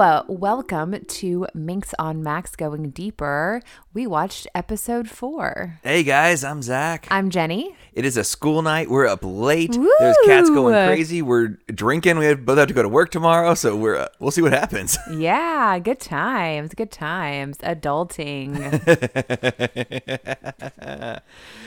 uh, 0.00 0.24
welcome 0.26 0.96
to 1.06 1.46
Minx 1.54 1.94
on 1.98 2.22
Max 2.22 2.56
Going 2.56 2.90
Deeper. 2.90 3.60
We 3.92 4.06
watched 4.06 4.46
episode 4.54 5.08
four. 5.08 5.80
Hey 5.82 6.02
guys, 6.02 6.42
I'm 6.44 6.62
Zach. 6.62 7.06
I'm 7.10 7.28
Jenny. 7.28 7.76
it 7.92 8.06
is 8.06 8.16
a 8.16 8.24
school 8.24 8.62
night. 8.62 8.88
We're 8.88 9.06
up 9.06 9.20
late. 9.22 9.72
There's 9.72 10.16
cats 10.24 10.48
going 10.48 10.72
crazy. 10.88 11.20
We're 11.20 11.58
drinking. 11.66 12.18
We 12.18 12.24
have, 12.26 12.44
both 12.46 12.58
have 12.58 12.68
to 12.68 12.74
go 12.74 12.82
to 12.82 12.88
work 12.88 13.10
tomorrow, 13.10 13.54
so 13.54 13.76
we're 13.76 13.96
uh, 13.96 14.08
we'll 14.18 14.30
see 14.30 14.42
what 14.42 14.52
happens. 14.52 14.98
Yeah, 15.12 15.78
good 15.78 16.00
times, 16.00 16.74
good 16.74 16.90
times. 16.90 17.58
Adulting. 17.58 18.52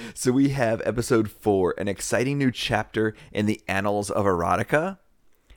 so 0.15 0.31
we 0.31 0.49
have 0.49 0.81
episode 0.83 1.29
four, 1.29 1.75
an 1.77 1.87
exciting 1.87 2.37
new 2.37 2.51
chapter 2.51 3.13
in 3.31 3.45
the 3.45 3.61
annals 3.67 4.09
of 4.09 4.25
erotica, 4.25 4.97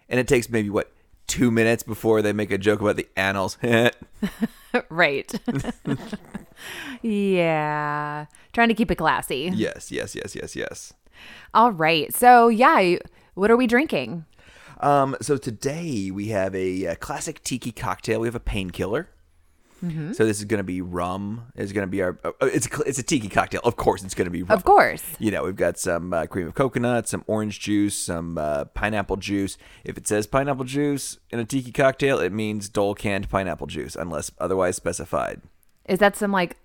and 0.08 0.20
it 0.20 0.28
takes 0.28 0.50
maybe 0.50 0.68
what 0.70 0.92
two 1.28 1.52
minutes 1.52 1.84
before 1.84 2.20
they 2.22 2.32
make 2.32 2.50
a 2.50 2.58
joke 2.58 2.80
about 2.80 2.96
the 2.96 3.06
annals. 3.16 3.56
right. 4.88 5.32
yeah. 7.02 8.26
Trying 8.52 8.68
to 8.68 8.74
keep 8.74 8.90
it 8.90 8.96
classy. 8.96 9.52
yes, 9.54 9.92
yes, 9.92 10.16
yes, 10.16 10.34
yes, 10.34 10.56
yes. 10.56 10.92
All 11.54 11.70
right. 11.70 12.12
So, 12.12 12.48
yeah, 12.48 12.96
what 13.34 13.50
are 13.50 13.56
we 13.56 13.66
drinking? 13.68 14.24
Um, 14.80 15.16
so 15.20 15.36
today 15.36 16.10
we 16.10 16.28
have 16.28 16.54
a, 16.54 16.86
uh 16.86 16.94
classic 16.96 17.42
tiki 17.42 17.72
cocktail. 17.72 18.20
We 18.20 18.28
have 18.28 18.34
a 18.34 18.40
painkiller. 18.40 19.08
Mm-hmm. 19.84 20.12
So 20.12 20.26
this 20.26 20.38
is 20.38 20.44
going 20.44 20.58
to 20.58 20.64
be 20.64 20.80
rum. 20.80 21.52
It's 21.54 21.72
going 21.72 21.86
to 21.86 21.90
be 21.90 22.02
our. 22.02 22.18
Uh, 22.24 22.32
it's 22.42 22.66
a, 22.66 22.80
it's 22.82 22.98
a 22.98 23.02
tiki 23.02 23.28
cocktail. 23.28 23.60
Of 23.64 23.76
course, 23.76 24.02
it's 24.02 24.14
going 24.14 24.26
to 24.26 24.30
be 24.30 24.42
rum. 24.42 24.56
Of 24.56 24.64
course. 24.64 25.02
You 25.18 25.30
know, 25.30 25.44
we've 25.44 25.56
got 25.56 25.78
some 25.78 26.12
uh, 26.12 26.26
cream 26.26 26.46
of 26.48 26.54
coconut, 26.54 27.08
some 27.08 27.24
orange 27.26 27.60
juice, 27.60 27.96
some 27.96 28.38
uh, 28.38 28.64
pineapple 28.66 29.16
juice. 29.16 29.56
If 29.84 29.96
it 29.96 30.08
says 30.08 30.26
pineapple 30.26 30.64
juice 30.64 31.18
in 31.30 31.38
a 31.38 31.44
tiki 31.44 31.70
cocktail, 31.70 32.18
it 32.18 32.32
means 32.32 32.68
Dole 32.68 32.94
canned 32.94 33.28
pineapple 33.28 33.68
juice, 33.68 33.94
unless 33.94 34.30
otherwise 34.38 34.76
specified. 34.76 35.42
Is 35.86 36.00
that 36.00 36.16
some 36.16 36.32
like 36.32 36.56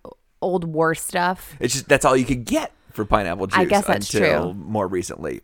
old 0.41 0.63
war 0.65 0.95
stuff? 0.95 1.55
It's 1.59 1.73
just 1.73 1.87
that's 1.87 2.05
all 2.05 2.17
you 2.17 2.25
could 2.25 2.45
get 2.45 2.71
for 2.91 3.05
pineapple 3.05 3.47
juice. 3.47 3.59
I 3.59 3.65
guess 3.65 3.85
that's 3.85 4.13
until 4.13 4.41
true. 4.41 4.53
More 4.53 4.87
recently, 4.87 5.41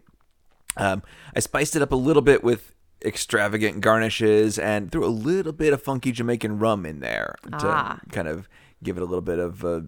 um, 0.77 1.03
I 1.35 1.39
spiced 1.39 1.75
it 1.75 1.81
up 1.81 1.91
a 1.91 1.95
little 1.95 2.21
bit 2.21 2.43
with 2.43 2.73
extravagant 3.03 3.81
garnishes 3.81 4.57
and 4.59 4.91
threw 4.91 5.05
a 5.05 5.07
little 5.07 5.53
bit 5.53 5.73
of 5.73 5.81
funky 5.81 6.11
Jamaican 6.11 6.59
rum 6.59 6.85
in 6.85 6.99
there 6.99 7.35
to 7.43 7.67
Ah. 7.67 7.99
kind 8.11 8.27
of 8.27 8.47
give 8.83 8.97
it 8.97 9.01
a 9.01 9.05
little 9.05 9.21
bit 9.21 9.39
of 9.39 9.63
uh, 9.65 9.81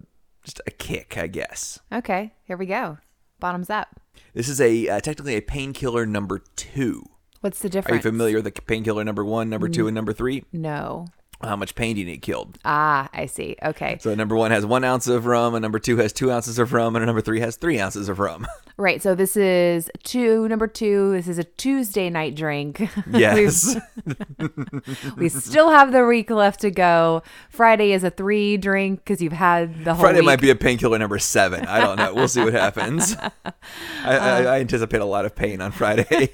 just 0.44 0.60
a 0.66 0.70
kick, 0.70 1.16
I 1.18 1.26
guess. 1.26 1.80
Okay, 1.92 2.32
here 2.44 2.56
we 2.56 2.66
go. 2.66 2.98
Bottoms 3.40 3.70
up. 3.70 4.00
This 4.34 4.48
is 4.48 4.60
a 4.60 4.88
uh, 4.88 5.00
technically 5.00 5.34
a 5.36 5.40
painkiller 5.42 6.06
number 6.06 6.40
two. 6.56 7.04
What's 7.40 7.58
the 7.58 7.68
difference? 7.68 7.92
Are 7.92 7.96
you 7.96 8.02
familiar 8.12 8.36
with 8.36 8.44
the 8.44 8.62
painkiller 8.62 9.02
number 9.04 9.24
one, 9.24 9.50
number 9.50 9.68
two, 9.68 9.88
and 9.88 9.94
number 9.94 10.12
three? 10.12 10.44
No. 10.52 11.06
How 11.42 11.56
much 11.56 11.74
pain 11.74 11.94
do 11.94 12.00
you 12.00 12.06
need 12.06 12.22
killed? 12.22 12.58
Ah, 12.64 13.08
I 13.12 13.26
see. 13.26 13.56
Okay. 13.62 13.98
So 14.00 14.14
number 14.14 14.36
one 14.36 14.52
has 14.52 14.64
one 14.64 14.84
ounce 14.84 15.08
of 15.08 15.26
rum, 15.26 15.54
and 15.54 15.62
number 15.62 15.78
two 15.78 15.96
has 15.96 16.12
two 16.12 16.30
ounces 16.30 16.58
of 16.58 16.72
rum, 16.72 16.94
and 16.94 17.04
number 17.04 17.20
three 17.20 17.40
has 17.40 17.56
three 17.56 17.80
ounces 17.80 18.08
of 18.08 18.18
rum. 18.18 18.46
Right. 18.78 19.02
So 19.02 19.14
this 19.14 19.36
is 19.36 19.90
two, 20.02 20.48
number 20.48 20.66
two. 20.66 21.12
This 21.12 21.28
is 21.28 21.38
a 21.38 21.44
Tuesday 21.44 22.08
night 22.08 22.34
drink. 22.34 22.88
Yes. 23.12 23.76
we 25.16 25.28
still 25.28 25.70
have 25.70 25.92
the 25.92 26.04
week 26.06 26.30
left 26.30 26.60
to 26.60 26.70
go. 26.70 27.22
Friday 27.50 27.92
is 27.92 28.02
a 28.02 28.10
three 28.10 28.56
drink 28.56 29.00
because 29.04 29.20
you've 29.20 29.34
had 29.34 29.84
the 29.84 29.92
whole 29.94 30.02
Friday 30.04 30.20
week. 30.20 30.26
might 30.26 30.40
be 30.40 30.48
a 30.48 30.56
painkiller 30.56 30.98
number 30.98 31.18
seven. 31.18 31.66
I 31.66 31.80
don't 31.80 31.96
know. 31.96 32.14
We'll 32.14 32.28
see 32.28 32.42
what 32.42 32.54
happens. 32.54 33.14
I, 33.44 34.16
I, 34.16 34.42
I 34.42 34.60
anticipate 34.60 35.02
a 35.02 35.04
lot 35.04 35.26
of 35.26 35.36
pain 35.36 35.60
on 35.60 35.70
Friday. 35.70 36.30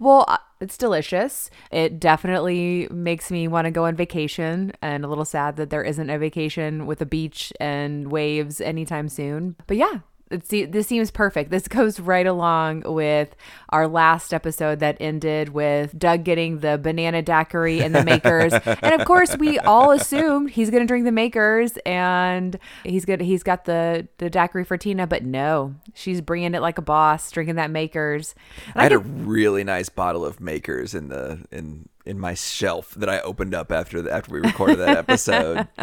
Well, 0.00 0.26
it's 0.60 0.78
delicious. 0.78 1.50
It 1.70 2.00
definitely 2.00 2.88
makes 2.90 3.30
me 3.30 3.48
want 3.48 3.66
to 3.66 3.70
go 3.70 3.84
on 3.84 3.96
vacation 3.96 4.72
and 4.80 5.04
a 5.04 5.08
little 5.08 5.24
sad 5.24 5.56
that 5.56 5.70
there 5.70 5.82
isn't 5.82 6.10
a 6.10 6.18
vacation 6.18 6.86
with 6.86 7.00
a 7.00 7.06
beach 7.06 7.52
and 7.60 8.10
waves 8.10 8.60
anytime 8.60 9.08
soon. 9.08 9.56
But 9.66 9.76
yeah, 9.76 10.00
it's, 10.30 10.48
this 10.48 10.86
seems 10.86 11.10
perfect. 11.10 11.50
This 11.50 11.68
goes 11.68 12.00
right 12.00 12.26
along 12.26 12.82
with 12.86 13.34
our 13.68 13.86
last 13.86 14.32
episode 14.32 14.80
that 14.80 14.96
ended 15.00 15.50
with 15.50 15.98
Doug 15.98 16.24
getting 16.24 16.60
the 16.60 16.78
banana 16.78 17.22
daiquiri 17.22 17.80
and 17.80 17.94
the 17.94 18.04
makers. 18.04 18.52
and 18.52 19.00
of 19.00 19.06
course, 19.06 19.36
we 19.36 19.58
all 19.60 19.90
assumed 19.90 20.50
he's 20.50 20.70
going 20.70 20.82
to 20.82 20.86
drink 20.86 21.04
the 21.04 21.12
makers 21.12 21.76
and 21.84 22.58
he's 22.84 23.04
good. 23.04 23.20
He's 23.20 23.42
got 23.42 23.64
the, 23.64 24.08
the 24.18 24.30
daiquiri 24.30 24.64
for 24.64 24.76
Tina, 24.76 25.06
but 25.06 25.24
no, 25.24 25.74
she's 25.94 26.20
bringing 26.20 26.54
it 26.54 26.60
like 26.60 26.78
a 26.78 26.82
boss, 26.82 27.30
drinking 27.30 27.56
that 27.56 27.70
makers. 27.70 28.34
And 28.68 28.80
I 28.80 28.82
had 28.84 28.92
a 28.92 28.98
really 28.98 29.64
nice 29.64 29.88
bottle 29.88 30.24
of 30.24 30.40
Makers 30.40 30.94
in 30.94 31.08
the 31.08 31.44
in 31.50 31.88
in 32.04 32.18
my 32.18 32.34
shelf 32.34 32.94
that 32.94 33.08
I 33.08 33.20
opened 33.20 33.54
up 33.54 33.72
after 33.72 34.02
the, 34.02 34.12
after 34.12 34.32
we 34.32 34.40
recorded 34.40 34.78
that 34.78 34.96
episode. 34.96 35.68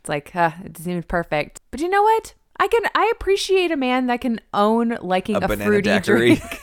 It's 0.00 0.08
like, 0.08 0.34
uh, 0.34 0.52
it 0.64 0.78
seems 0.78 1.04
perfect. 1.04 1.60
But 1.70 1.80
you 1.80 1.88
know 1.88 2.02
what? 2.02 2.34
I 2.60 2.68
can 2.68 2.82
I 2.94 3.10
appreciate 3.14 3.70
a 3.72 3.76
man 3.76 4.06
that 4.08 4.20
can 4.20 4.40
own 4.54 4.98
liking 5.00 5.36
A 5.36 5.46
a, 5.46 5.56
fruity 5.56 5.88
daiquiri. 5.88 6.36
drink. 6.36 6.60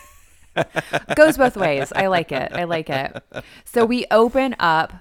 Goes 1.15 1.37
both 1.37 1.57
ways. 1.57 1.91
I 1.95 2.07
like 2.07 2.31
it. 2.31 2.51
I 2.53 2.63
like 2.65 2.89
it. 2.89 3.21
So 3.65 3.83
we 3.85 4.05
open 4.11 4.55
up 4.59 4.93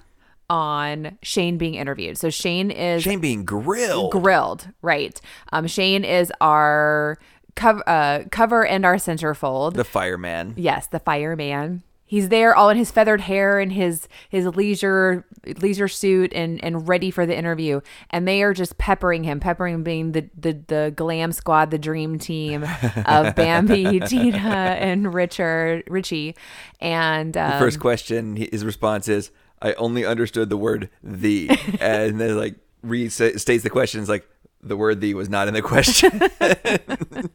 on 0.49 1.19
Shane 1.23 1.59
being 1.59 1.75
interviewed. 1.75 2.17
So 2.19 2.31
Shane 2.31 2.71
is 2.71 3.03
Shane 3.03 3.21
being 3.21 3.45
grilled. 3.45 4.12
grilled, 4.12 4.69
right? 4.83 5.21
Um, 5.53 5.67
Shane 5.67 6.05
is 6.05 6.33
our 6.41 7.19
cover, 7.56 7.83
uh, 7.89 8.25
cover 8.31 8.65
and 8.65 8.85
our 8.85 8.97
centerfold. 8.97 9.75
the 9.75 9.85
fireman. 9.85 10.55
Yes, 10.56 10.87
the 10.87 10.99
fireman. 11.01 11.83
He's 12.06 12.28
there 12.28 12.55
all 12.55 12.71
in 12.71 12.77
his 12.77 12.91
feathered 12.93 13.22
hair 13.22 13.59
and 13.59 13.72
his 13.72 14.09
his 14.28 14.47
leisure 14.47 15.27
leisure 15.44 15.89
suit 15.89 16.33
and 16.33 16.62
and 16.65 16.87
ready 16.87 17.11
for 17.11 17.27
the 17.27 17.37
interview. 17.37 17.81
And 18.11 18.27
they 18.27 18.43
are 18.43 18.55
just 18.55 18.78
peppering 18.78 19.25
him, 19.25 19.41
peppering 19.41 19.75
him 19.75 19.83
being 19.83 20.12
the 20.12 20.28
the, 20.39 20.53
the 20.69 20.93
glam 20.94 21.33
squad, 21.33 21.71
the 21.72 21.78
dream 21.78 22.19
team 22.19 22.65
of 23.06 23.34
Bambi, 23.34 24.00
Tina, 24.00 24.39
and 24.39 25.12
Richard 25.12 25.83
Richie. 25.89 26.37
And 26.81 27.37
um, 27.37 27.59
First 27.59 27.81
question, 27.81 28.37
his 28.37 28.65
response 28.65 29.09
is, 29.09 29.33
"I 29.61 29.73
only 29.75 30.05
understood 30.05 30.49
the 30.49 30.56
word 30.56 30.88
the," 31.03 31.50
and 31.81 32.21
then 32.21 32.37
like 32.37 32.55
restates 32.84 33.62
the 33.62 33.71
question. 33.71 34.00
It's 34.00 34.09
like 34.09 34.28
the 34.69 34.77
word 34.77 35.00
"the" 35.00 35.15
was 35.15 35.28
not 35.28 35.49
in 35.49 35.54
the 35.54 35.62
question. 35.62 36.21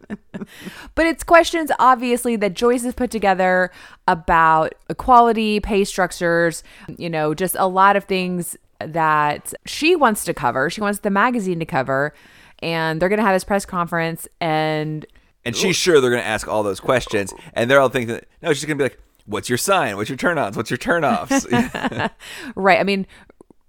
But 0.95 1.05
it's 1.05 1.23
questions, 1.23 1.71
obviously, 1.79 2.35
that 2.37 2.53
Joyce 2.53 2.83
has 2.83 2.93
put 2.93 3.11
together 3.11 3.71
about 4.07 4.73
equality, 4.89 5.59
pay 5.59 5.83
structures, 5.83 6.63
you 6.97 7.09
know, 7.09 7.33
just 7.33 7.55
a 7.57 7.67
lot 7.67 7.95
of 7.95 8.05
things 8.05 8.57
that 8.79 9.53
she 9.65 9.95
wants 9.95 10.23
to 10.25 10.33
cover. 10.33 10.69
She 10.69 10.81
wants 10.81 10.99
the 10.99 11.09
magazine 11.09 11.59
to 11.59 11.65
cover. 11.65 12.13
And 12.59 13.01
they're 13.01 13.09
going 13.09 13.19
to 13.19 13.25
have 13.25 13.35
this 13.35 13.43
press 13.43 13.65
conference. 13.65 14.27
And 14.39 15.05
And 15.45 15.55
she's 15.55 15.75
sure 15.75 16.01
they're 16.01 16.11
going 16.11 16.21
to 16.21 16.27
ask 16.27 16.47
all 16.47 16.63
those 16.63 16.79
questions, 16.79 17.33
and 17.53 17.69
they're 17.69 17.79
all 17.79 17.89
thinking, 17.89 18.19
no, 18.41 18.53
she's 18.53 18.65
going 18.65 18.77
to 18.77 18.83
be 18.83 18.89
like, 18.89 18.99
"What's 19.25 19.49
your 19.49 19.57
sign? 19.57 19.95
What's 19.97 20.09
your 20.09 20.17
turn-ons? 20.17 20.55
What's 20.55 20.69
your 20.69 20.77
turn-offs?" 20.77 21.47
right, 22.55 22.79
I 22.79 22.83
mean, 22.83 23.07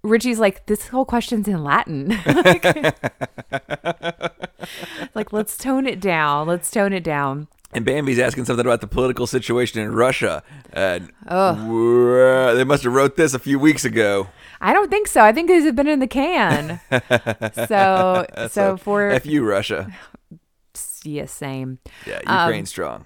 Richie's 0.03 0.39
like, 0.39 0.65
this 0.65 0.89
whole 0.89 1.05
question's 1.05 1.47
in 1.47 1.63
Latin. 1.63 2.09
like, 5.15 5.33
let's 5.33 5.57
tone 5.57 5.87
it 5.87 5.99
down. 5.99 6.47
Let's 6.47 6.69
tone 6.71 6.93
it 6.93 7.03
down. 7.03 7.47
and 7.73 7.85
Bambi's 7.85 8.19
asking 8.19 8.45
something 8.45 8.65
about 8.65 8.81
the 8.81 8.87
political 8.87 9.27
situation 9.27 9.81
in 9.81 9.93
Russia. 9.95 10.43
And 10.73 11.11
"Wha- 11.29 12.53
they 12.53 12.63
must 12.63 12.83
have 12.83 12.93
wrote 12.93 13.15
this 13.15 13.33
a 13.33 13.39
few 13.39 13.59
weeks 13.59 13.85
ago. 13.85 14.27
I 14.61 14.73
don't 14.73 14.89
think 14.89 15.07
so. 15.07 15.21
I 15.21 15.31
think 15.31 15.47
these 15.49 15.65
have 15.65 15.75
been 15.75 15.87
in 15.87 15.99
the 15.99 16.07
can. 16.07 16.79
so, 17.67 18.25
so 18.49 18.77
for 18.77 19.09
F 19.09 19.25
you, 19.25 19.45
Russia. 19.45 19.91
yeah, 21.03 21.25
same. 21.25 21.79
Yeah, 22.05 22.19
Um, 22.27 22.47
Ukraine 22.47 22.65
strong. 22.65 23.05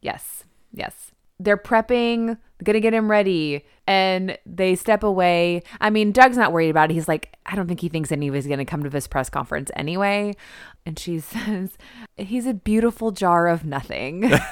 Yes, 0.00 0.44
yes. 0.72 1.10
They're 1.38 1.56
prepping, 1.58 2.38
gonna 2.64 2.80
get 2.80 2.94
him 2.94 3.10
ready, 3.10 3.64
and 3.86 4.38
they 4.46 4.74
step 4.74 5.02
away. 5.02 5.62
I 5.80 5.90
mean, 5.90 6.12
Doug's 6.12 6.36
not 6.38 6.52
worried 6.52 6.70
about 6.70 6.90
it. 6.90 6.94
He's 6.94 7.08
like, 7.08 7.36
I 7.44 7.54
don't 7.56 7.66
think 7.68 7.80
he 7.80 7.88
thinks 7.90 8.10
anybody's 8.10 8.46
gonna 8.46 8.64
come 8.64 8.82
to 8.84 8.90
this 8.90 9.06
press 9.06 9.28
conference 9.28 9.70
anyway. 9.76 10.34
And 10.86 10.98
she 10.98 11.18
says, 11.20 11.76
He's 12.16 12.46
a 12.46 12.54
beautiful 12.54 13.10
jar 13.12 13.48
of 13.48 13.64
nothing. 13.64 14.32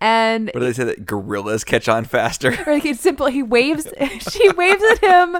and 0.00 0.50
What 0.54 0.60
do 0.60 0.66
they 0.66 0.72
say 0.72 0.84
that 0.84 1.06
gorillas 1.06 1.64
catch 1.64 1.88
on 1.88 2.04
faster? 2.04 2.50
like 2.66 2.84
it's 2.84 3.00
simple. 3.00 3.26
He 3.26 3.42
waves. 3.42 3.86
She 4.30 4.48
waves 4.52 4.82
at 4.82 4.98
him 4.98 5.36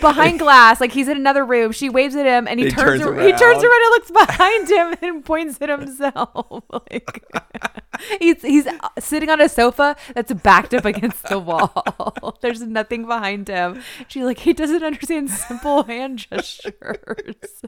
behind 0.00 0.38
glass, 0.38 0.80
like 0.80 0.92
he's 0.92 1.08
in 1.08 1.16
another 1.16 1.44
room. 1.44 1.72
She 1.72 1.88
waves 1.88 2.14
at 2.16 2.26
him, 2.26 2.48
and 2.48 2.58
he, 2.60 2.66
He 2.66 2.70
turns. 2.72 3.00
turns 3.00 3.02
ar- 3.02 3.20
He 3.20 3.32
turns 3.32 3.40
around. 3.42 3.64
around 3.64 3.82
and 3.84 3.90
looks 3.90 4.10
behind 4.26 4.70
him 4.70 4.94
and 5.02 5.24
points 5.24 5.58
at 5.60 5.68
himself. 5.68 6.64
like 6.90 7.22
he's 8.20 8.42
he's 8.42 8.66
uh, 8.66 8.88
sitting 8.98 9.28
on 9.30 9.40
a 9.40 9.48
sofa 9.48 9.96
that's 10.14 10.32
backed 10.32 10.74
up 10.74 10.84
against 10.84 11.28
the 11.28 11.38
wall. 11.38 12.36
There's 12.40 12.62
nothing 12.62 13.06
behind 13.06 13.48
him. 13.48 13.82
She's 14.08 14.24
like, 14.24 14.38
he 14.38 14.52
doesn't 14.52 14.82
understand 14.82 15.30
simple 15.30 15.84
hand 15.84 16.18
gestures. 16.30 17.62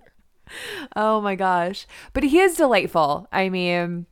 oh 0.96 1.20
my 1.20 1.34
gosh! 1.34 1.86
But 2.12 2.24
he 2.24 2.38
is 2.40 2.56
delightful. 2.56 3.28
I 3.32 3.48
mean 3.48 4.06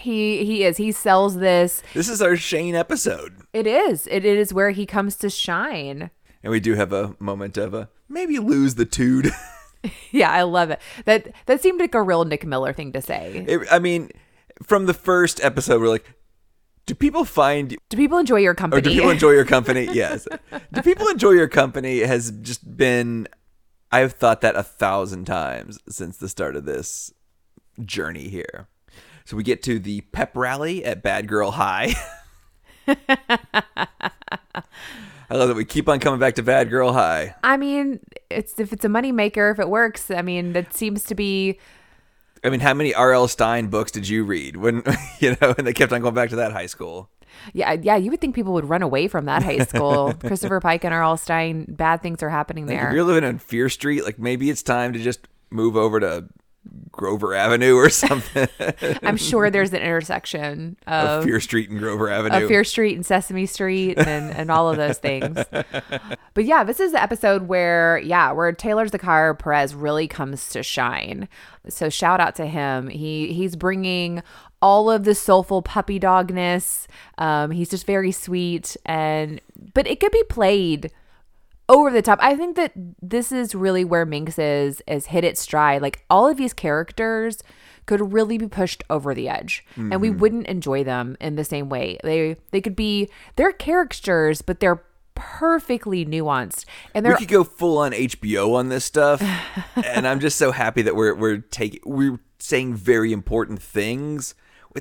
He 0.00 0.44
he 0.44 0.64
is. 0.64 0.76
He 0.76 0.92
sells 0.92 1.36
this. 1.36 1.82
This 1.94 2.08
is 2.08 2.22
our 2.22 2.36
Shane 2.36 2.74
episode. 2.74 3.42
It 3.52 3.66
is. 3.66 4.06
It, 4.06 4.24
it 4.24 4.38
is 4.38 4.54
where 4.54 4.70
he 4.70 4.86
comes 4.86 5.16
to 5.16 5.28
shine. 5.30 6.10
And 6.42 6.50
we 6.50 6.60
do 6.60 6.74
have 6.74 6.92
a 6.92 7.14
moment 7.18 7.56
of 7.56 7.74
a 7.74 7.88
maybe 8.08 8.38
lose 8.38 8.74
the 8.76 8.84
tude. 8.84 9.30
Yeah, 10.10 10.32
I 10.32 10.42
love 10.42 10.70
it. 10.70 10.80
That 11.04 11.28
that 11.46 11.62
seemed 11.62 11.78
like 11.78 11.94
a 11.94 12.02
real 12.02 12.24
Nick 12.24 12.44
Miller 12.44 12.72
thing 12.72 12.92
to 12.94 13.00
say. 13.00 13.44
It- 13.46 13.68
I 13.70 13.78
mean, 13.78 14.10
from 14.64 14.86
the 14.86 14.92
first 14.92 15.40
episode, 15.42 15.80
we're 15.80 15.88
like, 15.88 16.04
do 16.86 16.96
people 16.96 17.24
find 17.24 17.76
Do 17.88 17.96
people 17.96 18.18
enjoy 18.18 18.38
your 18.38 18.54
company? 18.54 18.80
or 18.80 18.82
do 18.82 18.90
people 18.90 19.10
enjoy 19.10 19.30
your 19.30 19.44
company? 19.56 19.84
yes. 19.92 20.26
Do 20.72 20.82
people 20.82 21.06
enjoy 21.06 21.30
your 21.30 21.46
company? 21.46 22.00
Has 22.00 22.32
just 22.42 22.76
been. 22.76 23.28
I've 23.92 24.14
thought 24.14 24.40
that 24.40 24.56
a 24.56 24.64
thousand 24.64 25.26
times 25.26 25.78
since 25.88 26.16
the 26.16 26.28
start 26.28 26.56
of 26.56 26.64
this 26.64 27.12
journey 27.84 28.28
here. 28.28 28.66
So 29.26 29.36
we 29.36 29.44
get 29.44 29.62
to 29.62 29.78
the 29.78 30.00
pep 30.00 30.36
rally 30.36 30.84
at 30.84 31.04
Bad 31.04 31.28
Girl 31.28 31.52
High. 31.52 31.94
I 35.30 35.36
love 35.36 35.48
that 35.48 35.56
we 35.56 35.64
keep 35.64 35.88
on 35.88 36.00
coming 36.00 36.18
back 36.20 36.34
to 36.36 36.42
Bad 36.42 36.70
Girl 36.70 36.92
High. 36.92 37.34
I 37.44 37.56
mean, 37.56 38.00
it's 38.30 38.58
if 38.58 38.72
it's 38.72 38.84
a 38.84 38.88
moneymaker, 38.88 39.52
if 39.52 39.58
it 39.58 39.68
works. 39.68 40.10
I 40.10 40.22
mean, 40.22 40.52
that 40.54 40.72
seems 40.74 41.04
to 41.04 41.14
be 41.14 41.58
I 42.44 42.50
mean, 42.50 42.60
how 42.60 42.72
many 42.72 42.94
R.L. 42.94 43.26
Stine 43.28 43.66
books 43.66 43.90
did 43.90 44.08
you 44.08 44.24
read 44.24 44.56
when 44.56 44.82
you 45.20 45.36
know? 45.40 45.54
And 45.58 45.66
they 45.66 45.72
kept 45.72 45.92
on 45.92 46.00
going 46.00 46.14
back 46.14 46.30
to 46.30 46.36
that 46.36 46.52
high 46.52 46.66
school. 46.66 47.10
yeah, 47.52 47.72
yeah. 47.72 47.96
You 47.96 48.10
would 48.10 48.20
think 48.20 48.34
people 48.34 48.52
would 48.54 48.68
run 48.68 48.82
away 48.82 49.08
from 49.08 49.24
that 49.26 49.42
high 49.42 49.58
school. 49.64 50.14
Christopher 50.20 50.60
Pike 50.60 50.84
and 50.84 50.94
R.L. 50.94 51.16
Stine, 51.16 51.66
bad 51.68 52.00
things 52.02 52.22
are 52.22 52.30
happening 52.30 52.66
Like, 52.66 52.76
there. 52.78 52.88
if 52.88 52.94
you're 52.94 53.04
living 53.04 53.24
on 53.24 53.38
Fear 53.38 53.68
Street, 53.68 54.04
like 54.04 54.18
maybe 54.18 54.48
it's 54.50 54.62
time 54.62 54.92
to 54.92 54.98
just 54.98 55.26
move 55.50 55.76
over 55.76 55.98
to 56.00 56.28
Grover 56.92 57.34
Avenue 57.34 57.74
or 57.74 57.90
something. 57.90 58.48
I'm 59.02 59.16
sure 59.16 59.50
there's 59.50 59.72
an 59.72 59.80
intersection 59.80 60.76
of 60.86 61.08
of, 61.08 61.24
Fear 61.24 61.40
Street 61.40 61.70
and 61.70 61.78
Grover 61.78 62.08
Avenue. 62.08 62.48
Fear 62.48 62.64
Street 62.64 62.94
and 62.94 63.04
Sesame 63.04 63.46
Street 63.46 63.98
and, 63.98 64.32
and 64.32 64.50
all 64.50 64.68
of 64.68 64.76
those 64.76 64.98
things. 64.98 65.38
But 66.34 66.44
yeah, 66.44 66.62
this 66.62 66.78
is 66.78 66.92
the 66.92 67.02
episode 67.02 67.48
where, 67.48 67.98
yeah, 67.98 68.30
where 68.30 68.52
Taylor 68.52 68.86
Zakhar 68.86 69.36
Perez 69.36 69.74
really 69.74 70.06
comes 70.06 70.50
to 70.50 70.62
shine. 70.62 71.28
So 71.68 71.88
shout 71.88 72.20
out 72.20 72.36
to 72.36 72.46
him. 72.46 72.88
He 72.88 73.32
he's 73.32 73.56
bringing 73.56 74.22
all 74.62 74.88
of 74.88 75.02
the 75.02 75.16
soulful 75.16 75.62
puppy 75.62 75.98
dogness. 75.98 76.86
Um, 77.16 77.50
he's 77.50 77.68
just 77.68 77.86
very 77.86 78.12
sweet 78.12 78.76
and 78.86 79.40
but 79.74 79.88
it 79.88 79.98
could 79.98 80.12
be 80.12 80.22
played 80.24 80.92
over 81.68 81.90
the 81.90 82.02
top. 82.02 82.18
I 82.22 82.34
think 82.34 82.56
that 82.56 82.72
this 83.02 83.32
is 83.32 83.54
really 83.54 83.84
where 83.84 84.06
Minx 84.06 84.38
is 84.38 84.82
is 84.86 85.06
hit 85.06 85.24
its 85.24 85.40
stride. 85.40 85.82
Like 85.82 86.04
all 86.08 86.26
of 86.28 86.36
these 86.36 86.52
characters 86.52 87.42
could 87.86 88.12
really 88.12 88.36
be 88.36 88.46
pushed 88.46 88.84
over 88.90 89.14
the 89.14 89.30
edge 89.30 89.64
and 89.74 90.02
we 90.02 90.10
mm-hmm. 90.10 90.18
wouldn't 90.18 90.46
enjoy 90.46 90.84
them 90.84 91.16
in 91.20 91.36
the 91.36 91.44
same 91.44 91.68
way. 91.68 91.98
They 92.02 92.36
they 92.50 92.60
could 92.60 92.76
be 92.76 93.08
they're 93.36 93.52
characters 93.52 94.42
but 94.42 94.60
they're 94.60 94.82
perfectly 95.14 96.06
nuanced 96.06 96.64
and 96.94 97.04
we 97.06 97.14
could 97.14 97.28
go 97.28 97.44
full 97.44 97.78
on 97.78 97.92
HBO 97.92 98.54
on 98.54 98.68
this 98.68 98.84
stuff, 98.84 99.22
and 99.76 100.06
I'm 100.06 100.20
just 100.20 100.38
so 100.38 100.52
happy 100.52 100.82
that 100.82 100.94
we're 100.94 101.14
we're 101.14 101.38
taking 101.38 101.80
we're 101.84 102.20
saying 102.38 102.74
very 102.74 103.12
important 103.12 103.60
things 103.60 104.34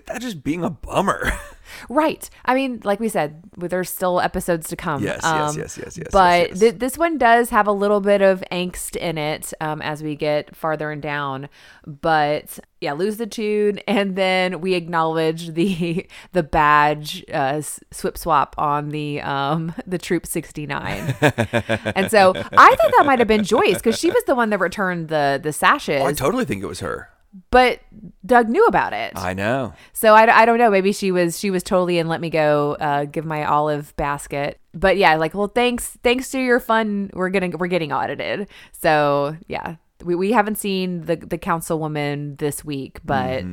without 0.06 0.22
just 0.22 0.44
being 0.44 0.64
a 0.64 0.70
bummer. 0.70 1.32
right. 1.90 2.30
I 2.46 2.54
mean, 2.54 2.82
like 2.84 3.00
we 3.00 3.10
said, 3.10 3.44
there's 3.58 3.90
still 3.90 4.22
episodes 4.22 4.70
to 4.70 4.76
come. 4.76 5.04
Yes, 5.04 5.22
yes, 5.24 5.58
yes, 5.58 5.78
yes, 5.78 5.98
yes, 5.98 6.08
But 6.12 6.40
yes, 6.40 6.50
yes. 6.50 6.60
th- 6.60 6.76
this 6.76 6.98
one 6.98 7.18
does 7.18 7.50
have 7.50 7.68
a 7.68 7.72
little 7.72 8.00
bit 8.00 8.22
of 8.22 8.44
angst 8.52 8.96
in 8.96 9.18
it 9.18 9.54
um, 9.60 9.82
as 9.82 10.02
we 10.04 10.16
get 10.16 10.56
farther 10.56 10.92
and 10.92 11.02
down. 11.02 11.50
But 11.86 12.60
yeah, 12.80 12.94
lose 12.94 13.18
the 13.18 13.28
tune, 13.28 13.80
and 13.88 14.16
then 14.16 14.62
we 14.62 14.74
acknowledge 14.76 15.54
the 15.54 16.08
the 16.32 16.44
badge 16.44 17.26
uh, 17.34 17.62
swip 17.62 18.18
swap 18.18 18.56
on 18.58 18.90
the 18.90 19.22
um 19.22 19.74
the 19.86 19.98
Troop 19.98 20.26
69. 20.26 21.16
and 21.22 22.12
so 22.12 22.34
I 22.36 22.76
thought 22.76 22.92
that 22.98 23.04
might 23.06 23.20
have 23.20 23.28
been 23.28 23.44
Joyce 23.44 23.78
because 23.78 23.98
she 23.98 24.10
was 24.10 24.24
the 24.26 24.36
one 24.36 24.50
that 24.52 24.60
returned 24.60 25.10
the 25.10 25.40
the 25.42 25.52
sashes, 25.54 26.02
Oh, 26.02 26.06
I 26.06 26.14
totally 26.14 26.46
think 26.46 26.64
it 26.64 26.68
was 26.68 26.80
her. 26.82 27.10
But 27.52 27.80
Doug 28.26 28.50
knew 28.50 28.66
about 28.66 28.94
it. 28.94 29.14
I 29.16 29.34
know. 29.34 29.74
So 29.94 30.14
I, 30.14 30.42
I 30.42 30.46
don't 30.46 30.58
know. 30.58 30.70
Maybe 30.70 30.92
she 30.92 31.12
was 31.12 31.40
she 31.40 31.52
was 31.52 31.64
totally 31.64 31.98
in 31.98 32.08
let 32.08 32.22
me 32.22 32.30
go, 32.30 32.76
uh, 32.80 33.06
give 33.06 33.26
my 33.26 33.46
olive 33.46 33.96
basket. 33.96 34.60
But 34.74 34.98
yeah, 34.98 35.16
like 35.16 35.34
well, 35.34 35.48
thanks 35.48 35.98
thanks 36.04 36.30
to 36.32 36.40
your 36.40 36.60
fun, 36.60 37.10
we're 37.14 37.30
gonna 37.30 37.50
we're 37.58 37.68
getting 37.68 37.92
audited. 37.92 38.48
So 38.72 39.38
yeah, 39.48 39.76
we, 40.04 40.16
we 40.16 40.32
haven't 40.32 40.58
seen 40.58 41.02
the 41.06 41.16
the 41.16 41.38
councilwoman 41.38 42.38
this 42.38 42.64
week, 42.64 43.00
but 43.04 43.44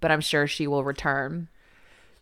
but 0.00 0.10
I'm 0.10 0.20
sure 0.20 0.46
she 0.46 0.66
will 0.66 0.84
return. 0.84 1.48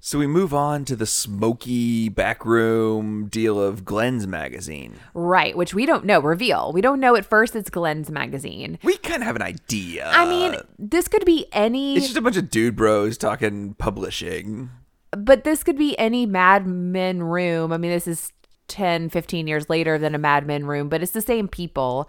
So 0.01 0.19
we 0.21 0.29
move 0.29 0.55
on 0.55 0.85
to 0.87 0.95
the 0.97 1.07
smoky 1.07 2.09
backroom 2.09 3.27
deal 3.27 3.61
of 3.61 3.85
Glenn's 3.85 4.29
magazine. 4.29 4.95
Right, 5.13 5.57
which 5.57 5.75
we 5.75 5.87
don't 5.87 6.05
know. 6.05 6.21
Reveal. 6.21 6.71
We 6.73 6.81
don't 6.81 7.01
know 7.01 7.17
at 7.17 7.25
first. 7.27 7.57
It's 7.57 7.69
Glenn's 7.69 8.09
magazine. 8.09 8.79
We 8.85 8.97
kind 8.99 9.23
of 9.23 9.27
have 9.27 9.35
an 9.37 9.43
idea. 9.43 10.09
I 10.09 10.25
mean, 10.29 10.55
this 10.79 11.09
could 11.09 11.25
be 11.25 11.47
any. 11.53 11.97
it's 11.97 12.07
just 12.07 12.17
a 12.17 12.23
bunch 12.23 12.37
of 12.37 12.49
dude 12.49 12.77
bros 12.77 13.19
talking 13.19 13.75
publishing. 13.75 14.71
but 15.11 15.43
this 15.43 15.65
could 15.65 15.77
be 15.77 15.99
any 15.99 16.27
Mad 16.27 16.65
Men 16.67 17.23
room. 17.25 17.73
I 17.73 17.77
mean, 17.77 17.91
this 17.91 18.07
is 18.07 18.33
10, 18.69 19.09
15 19.09 19.49
years 19.49 19.69
later 19.69 19.99
than 19.99 20.15
a 20.15 20.19
Mad 20.19 20.47
Men 20.47 20.65
room, 20.65 20.89
but 20.89 21.03
it's 21.03 21.13
the 21.13 21.21
same 21.21 21.49
people. 21.49 22.09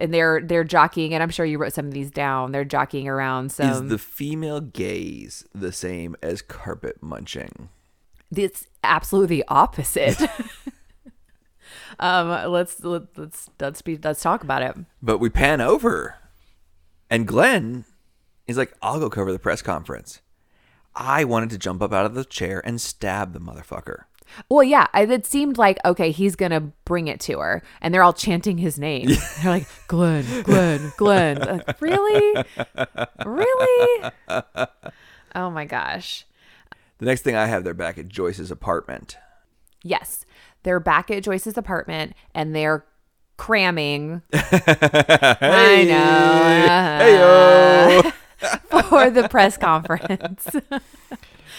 And 0.00 0.14
they're 0.14 0.40
they're 0.40 0.64
jockeying, 0.64 1.12
and 1.12 1.22
I'm 1.22 1.28
sure 1.28 1.44
you 1.44 1.58
wrote 1.58 1.74
some 1.74 1.86
of 1.86 1.92
these 1.92 2.10
down. 2.10 2.52
They're 2.52 2.64
jockeying 2.64 3.06
around 3.06 3.54
Is 3.58 3.82
the 3.88 3.98
female 3.98 4.60
gaze 4.60 5.44
the 5.54 5.72
same 5.72 6.16
as 6.22 6.40
carpet 6.42 7.02
munching? 7.02 7.68
it's 8.34 8.66
absolutely 8.84 9.38
the 9.38 9.44
opposite. 9.48 10.20
um, 12.00 12.50
let's 12.50 12.82
let, 12.82 13.02
let's 13.16 13.50
let's 13.58 13.82
be 13.82 13.98
let's 14.02 14.22
talk 14.22 14.42
about 14.42 14.62
it. 14.62 14.76
But 15.02 15.18
we 15.18 15.28
pan 15.28 15.60
over, 15.60 16.16
and 17.08 17.26
Glenn 17.26 17.84
is 18.46 18.56
like, 18.56 18.72
I'll 18.82 19.00
go 19.00 19.10
cover 19.10 19.32
the 19.32 19.38
press 19.38 19.62
conference. 19.62 20.20
I 20.94 21.24
wanted 21.24 21.50
to 21.50 21.58
jump 21.58 21.82
up 21.82 21.92
out 21.92 22.06
of 22.06 22.14
the 22.14 22.24
chair 22.24 22.60
and 22.64 22.80
stab 22.80 23.32
the 23.32 23.40
motherfucker. 23.40 24.04
Well, 24.48 24.62
yeah, 24.62 24.86
it 24.94 25.26
seemed 25.26 25.58
like 25.58 25.78
okay, 25.84 26.10
he's 26.10 26.36
gonna 26.36 26.60
bring 26.84 27.08
it 27.08 27.20
to 27.20 27.38
her, 27.38 27.62
and 27.80 27.92
they're 27.92 28.02
all 28.02 28.12
chanting 28.12 28.58
his 28.58 28.78
name. 28.78 29.06
They're 29.42 29.52
like, 29.52 29.66
Glenn, 29.88 30.24
Glenn, 30.42 30.92
Glenn. 30.96 31.38
Like, 31.38 31.80
really, 31.80 32.44
really? 33.24 34.10
Oh 35.32 35.48
my 35.48 35.64
gosh. 35.64 36.26
The 36.98 37.06
next 37.06 37.22
thing 37.22 37.36
I 37.36 37.46
have, 37.46 37.62
they're 37.62 37.72
back 37.72 37.98
at 37.98 38.08
Joyce's 38.08 38.50
apartment. 38.50 39.16
Yes, 39.82 40.26
they're 40.64 40.80
back 40.80 41.08
at 41.10 41.22
Joyce's 41.22 41.56
apartment, 41.56 42.14
and 42.34 42.52
they're 42.54 42.84
cramming. 43.36 44.22
I 44.32 45.84
know, 45.88 48.10
uh-huh, 48.40 48.82
for 48.90 49.10
the 49.10 49.28
press 49.28 49.56
conference. 49.56 50.48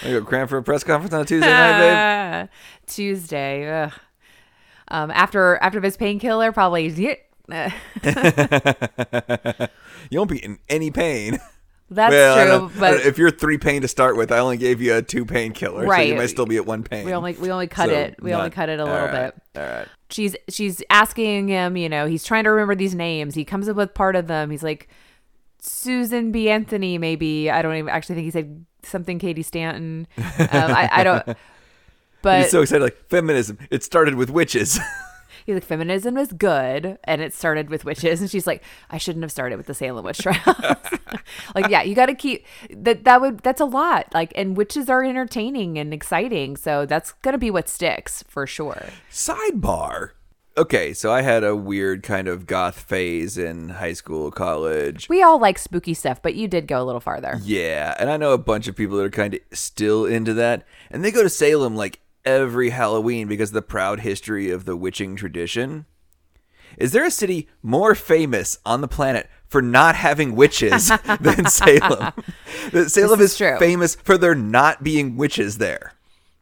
I 0.04 0.12
go 0.12 0.24
cram 0.24 0.48
for 0.48 0.58
a 0.58 0.64
press 0.64 0.84
conference 0.84 1.14
on 1.14 1.22
a 1.22 1.26
Tuesday 1.26 1.50
night, 1.50 2.42
babe. 2.42 2.50
Tuesday. 2.88 3.84
Ugh. 3.84 3.94
Um, 4.88 5.12
after 5.12 5.58
after 5.58 5.80
this 5.80 5.96
painkiller, 5.98 6.52
probably. 6.52 6.90
You 10.10 10.18
won't 10.20 10.30
be 10.32 10.44
in 10.44 10.60
any 10.70 10.92
pain. 10.92 11.40
That's 11.90 12.12
Well, 12.12 12.70
true, 12.70 12.80
but 12.80 13.02
if 13.02 13.18
you're 13.18 13.32
three 13.32 13.58
pain 13.58 13.82
to 13.82 13.88
start 13.88 14.16
with, 14.16 14.32
I 14.32 14.40
only 14.40 14.56
gave 14.56 14.82
you 14.82 14.96
a 14.96 15.02
two 15.02 15.26
painkiller, 15.26 15.84
so 15.84 15.90
Right. 15.90 16.08
you 16.08 16.16
might 16.16 16.28
still 16.28 16.46
be 16.46 16.56
at 16.56 16.66
one 16.66 16.84
pain. 16.84 17.06
we 17.06 17.12
only 17.14 17.34
we 17.34 17.52
only 17.52 17.68
cut 17.68 17.90
So 17.90 17.96
it. 17.96 18.16
We 18.22 18.34
only 18.34 18.50
cut 18.50 18.70
it 18.70 18.80
a 18.80 18.86
little 18.86 19.08
right, 19.08 19.34
bit. 19.54 19.62
All 19.62 19.70
right. 19.78 19.88
She's 20.10 20.36
she's 20.50 20.82
asking 20.90 21.50
him. 21.50 21.76
You 21.76 21.90
know, 21.90 22.08
he's 22.08 22.24
trying 22.24 22.46
to 22.46 22.50
remember 22.52 22.76
these 22.76 22.96
names. 22.96 23.36
He 23.36 23.44
comes 23.44 23.68
up 23.68 23.76
with 23.76 23.94
part 23.94 24.16
of 24.16 24.28
them. 24.28 24.52
He's 24.52 24.64
like 24.64 24.88
Susan 25.62 26.32
B. 26.32 26.50
Anthony. 26.50 26.98
Maybe 26.98 27.50
I 27.50 27.62
don't 27.62 27.76
even 27.76 27.90
actually 27.90 28.16
think 28.16 28.26
he 28.26 28.32
said 28.32 28.66
something. 28.84 29.20
Cady 29.20 29.44
Stanton. 29.44 30.08
Um, 30.18 30.26
I, 30.50 30.90
I 30.92 31.04
don't. 31.04 31.38
But 32.22 32.44
He's 32.44 32.52
so 32.52 32.62
excited, 32.62 32.84
like 32.84 33.10
feminism. 33.10 33.58
It 33.70 33.84
started 33.84 34.16
with 34.16 34.30
witches. 34.30 34.80
He's 35.46 35.56
like, 35.56 35.64
feminism 35.64 36.18
is 36.18 36.32
good, 36.32 37.00
and 37.04 37.20
it 37.20 37.34
started 37.34 37.72
with 37.72 37.84
witches. 37.84 38.22
And 38.22 38.30
she's 38.30 38.46
like, 38.46 38.64
I 38.92 39.00
shouldn't 39.00 39.24
have 39.24 39.32
started 39.32 39.58
with 39.58 39.66
the 39.66 39.74
Salem 39.74 40.06
witch 40.06 40.20
trials. 40.20 40.46
like, 41.56 41.68
yeah, 41.68 41.82
you 41.82 41.96
got 41.96 42.06
to 42.08 42.14
keep 42.14 42.46
that. 42.70 43.06
That 43.06 43.22
would 43.22 43.40
that's 43.40 43.60
a 43.60 43.66
lot. 43.66 44.14
Like, 44.14 44.32
and 44.36 44.56
witches 44.56 44.88
are 44.88 45.04
entertaining 45.04 45.80
and 45.80 45.94
exciting, 45.96 46.58
so 46.58 46.86
that's 46.86 47.14
gonna 47.24 47.40
be 47.40 47.50
what 47.50 47.68
sticks 47.68 48.24
for 48.28 48.46
sure. 48.46 48.86
Sidebar. 49.12 50.12
Okay, 50.58 50.94
so 50.94 51.12
I 51.12 51.22
had 51.22 51.44
a 51.44 51.56
weird 51.56 52.04
kind 52.04 52.28
of 52.28 52.46
goth 52.46 52.80
phase 52.80 53.38
in 53.38 53.70
high 53.70 53.94
school, 53.94 54.32
college. 54.32 55.08
We 55.08 55.24
all 55.24 55.40
like 55.40 55.58
spooky 55.58 55.94
stuff, 55.94 56.22
but 56.22 56.36
you 56.36 56.48
did 56.48 56.68
go 56.68 56.82
a 56.82 56.86
little 56.86 57.00
farther. 57.00 57.40
Yeah, 57.44 57.96
and 57.98 58.10
I 58.10 58.18
know 58.18 58.34
a 58.34 58.38
bunch 58.38 58.68
of 58.68 58.76
people 58.76 58.98
that 58.98 59.06
are 59.06 59.10
kind 59.10 59.36
of 59.36 59.40
still 59.54 60.06
into 60.06 60.34
that, 60.34 60.66
and 60.90 61.04
they 61.06 61.12
go 61.12 61.24
to 61.24 61.30
Salem 61.30 61.76
like 61.76 62.02
every 62.26 62.72
Halloween 62.72 63.28
because 63.28 63.52
of 63.52 63.56
the 63.56 63.62
proud 63.62 64.02
history 64.02 64.50
of 64.50 64.66
the 64.66 64.76
witching 64.76 65.16
tradition. 65.16 65.86
Is 66.78 66.92
there 66.92 67.06
a 67.06 67.12
city 67.12 67.48
more 67.62 67.96
famous 67.96 68.58
on 68.66 68.82
the 68.82 68.88
planet 68.88 69.30
for 69.52 69.62
not 69.62 69.96
having 69.96 70.34
witches 70.34 70.88
than 71.20 71.46
Salem. 71.48 72.14
Salem 72.88 73.20
is 73.20 73.32
is, 73.32 73.38
true. 73.38 73.60
famous 73.60 73.96
for 73.96 74.18
there 74.18 74.34
not 74.34 74.82
being 74.82 75.18
witches 75.18 75.58
there. 75.58 75.94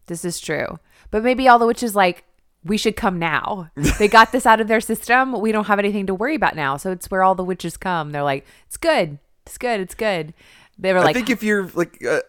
This 0.05 0.23
is 0.23 0.39
true. 0.39 0.79
But 1.09 1.23
maybe 1.23 1.47
all 1.47 1.57
the 1.57 1.65
witches 1.65 1.95
like 1.95 2.23
we 2.63 2.77
should 2.77 2.95
come 2.95 3.19
now. 3.19 3.69
They 3.99 4.07
got 4.07 4.31
this 4.31 4.45
out 4.45 4.61
of 4.61 4.67
their 4.67 4.81
system. 4.81 5.39
We 5.39 5.51
don't 5.51 5.67
have 5.67 5.79
anything 5.79 6.07
to 6.07 6.15
worry 6.15 6.35
about 6.35 6.55
now. 6.55 6.77
So 6.77 6.91
it's 6.91 7.11
where 7.11 7.23
all 7.23 7.35
the 7.35 7.43
witches 7.43 7.77
come. 7.77 8.11
They're 8.11 8.23
like, 8.23 8.45
it's 8.67 8.77
good. 8.77 9.19
It's 9.45 9.57
good. 9.57 9.79
It's 9.81 9.95
good. 9.95 10.33
They 10.77 10.93
were 10.93 10.99
like, 10.99 11.09
I 11.09 11.13
think 11.13 11.29
if 11.29 11.43
you're 11.43 11.69
like, 11.73 12.03
uh, 12.05 12.21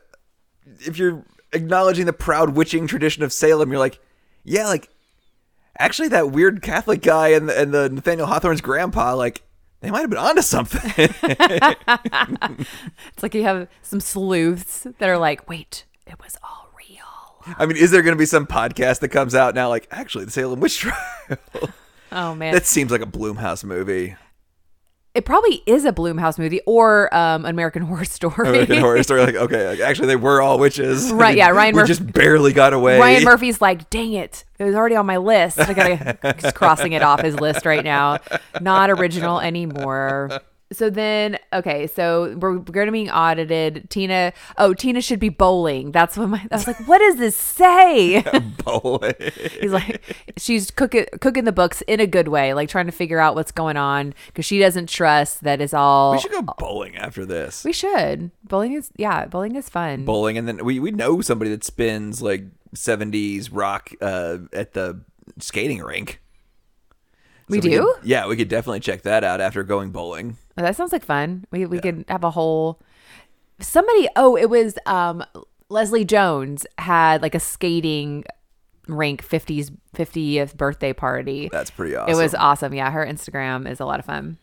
if 0.80 0.98
you're 0.98 1.24
acknowledging 1.52 2.06
the 2.06 2.12
proud 2.12 2.56
witching 2.56 2.86
tradition 2.86 3.22
of 3.22 3.32
Salem, 3.32 3.70
you're 3.70 3.78
like, 3.78 4.00
yeah, 4.42 4.66
like 4.66 4.88
actually 5.78 6.08
that 6.08 6.32
weird 6.32 6.62
Catholic 6.62 7.02
guy 7.02 7.28
and 7.28 7.48
the, 7.48 7.60
and 7.60 7.72
the 7.72 7.88
Nathaniel 7.88 8.26
Hawthorne's 8.26 8.60
grandpa, 8.60 9.14
like 9.14 9.42
they 9.80 9.90
might 9.90 10.00
have 10.00 10.10
been 10.10 10.18
onto 10.18 10.42
something. 10.42 10.92
it's 11.22 13.22
like 13.22 13.34
you 13.34 13.44
have 13.44 13.68
some 13.82 14.00
sleuths 14.00 14.86
that 14.98 15.08
are 15.08 15.18
like, 15.18 15.48
wait, 15.48 15.84
it 16.06 16.18
was 16.22 16.36
all. 16.42 16.59
I 17.58 17.66
mean, 17.66 17.76
is 17.76 17.90
there 17.90 18.02
going 18.02 18.14
to 18.14 18.18
be 18.18 18.26
some 18.26 18.46
podcast 18.46 19.00
that 19.00 19.08
comes 19.08 19.34
out 19.34 19.54
now, 19.54 19.68
like 19.68 19.86
actually 19.90 20.24
the 20.26 20.30
Salem 20.30 20.60
witch 20.60 20.78
trial? 20.80 20.96
Oh 22.12 22.34
man. 22.34 22.52
that 22.54 22.66
seems 22.66 22.90
like 22.90 23.02
a 23.02 23.06
Blumhouse 23.06 23.62
movie. 23.64 24.16
it 25.14 25.24
probably 25.24 25.62
is 25.66 25.84
a 25.84 25.92
Blumhouse 25.92 26.38
movie 26.38 26.60
or 26.66 27.12
um, 27.14 27.44
an 27.44 27.50
American 27.50 27.82
Horror 27.82 28.04
Story. 28.04 28.48
American 28.48 28.78
Horror 28.80 29.02
Story. 29.02 29.22
Like, 29.22 29.34
okay, 29.36 29.68
like, 29.68 29.80
actually, 29.80 30.08
they 30.08 30.16
were 30.16 30.40
all 30.42 30.58
witches. 30.58 31.12
Right, 31.12 31.36
yeah, 31.36 31.48
Ryan 31.50 31.74
we 31.74 31.80
Murphy- 31.82 31.88
just 31.88 32.12
barely 32.12 32.52
got 32.52 32.72
away. 32.72 32.98
Ryan 32.98 33.24
Murphy's 33.24 33.60
like, 33.60 33.90
dang 33.90 34.12
it. 34.12 34.44
It 34.58 34.64
was 34.64 34.74
already 34.74 34.96
on 34.96 35.06
my 35.06 35.16
list. 35.16 35.58
I 35.58 35.72
gotta 35.72 36.34
just 36.38 36.54
crossing 36.54 36.92
it 36.92 37.02
off 37.02 37.22
his 37.22 37.38
list 37.40 37.64
right 37.64 37.82
now. 37.84 38.18
Not 38.60 38.90
original 38.90 39.40
anymore. 39.40 40.40
So 40.72 40.88
then, 40.88 41.36
okay, 41.52 41.88
so 41.88 42.36
we're 42.36 42.58
going 42.58 42.86
to 42.86 42.92
be 42.92 43.10
audited. 43.10 43.90
Tina, 43.90 44.32
oh, 44.56 44.72
Tina 44.72 45.00
should 45.00 45.18
be 45.18 45.28
bowling. 45.28 45.90
That's 45.90 46.16
what 46.16 46.28
my, 46.28 46.46
I 46.50 46.54
was 46.54 46.66
like, 46.68 46.86
what 46.86 46.98
does 46.98 47.16
this 47.16 47.36
say? 47.36 48.22
Bowling. 48.64 49.14
He's 49.60 49.72
like, 49.72 50.00
she's 50.36 50.70
cooking, 50.70 51.06
cooking 51.20 51.44
the 51.44 51.52
books 51.52 51.82
in 51.82 51.98
a 51.98 52.06
good 52.06 52.28
way, 52.28 52.54
like 52.54 52.68
trying 52.68 52.86
to 52.86 52.92
figure 52.92 53.18
out 53.18 53.34
what's 53.34 53.50
going 53.50 53.76
on 53.76 54.14
because 54.28 54.44
she 54.44 54.60
doesn't 54.60 54.88
trust 54.88 55.42
that 55.42 55.60
it's 55.60 55.74
all. 55.74 56.12
We 56.12 56.20
should 56.20 56.30
go 56.30 56.42
bowling 56.58 56.96
after 56.96 57.26
this. 57.26 57.64
We 57.64 57.72
should. 57.72 58.30
Bowling 58.44 58.74
is, 58.74 58.90
yeah, 58.96 59.26
bowling 59.26 59.56
is 59.56 59.68
fun. 59.68 60.04
bowling, 60.04 60.38
and 60.38 60.46
then 60.46 60.64
we 60.64 60.78
we 60.78 60.92
know 60.92 61.20
somebody 61.20 61.50
that 61.50 61.64
spins 61.64 62.22
like 62.22 62.44
'70s 62.74 63.48
rock 63.50 63.90
uh, 64.00 64.38
at 64.52 64.72
the 64.74 65.00
skating 65.38 65.80
rink. 65.80 66.20
We 67.50 67.60
So 67.60 67.68
do? 67.68 67.94
could- 68.00 68.08
yeah, 68.08 68.26
we 68.26 68.36
could 68.36 68.48
definitely 68.48 68.80
check 68.80 69.02
that 69.02 69.24
out 69.24 69.40
after 69.40 69.62
going 69.62 69.90
bowling. 69.90 70.36
Oh, 70.56 70.62
that 70.62 70.76
sounds 70.76 70.92
like 70.92 71.04
fun. 71.04 71.44
We 71.50 71.66
we 71.66 71.78
could 71.80 72.04
have 72.08 72.24
a 72.24 72.30
whole 72.30 72.80
somebody. 73.60 74.08
Oh, 74.16 74.36
it 74.36 74.48
was 74.50 74.78
um 74.86 75.24
Leslie 75.68 76.04
Jones 76.04 76.66
had 76.78 77.22
like 77.22 77.34
a 77.34 77.40
skating 77.40 78.24
rink 78.88 79.24
50s 79.26 79.70
50th 79.94 80.56
birthday 80.56 80.92
party. 80.92 81.48
That's 81.52 81.70
pretty 81.70 81.94
awesome. 81.94 82.12
It 82.12 82.20
was 82.22 82.34
awesome. 82.34 82.74
Yeah, 82.74 82.90
her 82.90 83.06
Instagram 83.06 83.70
is 83.70 83.78
a 83.80 83.84
lot 83.84 84.00
of 84.00 84.06
fun. 84.06 84.38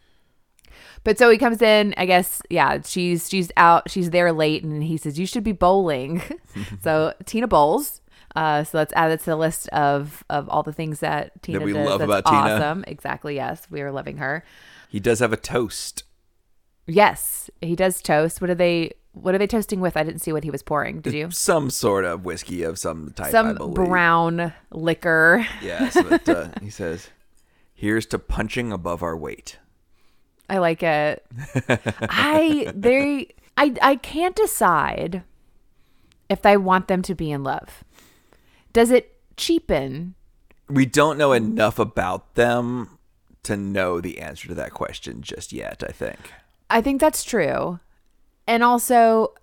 But 1.03 1.17
so 1.17 1.29
he 1.29 1.37
comes 1.37 1.61
in, 1.61 1.93
I 1.97 2.05
guess, 2.05 2.41
yeah, 2.49 2.79
she's 2.83 3.29
she's 3.29 3.51
out, 3.57 3.89
she's 3.89 4.09
there 4.11 4.31
late 4.31 4.63
and 4.63 4.83
he 4.83 4.97
says 4.97 5.17
you 5.19 5.25
should 5.25 5.43
be 5.43 5.51
bowling. 5.53 6.21
so 6.81 7.13
Tina 7.25 7.47
bowls. 7.47 8.01
Uh, 8.35 8.63
so 8.63 8.77
let's 8.77 8.93
add 8.93 9.11
it 9.11 9.19
to 9.21 9.25
the 9.27 9.35
list 9.35 9.67
of 9.69 10.23
of 10.29 10.47
all 10.49 10.63
the 10.63 10.73
things 10.73 10.99
that 10.99 11.41
Tina 11.41 11.59
we 11.59 11.73
does. 11.73 11.87
love 11.87 11.99
That's 11.99 12.09
about 12.09 12.25
Tina. 12.25 12.55
awesome. 12.55 12.83
Exactly. 12.87 13.35
Yes, 13.35 13.67
we 13.69 13.81
are 13.81 13.91
loving 13.91 14.17
her. 14.17 14.43
He 14.89 14.99
does 14.99 15.19
have 15.19 15.33
a 15.33 15.37
toast. 15.37 16.03
Yes, 16.85 17.49
he 17.61 17.75
does 17.75 18.01
toast. 18.01 18.39
What 18.41 18.49
are 18.49 18.55
they? 18.55 18.93
What 19.13 19.33
are 19.33 19.37
they 19.39 19.47
toasting 19.47 19.79
with? 19.81 19.97
I 19.97 20.03
didn't 20.03 20.21
see 20.21 20.31
what 20.31 20.43
he 20.43 20.51
was 20.51 20.61
pouring. 20.61 21.01
Did 21.01 21.13
you? 21.13 21.31
Some 21.31 21.69
sort 21.69 22.05
of 22.05 22.23
whiskey 22.23 22.63
of 22.63 22.77
some 22.77 23.11
type. 23.15 23.31
Some 23.31 23.73
brown 23.73 24.53
liquor. 24.71 25.45
Yes, 25.61 25.97
but 26.07 26.29
uh, 26.29 26.49
he 26.61 26.69
says, 26.69 27.09
"Here's 27.73 28.05
to 28.07 28.19
punching 28.19 28.71
above 28.71 29.01
our 29.01 29.17
weight." 29.17 29.57
I 30.49 30.59
like 30.59 30.81
it. 30.83 31.25
I 31.67 32.71
they 32.73 33.33
I 33.57 33.73
I 33.81 33.95
can't 33.97 34.35
decide 34.35 35.23
if 36.29 36.45
I 36.45 36.55
want 36.57 36.87
them 36.87 37.01
to 37.01 37.15
be 37.15 37.31
in 37.31 37.43
love. 37.43 37.83
Does 38.77 38.91
it 38.91 39.17
cheapen? 39.37 40.13
We 40.69 40.85
don't 40.85 41.17
know 41.17 41.31
enough 41.33 41.79
about 41.79 42.35
them 42.35 42.99
to 43.41 43.57
know 43.57 43.99
the 43.99 44.19
answer 44.19 44.47
to 44.49 44.53
that 44.53 44.71
question 44.71 45.23
just 45.23 45.51
yet. 45.51 45.83
I 45.83 45.91
think. 45.91 46.31
I 46.69 46.81
think 46.81 47.01
that's 47.01 47.23
true. 47.23 47.79
And 48.45 48.63
also 48.63 49.33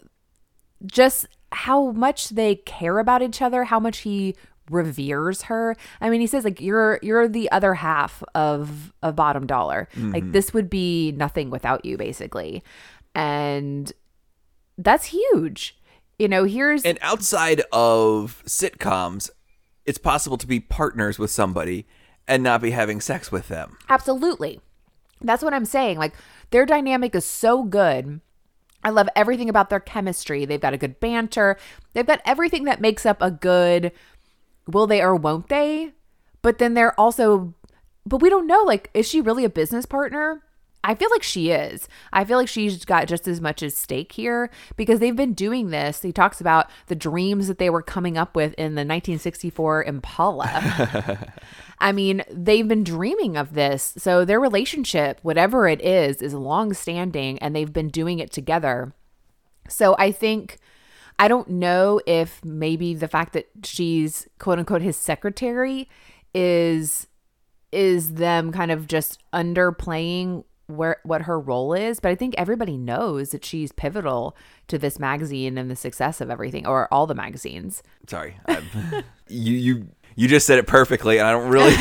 just 0.87 1.27
how 1.51 1.91
much 1.91 2.29
they 2.29 2.55
care 2.55 3.01
about 3.01 3.23
each 3.23 3.43
other, 3.43 3.65
how 3.65 3.81
much 3.81 3.99
he 3.99 4.37
reveres 4.71 5.43
her. 5.43 5.75
I 6.01 6.11
mean, 6.11 6.21
he 6.21 6.29
says 6.29 6.45
like 6.45 6.61
you're 6.61 7.01
you're 7.03 7.27
the 7.27 7.51
other 7.51 7.75
half 7.75 8.23
of 8.37 8.93
a 9.03 9.13
bottom 9.13 9.49
dollar. 9.49 9.89
Like 9.97 10.23
mm-hmm. 10.23 10.31
this 10.31 10.55
would 10.55 10.71
be 10.71 11.11
nothing 11.11 11.51
without 11.51 11.85
you 11.85 11.97
basically. 11.97 12.63
And 13.17 13.93
that's 14.79 15.07
huge. 15.07 15.77
You 16.19 16.29
know, 16.29 16.45
here's 16.45 16.85
And 16.85 16.99
outside 17.03 17.63
of 17.73 18.43
sitcoms, 18.47 19.31
it's 19.85 19.99
possible 19.99 20.37
to 20.39 20.47
be 20.47 20.61
partners 20.61 21.19
with 21.19 21.31
somebody 21.31 21.87
and 22.27 22.43
not 22.43 22.63
be 22.63 22.71
having 22.71 23.01
sex 23.01 23.31
with 23.31 23.49
them. 23.49 23.77
Absolutely. 23.89 24.61
That's 25.21 25.43
what 25.43 25.55
I'm 25.55 25.65
saying. 25.65 25.99
Like 25.99 26.15
their 26.51 26.67
dynamic 26.67 27.15
is 27.15 27.25
so 27.25 27.65
good. 27.65 28.21
I 28.83 28.91
love 28.91 29.09
everything 29.17 29.49
about 29.49 29.71
their 29.71 29.81
chemistry. 29.81 30.45
They've 30.45 30.61
got 30.61 30.75
a 30.75 30.79
good 30.79 31.01
banter. 31.01 31.57
They've 31.95 32.07
got 32.07 32.21
everything 32.25 32.65
that 32.65 32.81
makes 32.81 33.07
up 33.07 33.21
a 33.21 33.31
good 33.31 33.93
will 34.67 34.87
they 34.87 35.03
or 35.03 35.17
won't 35.17 35.49
they? 35.49 35.93
But 36.43 36.59
then 36.59 36.75
they're 36.75 36.99
also 36.99 37.55
but 38.07 38.21
we 38.21 38.29
don't 38.29 38.47
know 38.47 38.63
like 38.63 38.91
is 38.95 39.09
she 39.09 39.21
really 39.21 39.45
a 39.45 39.51
business 39.51 39.87
partner? 39.87 40.43
I 40.87 40.95
feel 40.95 41.09
like 41.11 41.23
she 41.23 41.51
is. 41.51 41.89
I 42.13 42.25
feel 42.25 42.37
like 42.37 42.49
she's 42.49 42.85
got 42.85 43.09
just 43.09 43.27
as 43.27 43.41
much 43.41 43.63
at 43.63 43.73
stake 43.73 44.13
here 44.13 44.51
because 44.77 45.01
they've 45.01 45.17
been 45.17 45.33
doing 45.33 45.71
this. 45.71 46.03
He 46.03 46.13
talks 46.13 46.43
about 46.43 46.71
the 46.89 46.95
dreams 46.95 47.49
that 47.49 47.57
they 47.57 47.71
were 47.71 47.83
coming 47.83 48.19
up 48.19 48.37
with 48.37 48.53
in 48.55 48.75
the 48.75 48.81
1964 48.81 49.85
Impala. 49.85 51.33
I 51.79 51.93
mean, 51.93 52.23
they've 52.31 52.69
been 52.69 52.85
dreaming 52.85 53.35
of 53.39 53.55
this. 53.55 53.95
So 53.97 54.27
their 54.27 54.39
relationship, 54.39 55.21
whatever 55.23 55.67
it 55.67 55.81
is, 55.83 56.21
is 56.21 56.35
long 56.35 56.75
standing 56.75 57.39
and 57.39 57.57
they've 57.57 57.73
been 57.73 57.89
doing 57.89 58.19
it 58.19 58.31
together. 58.31 58.93
So 59.71 59.97
I 59.99 60.13
think 60.13 60.59
I 61.19 61.29
don't 61.29 61.49
know 61.49 61.99
if 62.07 62.45
maybe 62.45 62.93
the 62.93 63.09
fact 63.09 63.33
that 63.33 63.49
she's 63.63 64.29
quote 64.39 64.59
unquote 64.59 64.83
his 64.83 64.99
secretary 64.99 65.89
is 66.35 67.07
is 67.73 68.15
them 68.15 68.53
kind 68.53 68.71
of 68.71 68.87
just 68.87 69.19
underplaying 69.33 70.45
where 70.67 70.97
what 71.05 71.23
her 71.23 71.39
role 71.39 71.75
is, 71.75 72.01
but 72.01 72.11
I 72.11 72.15
think 72.15 72.35
everybody 72.39 72.77
knows 72.77 73.31
that 73.31 73.45
she's 73.45 73.73
pivotal 73.73 74.37
to 74.69 74.79
this 74.79 74.99
magazine 74.99 75.59
and 75.59 75.71
the 75.71 75.77
success 75.77 76.21
of 76.21 76.31
everything 76.31 76.67
or 76.67 76.93
all 76.93 77.07
the 77.07 77.15
magazines. 77.15 77.83
Sorry, 78.09 78.37
you 79.29 79.53
you 79.55 79.89
you 80.17 80.29
just 80.29 80.47
said 80.47 80.59
it 80.59 80.67
perfectly, 80.67 81.19
and 81.19 81.27
I 81.27 81.33
don't 81.33 81.49
really. 81.51 81.75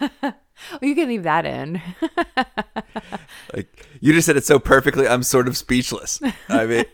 Well, 0.72 0.88
you 0.88 0.94
can 0.96 1.06
leave 1.08 1.22
that 1.22 1.46
in. 1.46 1.80
like 3.54 3.86
you 4.00 4.12
just 4.12 4.26
said 4.26 4.36
it 4.36 4.44
so 4.44 4.58
perfectly 4.58 5.06
i'm 5.06 5.22
sort 5.22 5.46
of 5.46 5.56
speechless 5.56 6.20
i 6.48 6.66
mean 6.66 6.84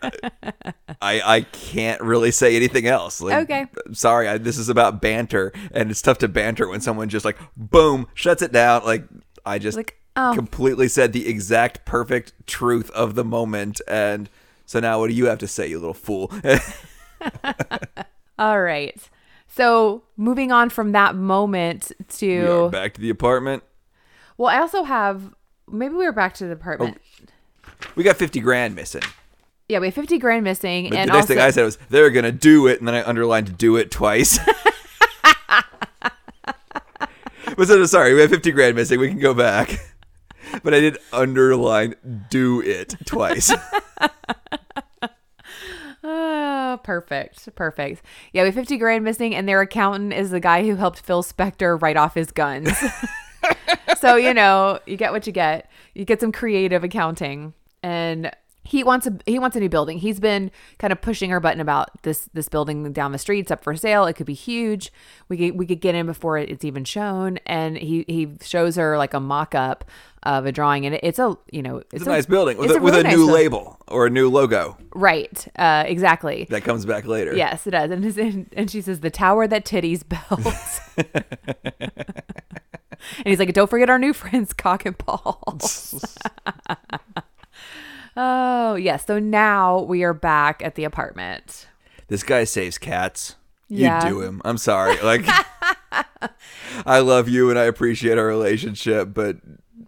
i 1.00 1.20
i 1.24 1.40
can't 1.52 2.00
really 2.02 2.30
say 2.30 2.54
anything 2.54 2.86
else 2.86 3.20
like, 3.20 3.44
Okay. 3.44 3.66
sorry 3.92 4.28
I, 4.28 4.38
this 4.38 4.58
is 4.58 4.68
about 4.68 5.00
banter 5.00 5.52
and 5.72 5.90
it's 5.90 6.02
tough 6.02 6.18
to 6.18 6.28
banter 6.28 6.68
when 6.68 6.80
someone 6.80 7.08
just 7.08 7.24
like 7.24 7.38
boom 7.56 8.06
shuts 8.14 8.42
it 8.42 8.52
down 8.52 8.84
like 8.84 9.04
i 9.44 9.58
just 9.58 9.76
Like, 9.76 9.98
oh. 10.16 10.32
completely 10.34 10.88
said 10.88 11.12
the 11.12 11.28
exact 11.28 11.84
perfect 11.84 12.32
truth 12.46 12.90
of 12.90 13.14
the 13.14 13.24
moment 13.24 13.80
and 13.88 14.28
so 14.66 14.80
now 14.80 14.98
what 14.98 15.08
do 15.08 15.14
you 15.14 15.26
have 15.26 15.38
to 15.38 15.48
say 15.48 15.66
you 15.66 15.78
little 15.78 15.94
fool 15.94 16.32
All 18.38 18.60
right. 18.60 18.96
So 19.46 20.02
moving 20.16 20.50
on 20.50 20.70
from 20.70 20.92
that 20.92 21.14
moment 21.14 21.92
to 22.16 22.70
back 22.70 22.94
to 22.94 23.00
the 23.00 23.10
apartment 23.10 23.62
well, 24.38 24.48
I 24.48 24.58
also 24.60 24.82
have 24.82 25.34
maybe 25.70 25.94
we 25.94 26.04
were 26.04 26.12
back 26.12 26.34
to 26.34 26.46
the 26.46 26.52
apartment. 26.52 26.98
Oh, 27.22 27.26
we 27.94 28.02
got 28.02 28.16
50 28.16 28.40
grand 28.40 28.74
missing 28.74 29.02
Yeah, 29.68 29.78
we 29.78 29.86
have 29.86 29.94
fifty 29.94 30.18
grand 30.18 30.42
missing, 30.44 30.88
but 30.88 30.98
and 30.98 31.08
the 31.10 31.12
next 31.12 31.24
also 31.24 31.34
thing 31.34 31.42
i 31.42 31.50
said 31.50 31.64
was 31.64 31.78
they're 31.90 32.10
gonna 32.10 32.32
do 32.32 32.66
it 32.66 32.78
and 32.78 32.88
then 32.88 32.94
i 32.94 33.06
underlined 33.06 33.56
do 33.58 33.76
it 33.76 33.90
twice 33.90 34.38
But 37.56 37.68
so, 37.68 37.84
sorry, 37.86 38.14
we 38.14 38.20
have 38.20 38.30
50 38.30 38.50
grand 38.52 38.76
missing. 38.76 38.98
We 39.00 39.08
can 39.08 39.18
go 39.18 39.34
back. 39.34 39.78
But 40.62 40.74
I 40.74 40.80
did 40.80 40.98
underline 41.12 41.94
do 42.28 42.60
it 42.60 42.96
twice. 43.06 43.50
Oh, 46.04 46.80
perfect. 46.84 47.54
Perfect. 47.54 48.02
Yeah, 48.32 48.42
we 48.42 48.46
have 48.46 48.54
50 48.54 48.76
grand 48.76 49.04
missing, 49.04 49.34
and 49.34 49.48
their 49.48 49.62
accountant 49.62 50.12
is 50.12 50.30
the 50.30 50.40
guy 50.40 50.64
who 50.64 50.76
helped 50.76 51.00
Phil 51.00 51.22
Spector 51.22 51.80
write 51.80 51.96
off 51.96 52.14
his 52.14 52.32
guns. 52.32 52.70
so 53.98 54.16
you 54.16 54.34
know, 54.34 54.78
you 54.84 54.96
get 54.96 55.12
what 55.12 55.26
you 55.26 55.32
get. 55.32 55.70
You 55.94 56.04
get 56.04 56.20
some 56.20 56.32
creative 56.32 56.84
accounting, 56.84 57.54
and 57.82 58.30
he 58.64 58.84
wants 58.84 59.06
a 59.06 59.16
he 59.26 59.38
wants 59.38 59.56
a 59.56 59.60
new 59.60 59.68
building. 59.68 59.98
He's 59.98 60.20
been 60.20 60.50
kind 60.78 60.92
of 60.92 61.00
pushing 61.00 61.30
her 61.30 61.40
button 61.40 61.60
about 61.60 61.90
this 62.02 62.28
this 62.32 62.48
building 62.48 62.92
down 62.92 63.12
the 63.12 63.18
street. 63.18 63.40
It's 63.40 63.50
up 63.50 63.64
for 63.64 63.74
sale. 63.76 64.06
It 64.06 64.14
could 64.14 64.26
be 64.26 64.34
huge. 64.34 64.92
We 65.28 65.36
could 65.36 65.58
we 65.58 65.66
could 65.66 65.80
get 65.80 65.94
in 65.94 66.06
before 66.06 66.38
it's 66.38 66.64
even 66.64 66.84
shown. 66.84 67.38
And 67.46 67.76
he 67.76 68.04
he 68.06 68.28
shows 68.40 68.76
her 68.76 68.96
like 68.96 69.14
a 69.14 69.20
mock 69.20 69.54
up 69.54 69.84
of 70.24 70.46
a 70.46 70.52
drawing, 70.52 70.86
and 70.86 70.98
it's 71.02 71.18
a 71.18 71.36
you 71.50 71.62
know 71.62 71.82
It's 71.92 72.06
a 72.06 72.08
nice 72.08 72.26
building 72.26 72.56
with 72.56 72.70
it's 72.70 72.78
a, 72.78 72.80
with 72.80 72.94
a 72.94 73.02
nice 73.02 73.12
new 73.12 73.26
building. 73.26 73.34
label 73.34 73.78
or 73.88 74.06
a 74.06 74.10
new 74.10 74.28
logo 74.30 74.78
Right. 74.94 75.48
Uh, 75.56 75.82
exactly. 75.86 76.46
that 76.50 76.62
comes 76.62 76.86
back 76.86 77.06
later. 77.06 77.34
Yes, 77.34 77.66
it 77.66 77.72
does. 77.72 77.90
And, 77.90 78.04
his- 78.04 78.18
and 78.18 78.46
and 78.52 78.70
she 78.70 78.80
says 78.80 79.00
the 79.00 79.10
tower 79.10 79.48
that 79.48 79.64
titties 79.64 80.04
built. 80.08 80.80
and 83.18 83.26
he's 83.26 83.38
like, 83.40 83.52
don't 83.52 83.68
forget 83.68 83.90
our 83.90 83.98
new 83.98 84.12
friends, 84.12 84.52
cock 84.52 84.86
and 84.86 84.96
balls. 84.98 86.16
oh 88.16 88.74
yes. 88.74 89.06
So 89.06 89.18
now 89.18 89.80
we 89.82 90.02
are 90.04 90.14
back 90.14 90.62
at 90.62 90.74
the 90.74 90.84
apartment. 90.84 91.66
This 92.08 92.22
guy 92.22 92.44
saves 92.44 92.78
cats. 92.78 93.36
Yeah. 93.68 94.04
You 94.04 94.10
do 94.10 94.20
him. 94.22 94.42
I'm 94.44 94.58
sorry. 94.58 95.00
Like, 95.02 95.24
I 96.86 96.98
love 97.00 97.28
you 97.28 97.48
and 97.50 97.58
I 97.58 97.64
appreciate 97.64 98.18
our 98.18 98.26
relationship, 98.26 99.14
but 99.14 99.38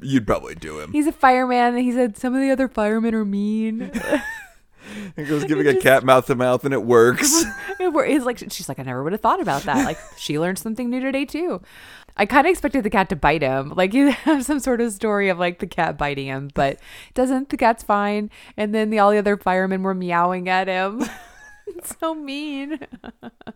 you'd 0.00 0.26
probably 0.26 0.54
do 0.54 0.80
him. 0.80 0.92
He's 0.92 1.06
a 1.06 1.12
fireman, 1.12 1.74
and 1.74 1.78
he 1.82 1.92
said 1.92 2.16
some 2.16 2.34
of 2.34 2.40
the 2.40 2.50
other 2.50 2.68
firemen 2.68 3.14
are 3.14 3.24
mean. 3.24 3.90
He 5.16 5.24
goes 5.24 5.44
giving 5.48 5.66
a 5.66 5.74
cat 5.80 6.04
mouth 6.04 6.26
to 6.26 6.34
mouth 6.34 6.64
and 6.64 6.74
it 6.74 6.84
works. 6.84 7.44
it 7.80 7.92
we're- 7.92 8.18
like, 8.20 8.38
she's 8.38 8.68
like, 8.68 8.78
I 8.78 8.82
never 8.82 9.02
would 9.02 9.12
have 9.12 9.20
thought 9.20 9.40
about 9.40 9.62
that. 9.62 9.84
Like, 9.84 9.98
she 10.16 10.38
learned 10.38 10.58
something 10.58 10.90
new 10.90 11.00
today 11.00 11.24
too. 11.24 11.62
I 12.16 12.26
kind 12.26 12.46
of 12.46 12.50
expected 12.50 12.84
the 12.84 12.90
cat 12.90 13.08
to 13.08 13.16
bite 13.16 13.42
him, 13.42 13.72
like 13.74 13.92
you 13.92 14.10
have 14.10 14.44
some 14.44 14.60
sort 14.60 14.80
of 14.80 14.92
story 14.92 15.28
of 15.28 15.38
like 15.38 15.58
the 15.58 15.66
cat 15.66 15.98
biting 15.98 16.26
him, 16.26 16.50
but 16.54 16.78
doesn't. 17.14 17.48
The 17.48 17.56
cat's 17.56 17.82
fine. 17.82 18.30
And 18.56 18.74
then 18.74 18.90
the 18.90 18.98
all 18.98 19.10
the 19.10 19.18
other 19.18 19.36
firemen 19.36 19.82
were 19.82 19.94
meowing 19.94 20.48
at 20.48 20.68
him. 20.68 21.04
So 21.82 22.14
mean. 22.14 22.78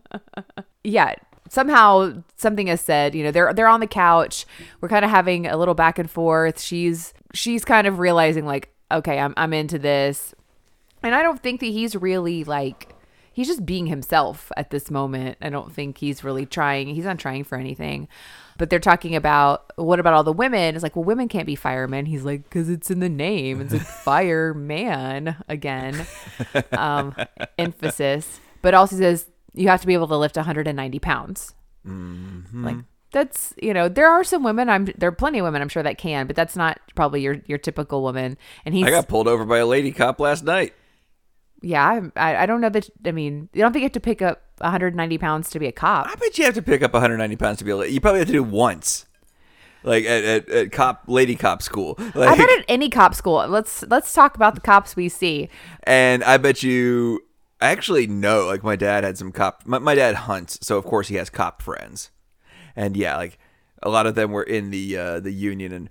yeah. 0.83 1.13
Somehow 1.47 2.23
something 2.37 2.67
is 2.67 2.81
said. 2.81 3.13
You 3.13 3.23
know, 3.23 3.31
they're 3.31 3.53
they're 3.53 3.67
on 3.67 3.81
the 3.81 3.87
couch. 3.87 4.47
We're 4.81 4.89
kind 4.89 5.05
of 5.05 5.11
having 5.11 5.45
a 5.45 5.57
little 5.57 5.75
back 5.75 5.99
and 5.99 6.09
forth. 6.09 6.59
She's 6.59 7.13
she's 7.35 7.63
kind 7.63 7.85
of 7.85 7.99
realizing 7.99 8.47
like, 8.47 8.73
okay, 8.91 9.19
I'm 9.19 9.35
I'm 9.37 9.53
into 9.53 9.77
this. 9.77 10.33
And 11.03 11.13
I 11.13 11.21
don't 11.21 11.41
think 11.41 11.59
that 11.59 11.67
he's 11.67 11.95
really 11.95 12.43
like 12.43 12.95
he's 13.31 13.47
just 13.47 13.65
being 13.65 13.87
himself 13.87 14.51
at 14.57 14.69
this 14.69 14.91
moment. 14.91 15.37
I 15.41 15.49
don't 15.49 15.71
think 15.71 15.99
he's 15.99 16.23
really 16.23 16.45
trying. 16.45 16.87
He's 16.87 17.05
not 17.05 17.19
trying 17.19 17.43
for 17.43 17.57
anything. 17.57 18.07
But 18.59 18.69
they're 18.69 18.77
talking 18.79 19.15
about 19.15 19.71
what 19.77 19.99
about 19.99 20.13
all 20.13 20.23
the 20.23 20.33
women? 20.33 20.75
It's 20.75 20.83
like, 20.83 20.95
well, 20.95 21.05
women 21.05 21.27
can't 21.29 21.47
be 21.47 21.55
firemen. 21.55 22.05
He's 22.05 22.23
like, 22.23 22.43
because 22.43 22.69
it's 22.69 22.91
in 22.91 22.99
the 22.99 23.09
name. 23.09 23.61
It's 23.61 23.73
like 23.73 23.81
fireman 24.03 25.37
again. 25.47 26.05
Um, 26.73 27.15
emphasis. 27.57 28.39
But 28.61 28.73
also 28.75 28.97
says 28.97 29.25
you 29.53 29.69
have 29.69 29.81
to 29.81 29.87
be 29.87 29.93
able 29.93 30.07
to 30.09 30.17
lift 30.17 30.35
190 30.35 30.99
pounds. 30.99 31.53
Like 32.65 32.75
that's 33.11 33.53
you 33.59 33.73
know 33.73 33.89
there 33.89 34.07
are 34.07 34.23
some 34.23 34.43
women 34.43 34.69
I'm 34.69 34.85
there 34.97 35.09
are 35.09 35.13
plenty 35.13 35.39
of 35.39 35.43
women 35.45 35.61
I'm 35.63 35.69
sure 35.69 35.81
that 35.81 35.97
can, 35.97 36.27
but 36.27 36.35
that's 36.35 36.55
not 36.55 36.79
probably 36.93 37.21
your 37.21 37.37
your 37.47 37.57
typical 37.57 38.03
woman. 38.03 38.37
And 38.65 38.75
he 38.75 38.83
I 38.83 38.89
got 38.91 39.07
pulled 39.07 39.27
over 39.27 39.45
by 39.45 39.57
a 39.59 39.65
lady 39.65 39.91
cop 39.91 40.19
last 40.19 40.43
night. 40.43 40.73
yeah, 41.61 42.01
I, 42.15 42.43
I 42.43 42.45
don't 42.45 42.61
know 42.61 42.69
that. 42.69 42.89
I 43.05 43.11
mean, 43.11 43.49
you 43.53 43.61
don't 43.61 43.71
think 43.73 43.81
you 43.81 43.85
have 43.85 43.93
to 43.93 43.99
pick 43.99 44.21
up 44.21 44.43
190 44.59 45.17
pounds 45.17 45.49
to 45.51 45.59
be 45.59 45.67
a 45.67 45.71
cop. 45.71 46.07
I 46.07 46.15
bet 46.15 46.37
you 46.37 46.45
have 46.45 46.55
to 46.55 46.61
pick 46.61 46.81
up 46.81 46.93
190 46.93 47.35
pounds 47.35 47.59
to 47.59 47.63
be 47.65 47.71
to, 47.71 47.91
you 47.91 48.01
probably 48.01 48.19
have 48.19 48.27
to 48.27 48.33
do 48.33 48.43
it 48.43 48.49
once. 48.49 49.05
Like 49.83 50.03
at, 50.05 50.23
at, 50.23 50.49
at 50.49 50.71
cop, 50.71 51.03
lady 51.07 51.35
cop 51.35 51.61
school. 51.61 51.95
I 51.99 52.35
bet 52.35 52.59
at 52.59 52.65
any 52.67 52.89
cop 52.89 53.15
school. 53.15 53.47
Let's 53.47 53.83
let's 53.83 54.13
talk 54.13 54.35
about 54.35 54.55
the 54.55 54.61
cops 54.61 54.95
we 54.95 55.07
see. 55.07 55.49
and 55.83 56.23
I 56.23 56.37
bet 56.37 56.63
you, 56.63 57.21
I 57.61 57.69
actually 57.69 58.07
know, 58.07 58.45
like 58.45 58.63
my 58.63 58.75
dad 58.75 59.03
had 59.03 59.17
some 59.17 59.31
cop, 59.31 59.65
my, 59.65 59.79
my 59.79 59.95
dad 59.95 60.15
hunts. 60.15 60.59
So 60.61 60.77
of 60.77 60.85
course 60.85 61.07
he 61.07 61.15
has 61.15 61.29
cop 61.29 61.61
friends. 61.61 62.11
And 62.75 62.97
yeah, 62.97 63.15
like 63.15 63.39
a 63.81 63.89
lot 63.89 64.05
of 64.05 64.15
them 64.15 64.31
were 64.31 64.43
in 64.43 64.69
the, 64.69 64.97
uh, 64.97 65.19
the 65.21 65.31
union 65.31 65.71
and 65.71 65.89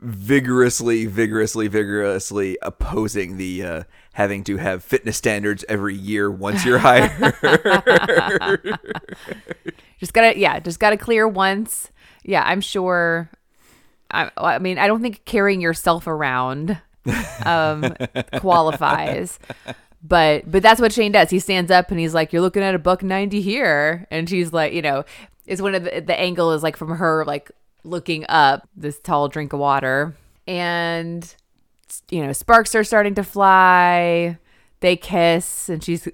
vigorously, 0.00 1.06
vigorously, 1.06 1.68
vigorously 1.68 2.58
opposing 2.60 3.38
the, 3.38 3.62
uh, 3.62 3.82
having 4.14 4.44
to 4.44 4.56
have 4.56 4.82
fitness 4.82 5.16
standards 5.16 5.64
every 5.68 5.94
year 5.94 6.30
once 6.30 6.64
you're 6.64 6.78
hired. 6.78 7.10
Just 9.98 10.12
gotta 10.12 10.38
yeah, 10.38 10.58
just 10.60 10.80
gotta 10.80 10.96
clear 10.96 11.26
once. 11.26 11.90
Yeah, 12.24 12.42
I'm 12.44 12.60
sure. 12.60 13.30
I 14.10 14.30
I 14.36 14.58
mean, 14.58 14.78
I 14.78 14.86
don't 14.86 15.02
think 15.02 15.24
carrying 15.24 15.60
yourself 15.60 16.06
around 16.06 16.78
um, 17.44 17.94
qualifies. 18.36 19.38
But 20.02 20.50
but 20.50 20.62
that's 20.62 20.80
what 20.80 20.92
Shane 20.92 21.12
does. 21.12 21.30
He 21.30 21.38
stands 21.38 21.70
up 21.70 21.90
and 21.90 21.98
he's 21.98 22.12
like, 22.12 22.32
"You're 22.32 22.42
looking 22.42 22.62
at 22.62 22.74
a 22.74 22.78
buck 22.78 23.02
ninety 23.02 23.40
here," 23.40 24.06
and 24.10 24.28
she's 24.28 24.52
like, 24.52 24.72
you 24.72 24.82
know, 24.82 25.04
it's 25.46 25.62
one 25.62 25.74
of 25.74 25.84
the 25.84 26.02
the 26.02 26.18
angle 26.18 26.52
is 26.52 26.62
like 26.62 26.76
from 26.76 26.96
her 26.96 27.24
like 27.24 27.50
looking 27.84 28.26
up 28.28 28.68
this 28.76 28.98
tall 28.98 29.28
drink 29.28 29.52
of 29.52 29.60
water, 29.60 30.14
and 30.46 31.34
you 32.10 32.24
know, 32.26 32.32
sparks 32.32 32.74
are 32.74 32.84
starting 32.84 33.14
to 33.16 33.24
fly. 33.24 34.38
They 34.80 34.96
kiss, 34.96 35.68
and 35.70 35.82
she's 35.82 36.06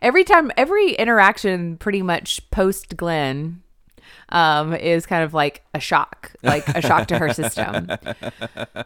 every 0.00 0.24
time, 0.24 0.50
every 0.56 0.92
interaction, 0.92 1.76
pretty 1.76 2.00
much 2.00 2.48
post 2.50 2.96
Glenn, 2.96 3.62
um, 4.30 4.72
is 4.74 5.04
kind 5.04 5.22
of 5.24 5.34
like 5.34 5.62
a 5.74 5.80
shock, 5.80 6.32
like 6.42 6.66
a 6.68 6.80
shock 6.80 7.06
to 7.08 7.18
her 7.18 7.32
system. 7.34 7.88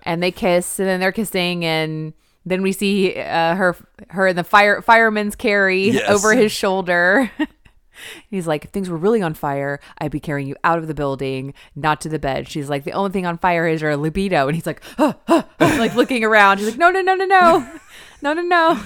And 0.02 0.22
they 0.22 0.32
kiss, 0.32 0.78
and 0.80 0.88
then 0.88 0.98
they're 1.00 1.12
kissing, 1.12 1.64
and 1.64 2.14
then 2.46 2.62
we 2.62 2.72
see 2.72 3.14
uh, 3.16 3.54
her, 3.54 3.76
her 4.08 4.26
in 4.26 4.37
the 4.37 4.42
fire 4.44 4.80
fireman's 4.82 5.37
carry 5.37 5.90
Yes. 5.90 6.11
over 6.11 6.34
his 6.34 6.50
shoulder. 6.50 7.30
He's 8.28 8.46
like, 8.46 8.64
if 8.64 8.70
things 8.70 8.88
were 8.88 8.96
really 8.96 9.22
on 9.22 9.34
fire, 9.34 9.80
I'd 9.98 10.11
be 10.11 10.20
carrying 10.20 10.48
you 10.48 10.56
out 10.64 10.78
of 10.78 10.87
the 10.87 10.94
building, 10.94 11.54
not 11.74 12.00
to 12.02 12.08
the 12.08 12.18
bed. 12.18 12.48
She's 12.48 12.68
like, 12.68 12.84
the 12.84 12.92
only 12.92 13.11
thing 13.11 13.26
on 13.26 13.38
fire 13.38 13.66
is 13.66 13.82
your 13.82 13.96
libido. 13.96 14.48
And 14.48 14.54
he's 14.54 14.66
like, 14.66 14.82
huh, 14.96 15.14
huh, 15.26 15.44
huh, 15.58 15.76
like 15.78 15.94
looking 15.94 16.24
around. 16.24 16.58
She's 16.58 16.68
like, 16.68 16.78
no, 16.78 16.90
no, 16.90 17.00
no, 17.00 17.14
no, 17.14 17.24
no, 17.24 17.80
no, 18.22 18.32
no, 18.32 18.42
no. 18.42 18.82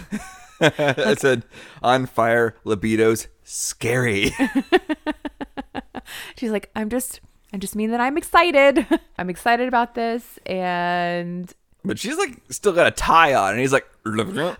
I 0.60 1.14
said, 1.14 1.44
on 1.82 2.06
fire, 2.06 2.56
libido's 2.64 3.28
scary. 3.42 4.30
She's 6.36 6.50
like, 6.50 6.70
I'm 6.74 6.88
just, 6.88 7.20
I 7.52 7.58
just 7.58 7.76
mean 7.76 7.90
that 7.90 8.00
I'm 8.00 8.16
excited. 8.16 8.86
I'm 9.18 9.30
excited 9.30 9.68
about 9.68 9.94
this. 9.94 10.38
And 10.46 11.52
But 11.84 11.98
she's 11.98 12.16
like 12.16 12.40
still 12.48 12.72
got 12.72 12.86
a 12.86 12.90
tie 12.92 13.34
on, 13.34 13.52
and 13.52 13.60
he's 13.60 13.72
like, 13.72 13.86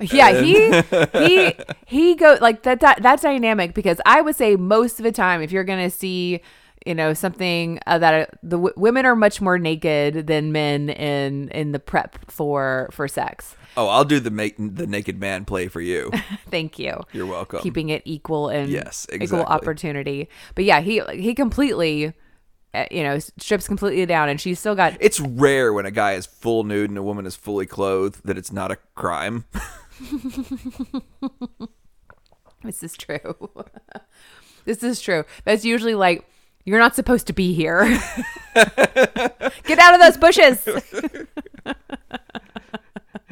yeah, 0.00 0.40
he, 0.40 0.82
he, 1.26 1.54
he 1.86 2.14
go 2.14 2.36
like 2.40 2.62
that, 2.64 2.80
that, 2.80 3.02
that's 3.02 3.22
dynamic 3.22 3.74
because 3.74 4.00
I 4.06 4.20
would 4.20 4.36
say 4.36 4.56
most 4.56 4.98
of 4.98 5.04
the 5.04 5.12
time, 5.12 5.42
if 5.42 5.52
you're 5.52 5.64
going 5.64 5.88
to 5.88 5.90
see, 5.96 6.40
you 6.86 6.94
know, 6.94 7.14
something 7.14 7.78
uh, 7.86 7.98
that 7.98 8.14
uh, 8.14 8.26
the 8.42 8.56
w- 8.56 8.74
women 8.76 9.06
are 9.06 9.14
much 9.16 9.40
more 9.40 9.58
naked 9.58 10.26
than 10.26 10.50
men 10.52 10.90
in, 10.90 11.48
in 11.50 11.72
the 11.72 11.78
prep 11.78 12.30
for, 12.30 12.88
for 12.92 13.06
sex. 13.06 13.56
Oh, 13.76 13.88
I'll 13.88 14.04
do 14.04 14.20
the 14.20 14.30
make 14.30 14.56
the 14.58 14.86
naked 14.86 15.18
man 15.18 15.44
play 15.44 15.68
for 15.68 15.80
you. 15.80 16.10
Thank 16.50 16.78
you. 16.78 17.00
You're 17.12 17.26
welcome. 17.26 17.60
Keeping 17.60 17.88
it 17.88 18.02
equal 18.04 18.48
and 18.48 18.68
Yes, 18.68 19.06
equal 19.12 19.44
opportunity. 19.44 20.28
But 20.54 20.64
yeah, 20.64 20.80
he 20.80 21.00
he 21.12 21.34
completely, 21.34 22.12
Uh, 22.74 22.86
you 22.90 23.02
know, 23.02 23.18
strips 23.18 23.66
completely 23.66 24.06
down, 24.06 24.30
and 24.30 24.40
she's 24.40 24.58
still 24.58 24.74
got 24.74 24.96
It's 24.98 25.20
rare 25.20 25.72
when 25.74 25.84
a 25.84 25.90
guy 25.90 26.14
is 26.14 26.24
full 26.24 26.64
nude 26.64 26.88
and 26.88 26.98
a 26.98 27.02
woman 27.02 27.26
is 27.26 27.36
fully 27.36 27.66
clothed 27.66 28.20
that 28.24 28.38
it's 28.38 28.50
not 28.50 28.70
a 28.70 28.76
crime. 28.94 29.44
This 32.64 32.82
is 32.82 32.96
true. 32.96 33.36
this 34.64 34.82
is 34.82 35.00
true. 35.00 35.24
That's 35.44 35.64
usually 35.64 35.94
like, 35.94 36.24
you're 36.64 36.78
not 36.78 36.94
supposed 36.94 37.26
to 37.26 37.32
be 37.32 37.52
here. 37.54 37.84
Get 38.54 39.78
out 39.78 39.94
of 39.94 40.00
those 40.00 40.16
bushes. 40.16 40.68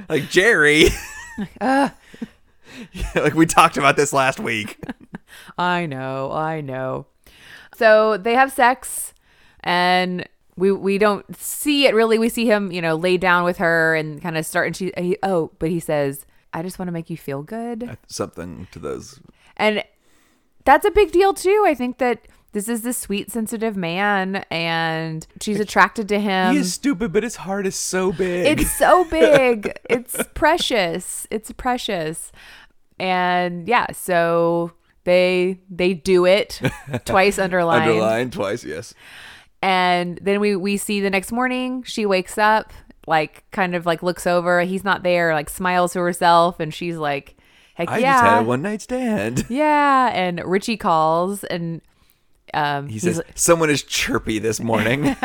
like 0.08 0.28
Jerry. 0.28 0.86
Yeah, 1.60 1.90
like 3.14 3.34
we 3.34 3.46
talked 3.46 3.76
about 3.76 3.96
this 3.96 4.12
last 4.12 4.40
week. 4.40 4.78
I 5.56 5.86
know, 5.86 6.32
I 6.32 6.60
know. 6.60 7.06
So 7.76 8.16
they 8.16 8.34
have 8.34 8.52
sex 8.52 9.14
and 9.62 10.28
we 10.56 10.72
we 10.72 10.98
don't 10.98 11.36
see 11.36 11.86
it 11.86 11.94
really. 11.94 12.18
We 12.18 12.28
see 12.28 12.46
him, 12.46 12.70
you 12.72 12.82
know, 12.82 12.94
lay 12.94 13.16
down 13.16 13.44
with 13.44 13.58
her 13.58 13.94
and 13.94 14.20
kind 14.20 14.36
of 14.36 14.44
start 14.46 14.66
and 14.68 14.76
she 14.76 14.92
he, 14.96 15.16
oh, 15.22 15.50
but 15.58 15.70
he 15.70 15.80
says, 15.80 16.26
"I 16.52 16.62
just 16.62 16.78
want 16.78 16.88
to 16.88 16.92
make 16.92 17.10
you 17.10 17.16
feel 17.16 17.42
good." 17.42 17.96
Something 18.06 18.68
to 18.72 18.78
those. 18.78 19.20
And 19.56 19.84
that's 20.64 20.84
a 20.86 20.90
big 20.90 21.12
deal 21.12 21.34
too. 21.34 21.64
I 21.66 21.74
think 21.74 21.98
that 21.98 22.26
this 22.52 22.68
is 22.68 22.82
this 22.82 22.98
sweet 22.98 23.30
sensitive 23.30 23.76
man 23.76 24.44
and 24.50 25.26
she's 25.40 25.60
attracted 25.60 26.08
to 26.08 26.18
him. 26.18 26.52
he 26.52 26.58
is 26.60 26.74
stupid, 26.74 27.12
but 27.12 27.22
his 27.22 27.36
heart 27.36 27.66
is 27.66 27.76
so 27.76 28.12
big. 28.12 28.58
It's 28.60 28.70
so 28.76 29.04
big. 29.10 29.78
it's 29.88 30.20
precious. 30.34 31.26
It's 31.30 31.52
precious. 31.52 32.32
And 32.98 33.68
yeah, 33.68 33.92
so 33.92 34.72
they 35.04 35.60
they 35.70 35.94
do 35.94 36.26
it 36.26 36.60
twice 37.04 37.38
underlined. 37.38 37.90
Underlined 37.90 38.32
twice, 38.32 38.64
yes. 38.64 38.94
And 39.62 40.18
then 40.22 40.40
we 40.40 40.56
we 40.56 40.76
see 40.76 41.00
the 41.00 41.10
next 41.10 41.32
morning 41.32 41.82
she 41.82 42.06
wakes 42.06 42.38
up, 42.38 42.72
like 43.06 43.44
kind 43.50 43.74
of 43.74 43.86
like 43.86 44.02
looks 44.02 44.26
over, 44.26 44.62
he's 44.62 44.84
not 44.84 45.02
there, 45.02 45.34
like 45.34 45.50
smiles 45.50 45.92
to 45.92 46.00
herself, 46.00 46.60
and 46.60 46.72
she's 46.72 46.96
like, 46.96 47.36
"Heck 47.74 47.90
I 47.90 47.98
yeah, 47.98 48.12
just 48.14 48.24
had 48.24 48.42
a 48.42 48.44
one 48.44 48.62
night 48.62 48.80
stand. 48.82 49.44
yeah." 49.50 50.10
And 50.14 50.42
Richie 50.44 50.78
calls, 50.78 51.44
and 51.44 51.82
um, 52.54 52.88
He 52.88 52.98
says, 52.98 53.20
Someone 53.34 53.70
is 53.70 53.82
chirpy 53.82 54.38
this 54.38 54.60
morning. 54.60 55.16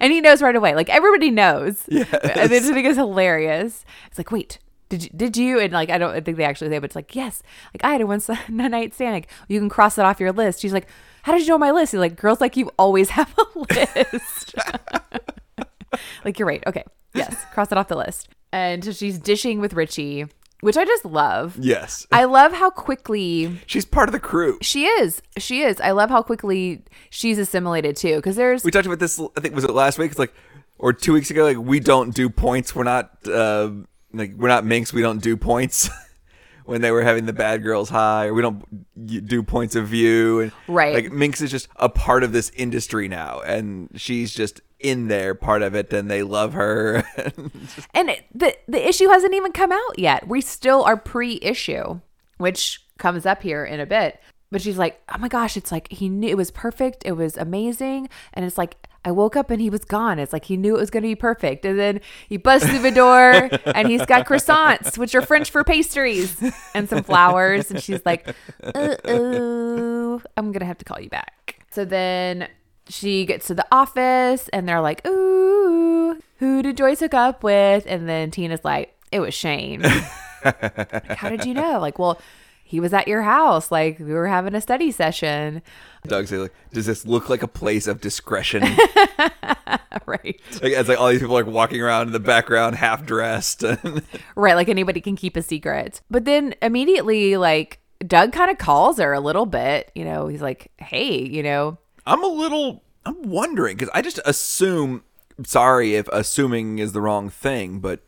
and 0.00 0.12
he 0.12 0.20
knows 0.20 0.42
right 0.42 0.54
away. 0.56 0.74
Like 0.74 0.88
everybody 0.90 1.30
knows. 1.30 1.84
Yes. 1.92 2.08
I 2.12 2.48
think 2.48 2.86
it's 2.86 2.96
hilarious. 2.96 3.84
It's 4.06 4.18
like, 4.18 4.30
wait, 4.30 4.58
did 4.88 5.04
you, 5.04 5.10
did 5.14 5.36
you? 5.36 5.58
And 5.60 5.72
like, 5.72 5.90
I 5.90 5.98
don't 5.98 6.24
think 6.24 6.36
they 6.36 6.44
actually 6.44 6.70
say, 6.70 6.78
but 6.78 6.86
it's 6.86 6.96
like, 6.96 7.14
yes. 7.14 7.42
Like 7.74 7.84
I 7.84 7.92
had 7.92 8.00
a 8.00 8.06
one 8.06 8.20
night 8.48 8.94
stand. 8.94 9.12
Like 9.14 9.28
you 9.48 9.58
can 9.58 9.68
cross 9.68 9.98
it 9.98 10.04
off 10.04 10.20
your 10.20 10.32
list. 10.32 10.60
She's 10.60 10.72
like, 10.72 10.88
how 11.22 11.32
did 11.32 11.42
you 11.42 11.48
know 11.48 11.58
my 11.58 11.70
list? 11.70 11.92
He's 11.92 11.98
like, 12.00 12.16
girls 12.16 12.40
like 12.40 12.56
you 12.56 12.70
always 12.78 13.10
have 13.10 13.32
a 13.38 13.58
list. 13.74 14.54
like 16.24 16.38
you're 16.38 16.48
right. 16.48 16.62
Okay. 16.66 16.84
Yes. 17.14 17.36
Cross 17.52 17.72
it 17.72 17.78
off 17.78 17.88
the 17.88 17.96
list. 17.96 18.28
And 18.52 18.84
so 18.84 18.92
she's 18.92 19.18
dishing 19.18 19.60
with 19.60 19.72
Richie, 19.74 20.26
which 20.60 20.76
I 20.76 20.84
just 20.84 21.04
love. 21.04 21.56
yes. 21.58 22.06
I 22.12 22.24
love 22.24 22.52
how 22.52 22.70
quickly 22.70 23.58
She's 23.66 23.84
part 23.84 24.08
of 24.08 24.12
the 24.12 24.20
crew. 24.20 24.58
she 24.62 24.84
is. 24.86 25.22
She 25.38 25.62
is. 25.62 25.80
I 25.80 25.90
love 25.92 26.10
how 26.10 26.22
quickly 26.22 26.82
she's 27.10 27.38
assimilated 27.38 27.96
too. 27.96 28.16
Because 28.16 28.36
there's 28.36 28.64
We 28.64 28.70
talked 28.70 28.86
about 28.86 28.98
this, 28.98 29.20
I 29.36 29.40
think, 29.40 29.54
was 29.54 29.64
it 29.64 29.70
last 29.70 29.98
week? 29.98 30.10
It's 30.10 30.18
like, 30.18 30.34
or 30.78 30.92
two 30.92 31.12
weeks 31.12 31.30
ago, 31.30 31.44
like, 31.44 31.58
we 31.58 31.80
don't 31.80 32.14
do 32.14 32.28
points. 32.28 32.74
We're 32.74 32.84
not, 32.84 33.10
uh, 33.28 33.70
like, 34.12 34.34
we're 34.36 34.48
not 34.48 34.64
minx. 34.64 34.92
We 34.92 35.00
don't 35.02 35.22
do 35.22 35.36
points. 35.36 35.88
when 36.64 36.80
they 36.80 36.90
were 36.90 37.02
having 37.02 37.26
the 37.26 37.32
bad 37.32 37.62
girls 37.62 37.90
high, 37.90 38.26
or 38.26 38.34
we 38.34 38.42
don't 38.42 38.64
do 39.26 39.42
points 39.42 39.74
of 39.74 39.88
view. 39.88 40.40
And, 40.40 40.52
Right. 40.68 40.94
Like, 40.94 41.12
Minx 41.12 41.40
is 41.40 41.50
just 41.50 41.68
a 41.76 41.88
part 41.88 42.22
of 42.22 42.32
this 42.32 42.50
industry 42.50 43.08
now, 43.08 43.40
and 43.40 43.88
she's 43.94 44.32
just 44.32 44.60
in 44.78 45.08
there, 45.08 45.34
part 45.34 45.62
of 45.62 45.74
it, 45.74 45.92
and 45.92 46.10
they 46.10 46.22
love 46.22 46.52
her. 46.54 47.04
And 47.94 48.10
it, 48.10 48.24
the 48.34 48.56
the 48.66 48.86
issue 48.86 49.08
hasn't 49.08 49.34
even 49.34 49.52
come 49.52 49.72
out 49.72 49.98
yet. 49.98 50.26
We 50.26 50.40
still 50.40 50.82
are 50.82 50.96
pre-issue, 50.96 52.00
which 52.38 52.84
comes 52.98 53.26
up 53.26 53.42
here 53.42 53.64
in 53.64 53.80
a 53.80 53.86
bit. 53.86 54.20
But 54.50 54.60
she's 54.60 54.78
like, 54.78 55.00
"Oh 55.08 55.18
my 55.18 55.28
gosh, 55.28 55.56
it's 55.56 55.72
like 55.72 55.90
he 55.90 56.08
knew 56.08 56.28
it 56.28 56.36
was 56.36 56.50
perfect. 56.50 57.02
It 57.06 57.12
was 57.12 57.36
amazing." 57.36 58.08
And 58.34 58.44
it's 58.44 58.58
like 58.58 58.76
I 59.04 59.10
woke 59.10 59.36
up 59.36 59.50
and 59.50 59.60
he 59.60 59.68
was 59.68 59.84
gone. 59.84 60.18
It's 60.18 60.32
like 60.32 60.44
he 60.44 60.56
knew 60.56 60.76
it 60.76 60.80
was 60.80 60.90
going 60.90 61.02
to 61.02 61.08
be 61.08 61.16
perfect. 61.16 61.64
And 61.64 61.78
then 61.78 62.00
he 62.28 62.36
busts 62.36 62.68
through 62.68 62.82
the 62.82 62.90
door 62.90 63.50
and 63.74 63.88
he's 63.88 64.06
got 64.06 64.26
croissants, 64.26 64.96
which 64.96 65.14
are 65.14 65.22
French 65.22 65.50
for 65.50 65.64
pastries, 65.64 66.40
and 66.74 66.88
some 66.88 67.02
flowers. 67.02 67.70
And 67.70 67.82
she's 67.82 68.04
like, 68.06 68.28
"Uh-oh, 68.62 70.22
I'm 70.36 70.52
going 70.52 70.60
to 70.60 70.66
have 70.66 70.78
to 70.78 70.84
call 70.84 71.00
you 71.00 71.10
back." 71.10 71.64
So 71.70 71.84
then 71.84 72.48
she 72.88 73.24
gets 73.24 73.46
to 73.46 73.54
the 73.54 73.66
office 73.72 74.48
and 74.52 74.68
they're 74.68 74.80
like, 74.80 75.06
Ooh, 75.06 76.18
who 76.38 76.62
did 76.62 76.76
Joyce 76.76 77.00
hook 77.00 77.14
up 77.14 77.42
with? 77.42 77.84
And 77.86 78.08
then 78.08 78.30
Tina's 78.30 78.64
like, 78.64 78.94
It 79.10 79.20
was 79.20 79.34
Shane. 79.34 79.82
like, 80.44 81.12
How 81.12 81.28
did 81.28 81.44
you 81.44 81.54
know? 81.54 81.80
Like, 81.80 81.98
well, 81.98 82.20
he 82.72 82.80
was 82.80 82.94
at 82.94 83.06
your 83.06 83.20
house. 83.20 83.70
Like, 83.70 83.98
we 83.98 84.14
were 84.14 84.26
having 84.26 84.54
a 84.54 84.60
study 84.62 84.90
session. 84.90 85.60
Doug 86.06 86.26
say, 86.26 86.38
like, 86.38 86.54
does 86.72 86.86
this 86.86 87.04
look 87.04 87.28
like 87.28 87.42
a 87.42 87.46
place 87.46 87.86
of 87.86 88.00
discretion? 88.00 88.62
right. 90.06 90.40
like, 90.62 90.72
it's 90.72 90.88
like 90.88 90.98
all 90.98 91.08
these 91.08 91.20
people 91.20 91.34
like 91.34 91.44
walking 91.44 91.82
around 91.82 92.06
in 92.06 92.14
the 92.14 92.18
background, 92.18 92.76
half 92.76 93.04
dressed. 93.04 93.62
Right. 94.36 94.54
Like, 94.54 94.70
anybody 94.70 95.02
can 95.02 95.16
keep 95.16 95.36
a 95.36 95.42
secret. 95.42 96.00
But 96.10 96.24
then 96.24 96.54
immediately, 96.62 97.36
like, 97.36 97.78
Doug 98.06 98.32
kind 98.32 98.50
of 98.50 98.56
calls 98.56 98.98
her 98.98 99.12
a 99.12 99.20
little 99.20 99.44
bit. 99.44 99.92
You 99.94 100.06
know, 100.06 100.28
he's 100.28 100.40
like, 100.40 100.72
Hey, 100.78 101.20
you 101.20 101.42
know, 101.42 101.76
I'm 102.06 102.24
a 102.24 102.28
little, 102.28 102.82
I'm 103.04 103.22
wondering 103.28 103.76
because 103.76 103.90
I 103.92 104.00
just 104.00 104.18
assume. 104.24 105.04
Sorry 105.44 105.94
if 105.94 106.08
assuming 106.08 106.78
is 106.78 106.92
the 106.92 107.02
wrong 107.02 107.28
thing, 107.28 107.80
but 107.80 108.00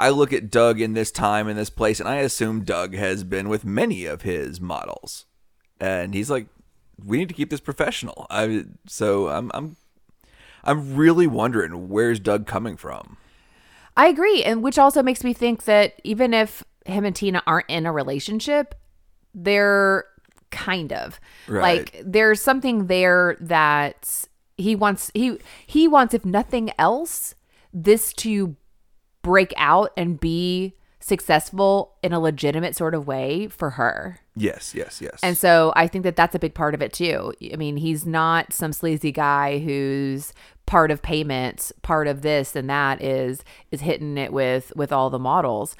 I 0.00 0.08
look 0.10 0.32
at 0.32 0.50
Doug 0.50 0.80
in 0.80 0.94
this 0.94 1.10
time 1.10 1.48
in 1.48 1.56
this 1.56 1.70
place, 1.70 2.00
and 2.00 2.08
I 2.08 2.16
assume 2.16 2.64
Doug 2.64 2.94
has 2.94 3.22
been 3.24 3.48
with 3.48 3.64
many 3.64 4.06
of 4.06 4.22
his 4.22 4.60
models, 4.60 5.26
and 5.80 6.14
he's 6.14 6.30
like, 6.30 6.46
we 7.04 7.18
need 7.18 7.28
to 7.28 7.34
keep 7.34 7.50
this 7.50 7.60
professional. 7.60 8.26
I 8.30 8.64
so 8.86 9.28
I'm 9.28 9.50
I'm 9.54 9.76
I'm 10.64 10.96
really 10.96 11.26
wondering 11.26 11.88
where's 11.88 12.20
Doug 12.20 12.46
coming 12.46 12.76
from. 12.76 13.16
I 13.96 14.06
agree. 14.08 14.42
And 14.42 14.62
which 14.62 14.78
also 14.78 15.02
makes 15.02 15.24
me 15.24 15.32
think 15.32 15.64
that 15.64 16.00
even 16.04 16.32
if 16.34 16.62
him 16.86 17.04
and 17.04 17.14
Tina 17.14 17.42
aren't 17.46 17.68
in 17.68 17.86
a 17.86 17.92
relationship, 17.92 18.74
they're 19.34 20.04
kind 20.50 20.92
of 20.92 21.20
Right. 21.48 21.62
like 21.62 22.02
there's 22.04 22.40
something 22.40 22.86
there 22.86 23.36
that 23.40 24.26
he 24.56 24.74
wants 24.76 25.10
he 25.14 25.38
he 25.66 25.86
wants 25.88 26.12
if 26.14 26.24
nothing 26.24 26.70
else 26.78 27.34
this 27.72 28.12
to 28.14 28.56
break 29.22 29.52
out 29.56 29.92
and 29.96 30.18
be 30.18 30.74
successful 31.00 31.96
in 32.02 32.12
a 32.12 32.20
legitimate 32.20 32.76
sort 32.76 32.94
of 32.94 33.06
way 33.06 33.48
for 33.48 33.70
her. 33.70 34.20
Yes, 34.36 34.74
yes, 34.74 35.00
yes. 35.00 35.18
And 35.22 35.36
so 35.36 35.72
I 35.74 35.86
think 35.86 36.04
that 36.04 36.16
that's 36.16 36.34
a 36.34 36.38
big 36.38 36.54
part 36.54 36.74
of 36.74 36.82
it 36.82 36.92
too. 36.92 37.32
I 37.52 37.56
mean, 37.56 37.78
he's 37.78 38.06
not 38.06 38.52
some 38.52 38.72
sleazy 38.72 39.10
guy 39.10 39.58
who's 39.58 40.32
part 40.66 40.90
of 40.90 41.02
payments, 41.02 41.72
part 41.82 42.06
of 42.06 42.22
this 42.22 42.54
and 42.54 42.68
that 42.70 43.02
is 43.02 43.42
is 43.70 43.80
hitting 43.80 44.18
it 44.18 44.32
with 44.32 44.72
with 44.76 44.92
all 44.92 45.10
the 45.10 45.18
models. 45.18 45.74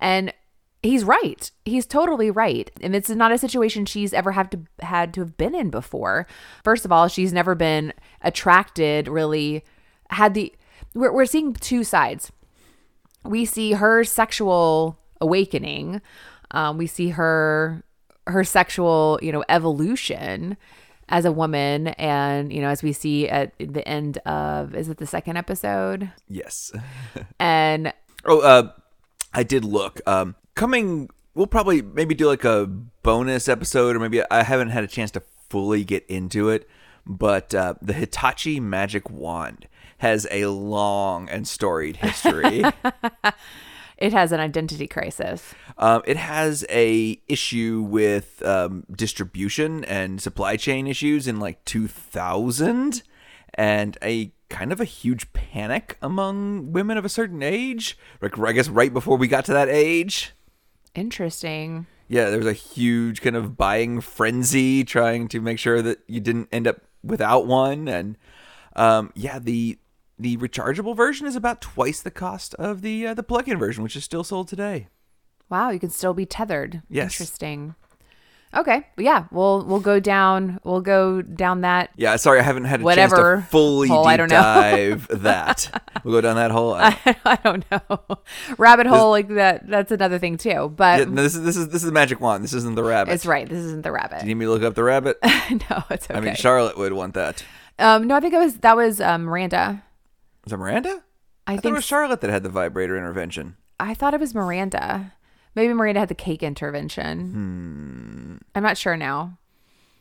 And 0.00 0.34
he's 0.82 1.04
right. 1.04 1.50
He's 1.64 1.86
totally 1.86 2.30
right. 2.30 2.70
And 2.80 2.94
it's 2.94 3.08
not 3.08 3.32
a 3.32 3.38
situation 3.38 3.86
she's 3.86 4.12
ever 4.12 4.32
had 4.32 4.50
to 4.50 4.60
had 4.84 5.14
to 5.14 5.20
have 5.20 5.36
been 5.36 5.54
in 5.54 5.70
before. 5.70 6.26
First 6.62 6.84
of 6.84 6.92
all, 6.92 7.08
she's 7.08 7.32
never 7.32 7.54
been 7.54 7.92
attracted 8.20 9.08
really 9.08 9.64
had 10.10 10.34
the 10.34 10.52
we're, 10.94 11.12
we're 11.12 11.26
seeing 11.26 11.54
two 11.54 11.84
sides 11.84 12.30
we 13.24 13.44
see 13.44 13.72
her 13.72 14.04
sexual 14.04 14.98
awakening 15.20 16.00
um, 16.50 16.78
we 16.78 16.86
see 16.86 17.10
her 17.10 17.82
her 18.26 18.44
sexual 18.44 19.18
you 19.22 19.32
know 19.32 19.44
evolution 19.48 20.56
as 21.10 21.24
a 21.24 21.32
woman 21.32 21.88
and 21.88 22.52
you 22.52 22.60
know 22.60 22.68
as 22.68 22.82
we 22.82 22.92
see 22.92 23.28
at 23.28 23.52
the 23.58 23.86
end 23.86 24.18
of 24.18 24.74
is 24.74 24.88
it 24.88 24.98
the 24.98 25.06
second 25.06 25.36
episode 25.36 26.10
yes. 26.28 26.72
and 27.38 27.92
Oh, 28.26 28.40
uh, 28.40 28.72
I 29.32 29.42
did 29.42 29.64
look. 29.64 30.00
Um, 30.06 30.34
coming, 30.54 31.10
we'll 31.34 31.46
probably 31.46 31.82
maybe 31.82 32.14
do 32.14 32.26
like 32.26 32.44
a 32.44 32.66
bonus 33.02 33.48
episode, 33.48 33.96
or 33.96 34.00
maybe 34.00 34.22
I 34.30 34.42
haven't 34.42 34.70
had 34.70 34.84
a 34.84 34.88
chance 34.88 35.10
to 35.12 35.22
fully 35.48 35.84
get 35.84 36.06
into 36.06 36.48
it. 36.48 36.68
But 37.06 37.54
uh, 37.54 37.74
the 37.82 37.92
Hitachi 37.92 38.60
Magic 38.60 39.10
Wand 39.10 39.68
has 40.04 40.26
a 40.30 40.46
long 40.46 41.28
and 41.28 41.48
storied 41.48 41.96
history. 41.96 42.62
it 43.98 44.12
has 44.12 44.32
an 44.32 44.40
identity 44.40 44.86
crisis 44.86 45.54
um, 45.78 46.02
it 46.06 46.16
has 46.16 46.64
a 46.70 47.20
issue 47.26 47.84
with 47.88 48.42
um, 48.44 48.84
distribution 48.94 49.84
and 49.84 50.20
supply 50.20 50.56
chain 50.56 50.86
issues 50.86 51.26
in 51.26 51.40
like 51.40 51.64
2000, 51.64 53.02
and 53.54 53.98
a 54.02 54.32
kind 54.48 54.72
of 54.72 54.80
a 54.80 54.84
huge 54.84 55.32
panic 55.32 55.96
among 56.00 56.72
women 56.72 56.96
of 56.96 57.04
a 57.04 57.08
certain 57.08 57.42
age. 57.42 57.98
Like 58.20 58.38
I 58.38 58.52
guess 58.52 58.68
right 58.68 58.92
before 58.92 59.16
we 59.16 59.26
got 59.26 59.44
to 59.46 59.52
that 59.52 59.68
age. 59.68 60.32
interesting 60.94 61.86
Yeah, 62.06 62.30
there 62.30 62.38
was 62.38 62.46
a 62.46 62.52
huge 62.52 63.20
kind 63.20 63.34
of 63.34 63.56
buying 63.56 64.00
frenzy 64.00 64.84
trying 64.84 65.26
to 65.28 65.40
make 65.40 65.58
sure 65.58 65.82
that 65.82 66.00
you 66.06 66.20
didn't 66.20 66.48
end 66.52 66.68
up 66.68 66.82
without 67.02 67.46
one. 67.46 67.88
And 67.88 68.16
um, 68.76 69.10
yeah, 69.14 69.40
the 69.40 69.78
the 70.18 70.36
rechargeable 70.36 70.96
version 70.96 71.26
is 71.26 71.36
about 71.36 71.60
twice 71.60 72.00
the 72.00 72.10
cost 72.10 72.54
of 72.54 72.82
the 72.82 73.06
uh, 73.08 73.14
the 73.14 73.22
plug-in 73.22 73.58
version, 73.58 73.82
which 73.82 73.96
is 73.96 74.04
still 74.04 74.24
sold 74.24 74.48
today. 74.48 74.88
wow 75.50 75.70
you 75.70 75.78
can 75.80 75.90
still 75.90 76.14
be 76.14 76.24
tethered 76.26 76.82
Yes. 76.88 77.12
interesting 77.20 77.74
okay 78.56 78.86
yeah 78.96 79.24
we'll 79.32 79.64
we'll 79.64 79.80
go 79.80 79.98
down 79.98 80.60
we'll 80.62 80.80
go 80.80 81.20
down 81.20 81.62
that 81.62 81.90
Yeah, 81.96 82.14
sorry, 82.16 82.38
I 82.38 82.42
haven't 82.42 82.64
had 82.66 82.80
a 82.80 82.84
Whatever 82.84 83.16
chance 83.38 83.44
to 83.46 83.50
fully 83.50 83.88
hole, 83.88 84.06
I 84.06 84.12
deep 84.16 84.18
don't 84.18 84.30
know. 84.30 84.42
dive 84.42 85.08
that. 85.22 85.82
We'll 86.04 86.14
go 86.14 86.20
down 86.20 86.36
that 86.36 86.52
hole. 86.52 86.74
Uh, 86.74 86.94
I 87.24 87.36
don't 87.42 87.64
know. 87.72 88.18
Rabbit 88.56 88.86
hole 88.86 89.10
like 89.10 89.26
that 89.28 89.66
that's 89.68 89.90
another 89.90 90.18
thing 90.20 90.36
too. 90.36 90.72
But 90.76 91.00
yeah, 91.00 91.04
no, 91.06 91.22
this 91.22 91.34
is 91.34 91.42
this 91.42 91.56
is 91.56 91.66
this 91.68 91.82
is 91.82 91.86
the 91.86 91.92
magic 91.92 92.20
wand. 92.20 92.44
This 92.44 92.52
isn't 92.54 92.76
the 92.76 92.84
rabbit. 92.84 93.12
it's 93.14 93.26
right. 93.26 93.48
This 93.48 93.58
isn't 93.58 93.82
the 93.82 93.90
rabbit. 93.90 94.20
Do 94.20 94.26
you 94.26 94.34
need 94.34 94.38
me 94.38 94.44
to 94.46 94.52
look 94.52 94.62
up 94.62 94.74
the 94.76 94.84
rabbit? 94.84 95.18
no, 95.24 95.82
it's 95.90 96.08
okay. 96.08 96.14
I 96.16 96.20
mean, 96.20 96.36
Charlotte 96.36 96.78
would 96.78 96.92
want 96.92 97.14
that. 97.14 97.42
um, 97.80 98.06
no, 98.06 98.14
I 98.14 98.20
think 98.20 98.34
it 98.34 98.38
was 98.38 98.58
that 98.58 98.76
was 98.76 99.00
um, 99.00 99.24
Miranda. 99.24 99.82
Was 100.44 100.52
it 100.52 100.56
Miranda? 100.58 101.02
I, 101.46 101.52
I 101.52 101.56
thought 101.56 101.62
think 101.62 101.72
it 101.72 101.76
was 101.76 101.84
Charlotte 101.84 102.20
that 102.22 102.30
had 102.30 102.42
the 102.42 102.48
vibrator 102.48 102.96
intervention. 102.96 103.56
I 103.80 103.94
thought 103.94 104.14
it 104.14 104.20
was 104.20 104.34
Miranda. 104.34 105.12
Maybe 105.54 105.72
Miranda 105.72 106.00
had 106.00 106.08
the 106.08 106.14
cake 106.14 106.42
intervention. 106.42 107.30
Hmm. 107.32 108.36
I'm 108.54 108.62
not 108.62 108.76
sure 108.78 108.96
now. 108.96 109.38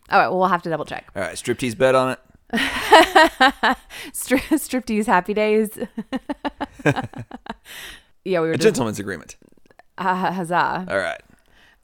All 0.09 0.19
right, 0.19 0.27
well, 0.27 0.39
we'll 0.39 0.47
have 0.49 0.61
to 0.63 0.69
double 0.69 0.85
check. 0.85 1.07
All 1.15 1.21
right, 1.21 1.35
striptease 1.35 1.77
bet 1.77 1.95
on 1.95 2.11
it. 2.11 2.19
Stri- 4.13 4.39
striptease 4.51 5.05
happy 5.05 5.33
days. 5.33 5.69
yeah, 8.25 8.39
we 8.41 8.47
were 8.47 8.51
A 8.51 8.57
just 8.57 8.63
gentleman's 8.63 8.99
agreement. 8.99 9.37
uh, 9.97 10.31
huzzah. 10.33 10.85
All 10.89 10.97
right. 10.97 11.21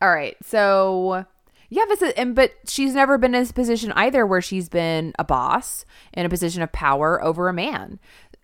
All 0.01 0.09
right. 0.09 0.35
So, 0.43 1.25
Yeah, 1.69 1.83
but, 1.87 1.93
it's 1.93 2.01
a- 2.01 2.19
and, 2.19 2.35
but 2.35 2.53
she's 2.67 2.93
never 2.93 3.17
been 3.17 3.33
in 3.35 3.41
this 3.41 3.51
position 3.51 3.91
either 3.93 4.25
where 4.25 4.41
she's 4.41 4.69
been 4.69 5.13
a 5.19 5.23
boss 5.23 5.85
in 6.13 6.25
a 6.25 6.29
position 6.29 6.61
of 6.61 6.71
power 6.71 7.23
over 7.23 7.49
a 7.49 7.53
man. 7.53 7.99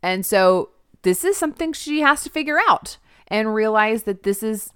And 0.06 0.24
so 0.24 0.70
this 1.02 1.26
is 1.26 1.36
something 1.36 1.74
she 1.74 2.02
has 2.02 2.22
to 2.24 2.30
figure 2.30 2.60
out 2.70 2.98
and 3.28 3.56
realize 3.56 4.04
that 4.04 4.22
this 4.22 4.44
is. 4.44 4.72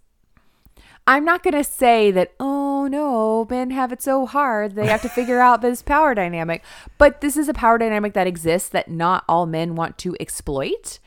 I'm 1.05 1.23
not 1.23 1.43
going 1.43 1.55
to 1.55 1.63
say 1.63 2.11
that, 2.11 2.33
oh 2.39 2.87
no, 2.87 3.45
men 3.49 3.71
have 3.71 3.91
it 3.91 4.01
so 4.01 4.25
hard. 4.25 4.75
They 4.75 4.87
have 4.87 5.01
to 5.03 5.09
figure 5.09 5.39
out 5.39 5.61
this 5.61 5.81
power 5.81 6.13
dynamic. 6.13 6.63
But 6.97 7.21
this 7.21 7.37
is 7.37 7.47
a 7.47 7.53
power 7.53 7.77
dynamic 7.77 8.13
that 8.13 8.27
exists 8.27 8.69
that 8.69 8.89
not 8.89 9.23
all 9.29 9.45
men 9.45 9.75
want 9.75 9.97
to 9.99 10.15
exploit. 10.19 10.99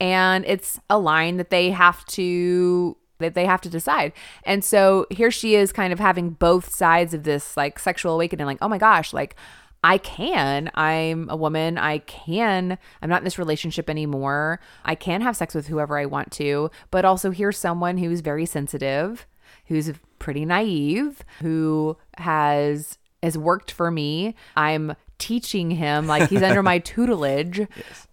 And 0.00 0.44
it's 0.46 0.80
a 0.90 0.98
line 0.98 1.36
that 1.36 1.50
they 1.50 1.70
have 1.70 2.04
to 2.06 2.96
that 3.18 3.34
they 3.34 3.46
have 3.46 3.62
to 3.62 3.70
decide. 3.70 4.12
And 4.44 4.62
so 4.62 5.06
here 5.10 5.30
she 5.30 5.54
is 5.54 5.72
kind 5.72 5.92
of 5.92 5.98
having 5.98 6.30
both 6.30 6.70
sides 6.70 7.14
of 7.14 7.24
this 7.24 7.56
like 7.56 7.78
sexual 7.78 8.14
awakening 8.14 8.46
like, 8.46 8.58
"Oh 8.60 8.68
my 8.68 8.78
gosh, 8.78 9.14
like 9.14 9.36
I 9.84 9.98
can. 9.98 10.70
I'm 10.74 11.28
a 11.30 11.36
woman. 11.36 11.78
I 11.78 11.98
can. 11.98 12.78
I'm 13.00 13.08
not 13.08 13.18
in 13.20 13.24
this 13.24 13.38
relationship 13.38 13.88
anymore. 13.88 14.60
I 14.84 14.94
can 14.94 15.20
have 15.20 15.36
sex 15.36 15.54
with 15.54 15.68
whoever 15.68 15.98
I 15.98 16.06
want 16.06 16.32
to, 16.32 16.70
but 16.90 17.04
also 17.04 17.30
here's 17.30 17.58
someone 17.58 17.98
who's 17.98 18.20
very 18.20 18.46
sensitive, 18.46 19.26
who's 19.66 19.92
pretty 20.18 20.44
naive, 20.44 21.24
who 21.40 21.96
has 22.18 22.98
has 23.22 23.38
worked 23.38 23.70
for 23.70 23.90
me. 23.90 24.34
I'm 24.56 24.94
teaching 25.18 25.70
him 25.70 26.06
like 26.06 26.28
he's 26.28 26.42
under 26.42 26.62
my 26.62 26.78
tutelage 26.80 27.66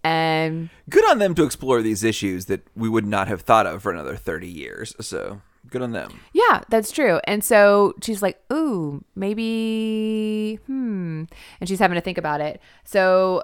and 0.04 0.70
Good 0.90 1.06
on 1.10 1.20
them 1.20 1.36
to 1.36 1.44
explore 1.44 1.82
these 1.82 2.04
issues 2.04 2.46
that 2.46 2.66
we 2.76 2.88
would 2.88 3.06
not 3.06 3.28
have 3.28 3.42
thought 3.42 3.68
of 3.68 3.84
for 3.84 3.92
another 3.92 4.16
30 4.16 4.48
years. 4.48 4.96
So 5.02 5.42
good 5.74 5.82
on 5.82 5.92
them. 5.92 6.22
Yeah, 6.32 6.62
that's 6.70 6.92
true. 6.92 7.20
And 7.26 7.44
so 7.44 7.94
she's 8.02 8.22
like, 8.22 8.40
ooh, 8.54 9.04
maybe, 9.16 10.60
hmm. 10.68 11.24
And 11.60 11.68
she's 11.68 11.80
having 11.80 11.96
to 11.96 12.02
think 12.02 12.18
about 12.18 12.40
it. 12.40 12.62
So, 12.86 13.44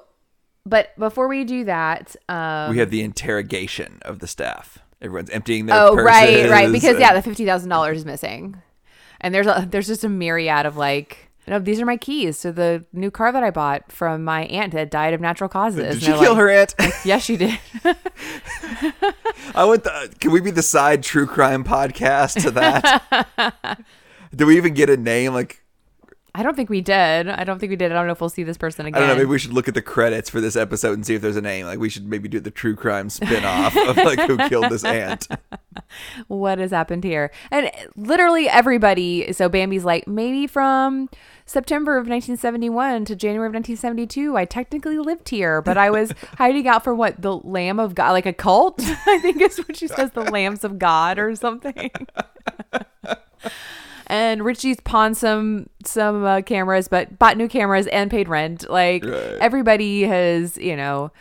but 0.66 0.98
before 0.98 1.28
we 1.28 1.44
do 1.44 1.66
that, 1.66 2.16
um, 2.30 2.70
we 2.70 2.78
have 2.78 2.92
the 2.92 3.02
interrogation 3.02 4.00
of 4.04 4.20
the 4.20 4.28
staff. 4.28 4.80
Everyone's 5.02 5.30
emptying 5.32 5.66
their 5.66 5.76
oh, 5.76 5.96
purses. 5.96 6.06
right, 6.06 6.50
right. 6.50 6.72
Because, 6.72 7.00
yeah, 7.00 7.20
the 7.20 7.28
$50,000 7.28 7.96
is 7.96 8.06
missing. 8.06 8.62
And 9.20 9.34
there's 9.34 9.48
a, 9.48 9.68
there's 9.70 9.88
just 9.88 10.04
a 10.04 10.10
myriad 10.10 10.66
of 10.66 10.78
like, 10.78 11.29
know, 11.50 11.60
these 11.60 11.80
are 11.80 11.86
my 11.86 11.98
keys 11.98 12.40
to 12.42 12.52
the 12.52 12.86
new 12.94 13.12
car 13.12 13.32
that 13.32 13.44
I 13.44 13.52
bought 13.52 13.92
from 13.92 14.24
my 14.24 14.44
aunt 14.46 14.74
that 14.74 14.92
died 14.92 15.14
of 15.14 15.22
natural 15.22 15.50
causes. 15.50 15.96
Did 15.96 16.04
she 16.04 16.12
kill 16.12 16.34
like, 16.34 16.38
her 16.38 16.50
aunt? 16.50 16.76
Yes, 17.06 17.24
she 17.24 17.38
did. 17.38 17.60
I 19.56 19.66
want 19.66 19.84
the. 19.84 20.14
Can 20.20 20.32
we 20.32 20.42
be 20.42 20.52
the 20.52 20.62
side 20.62 21.04
true 21.04 21.26
crime 21.26 21.64
podcast 21.64 22.42
to 22.44 22.52
that? 22.52 23.80
Do 24.36 24.46
we 24.46 24.58
even 24.58 24.74
get 24.74 24.90
a 24.90 24.98
name? 24.98 25.34
Like 25.34 25.59
I 26.40 26.44
don't 26.44 26.56
think 26.56 26.70
we 26.70 26.80
did. 26.80 27.28
I 27.28 27.44
don't 27.44 27.60
think 27.60 27.70
we 27.70 27.76
did. 27.76 27.92
I 27.92 27.96
don't 27.96 28.06
know 28.06 28.14
if 28.14 28.22
we'll 28.22 28.30
see 28.30 28.44
this 28.44 28.58
person 28.58 28.86
again. 28.86 28.96
I 28.96 29.00
don't 29.00 29.10
know. 29.10 29.16
Maybe 29.16 29.30
we 29.30 29.40
should 29.40 29.52
look 29.52 29.68
at 29.68 29.74
the 29.74 29.82
credits 29.82 30.30
for 30.30 30.40
this 30.40 30.56
episode 30.56 30.94
and 30.94 31.06
see 31.06 31.16
if 31.16 31.22
there's 31.22 31.36
a 31.36 31.42
name. 31.42 31.66
Like 31.66 31.80
we 31.80 31.90
should 31.90 32.08
maybe 32.08 32.30
do 32.30 32.40
the 32.40 32.50
true 32.50 32.78
crime 32.78 33.10
spin 33.10 33.44
off 33.44 33.76
of 33.76 33.98
like 33.98 34.22
who 34.22 34.38
killed 34.48 34.70
this 34.70 34.86
aunt. 34.86 35.28
what 36.30 36.58
has 36.60 36.72
happened 36.72 37.04
here? 37.04 37.30
And 37.52 37.70
literally 37.98 38.48
everybody. 38.48 39.34
So 39.34 39.50
Bambi's 39.50 39.84
like, 39.84 40.08
maybe 40.08 40.48
from 40.48 41.10
September 41.46 41.98
of 41.98 42.08
1971 42.08 43.04
to 43.04 43.18
January 43.18 43.48
of 43.48 43.54
1972, 43.54 44.38
I 44.38 44.46
technically 44.46 44.98
lived 44.98 45.28
here, 45.28 45.62
but 45.62 45.78
I 45.78 45.90
was 45.90 46.14
hiding 46.38 46.70
out 46.70 46.86
for 46.86 46.96
what 46.96 47.22
the 47.22 47.36
Lamb 47.36 47.82
of 47.82 47.96
God, 47.96 48.12
like 48.12 48.26
a 48.26 48.32
cult. 48.32 48.80
I 48.82 49.20
think 49.20 49.42
is 49.42 49.58
what 49.58 49.76
she 49.76 49.88
says, 49.88 50.12
the 50.12 50.24
Lambs 50.24 50.64
of 50.64 50.80
God 50.80 51.20
or 51.20 51.36
something. 51.36 51.92
And 54.10 54.44
Richie's 54.44 54.80
pawned 54.82 55.16
some 55.18 55.70
some 55.86 56.26
uh, 56.26 56.42
cameras, 56.42 56.88
but 56.88 57.20
bought 57.20 57.38
new 57.38 57.48
cameras 57.48 57.86
and 57.88 58.10
paid 58.10 58.28
rent. 58.28 58.68
Like 58.70 59.06
Right. 59.06 59.38
everybody 59.40 60.02
has, 60.04 60.58
you 60.58 60.76
know, 60.76 61.12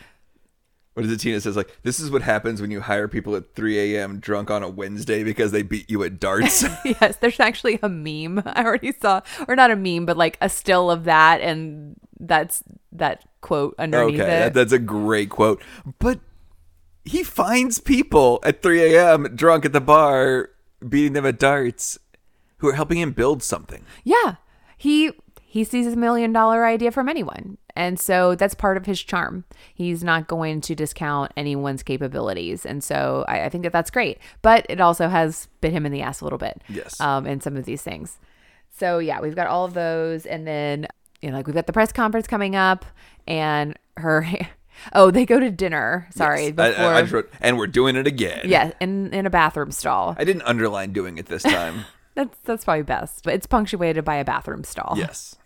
What 0.95 1.05
is 1.05 1.11
it? 1.11 1.19
Tina 1.19 1.39
says 1.39 1.55
like 1.55 1.77
this 1.83 1.99
is 1.99 2.09
what 2.09 2.23
happens 2.23 2.61
when 2.61 2.71
you 2.71 2.81
hire 2.81 3.07
people 3.07 3.35
at 3.35 3.53
3 3.53 3.95
a.m. 3.95 4.19
drunk 4.19 4.49
on 4.49 4.63
a 4.63 4.69
Wednesday 4.69 5.23
because 5.23 5.51
they 5.51 5.61
beat 5.61 5.89
you 5.89 6.03
at 6.03 6.19
darts. 6.19 6.65
Yes, 6.83 7.17
there's 7.17 7.39
actually 7.39 7.77
a 7.83 7.89
meme. 7.89 8.41
I 8.47 8.63
already 8.65 8.91
saw, 8.99 9.21
or 9.47 9.55
not 9.55 9.69
a 9.71 9.75
meme, 9.75 10.05
but 10.07 10.17
like 10.17 10.37
a 10.41 10.49
still 10.49 10.89
of 10.89 11.03
that, 11.03 11.41
and 11.41 11.95
that's 12.19 12.63
that 12.91 13.23
quote 13.41 13.75
underneath 13.77 14.19
okay, 14.19 14.23
it. 14.37 14.39
that, 14.39 14.53
that's 14.55 14.73
a 14.73 14.79
great 14.79 15.29
quote. 15.29 15.61
But 15.99 16.19
he 17.05 17.23
finds 17.23 17.79
people 17.79 18.39
at 18.43 18.61
3 18.63 18.95
a.m. 18.95 19.35
drunk 19.35 19.63
at 19.65 19.73
the 19.73 19.79
bar, 19.81 20.49
beating 20.87 21.13
them 21.13 21.25
at 21.27 21.37
darts, 21.39 21.97
who 22.59 22.67
are 22.69 22.73
helping 22.73 22.99
him 22.99 23.11
build 23.11 23.43
something. 23.43 23.83
yeah, 24.03 24.35
he 24.77 25.11
he 25.43 25.63
sees 25.63 25.87
a 25.87 25.95
million 25.95 26.31
dollar 26.31 26.65
idea 26.65 26.91
from 26.91 27.09
anyone, 27.09 27.57
and 27.75 27.99
so 27.99 28.35
that's 28.35 28.53
part 28.53 28.77
of 28.77 28.85
his 28.85 29.01
charm. 29.01 29.45
He's 29.73 30.03
not 30.03 30.27
going 30.27 30.61
to 30.61 30.75
discount 30.75 31.31
anyone's 31.35 31.81
capabilities, 31.83 32.65
and 32.65 32.83
so 32.83 33.25
I, 33.27 33.45
I 33.45 33.49
think 33.49 33.63
that 33.63 33.73
that's 33.73 33.89
great. 33.89 34.19
But 34.41 34.65
it 34.69 34.79
also 34.79 35.07
has 35.09 35.47
bit 35.61 35.73
him 35.73 35.85
in 35.85 35.91
the 35.91 36.01
ass 36.01 36.21
a 36.21 36.23
little 36.25 36.37
bit. 36.39 36.61
Yes. 36.69 36.99
um, 37.01 37.25
in 37.25 37.41
some 37.41 37.57
of 37.57 37.65
these 37.65 37.81
things. 37.81 38.19
So 38.77 38.99
yeah, 38.99 39.19
we've 39.21 39.35
got 39.35 39.47
all 39.47 39.65
of 39.65 39.73
those, 39.73 40.25
and 40.27 40.45
then 40.47 40.87
you 41.21 41.31
know, 41.31 41.37
like 41.37 41.47
we've 41.47 41.55
got 41.55 41.65
the 41.67 41.73
press 41.73 41.91
conference 41.91 42.27
coming 42.27 42.55
up, 42.55 42.85
and 43.27 43.77
her. 43.97 44.25
Oh, 44.93 45.11
they 45.11 45.25
go 45.25 45.41
to 45.41 45.51
dinner. 45.51 46.07
Sorry, 46.15 46.43
Yes. 46.45 46.51
before. 46.53 46.85
I, 46.85 46.93
I, 46.95 46.99
I 46.99 47.01
wrote, 47.01 47.29
and 47.41 47.57
we're 47.57 47.67
doing 47.67 47.97
it 47.97 48.07
again. 48.07 48.43
yeah, 48.45 48.71
in 48.79 49.13
in 49.13 49.25
a 49.25 49.29
bathroom 49.29 49.71
stall. 49.73 50.15
I 50.17 50.23
didn't 50.23 50.43
underline 50.43 50.93
doing 50.93 51.17
it 51.17 51.25
this 51.25 51.43
time. 51.43 51.83
That's 52.19 52.37
that's 52.43 52.65
probably 52.65 52.83
best, 52.83 53.23
but 53.23 53.33
it's 53.33 53.47
punctuated 53.47 54.03
by 54.03 54.15
a 54.15 54.25
bathroom 54.25 54.65
stall. 54.65 54.95
yes. 54.97 55.37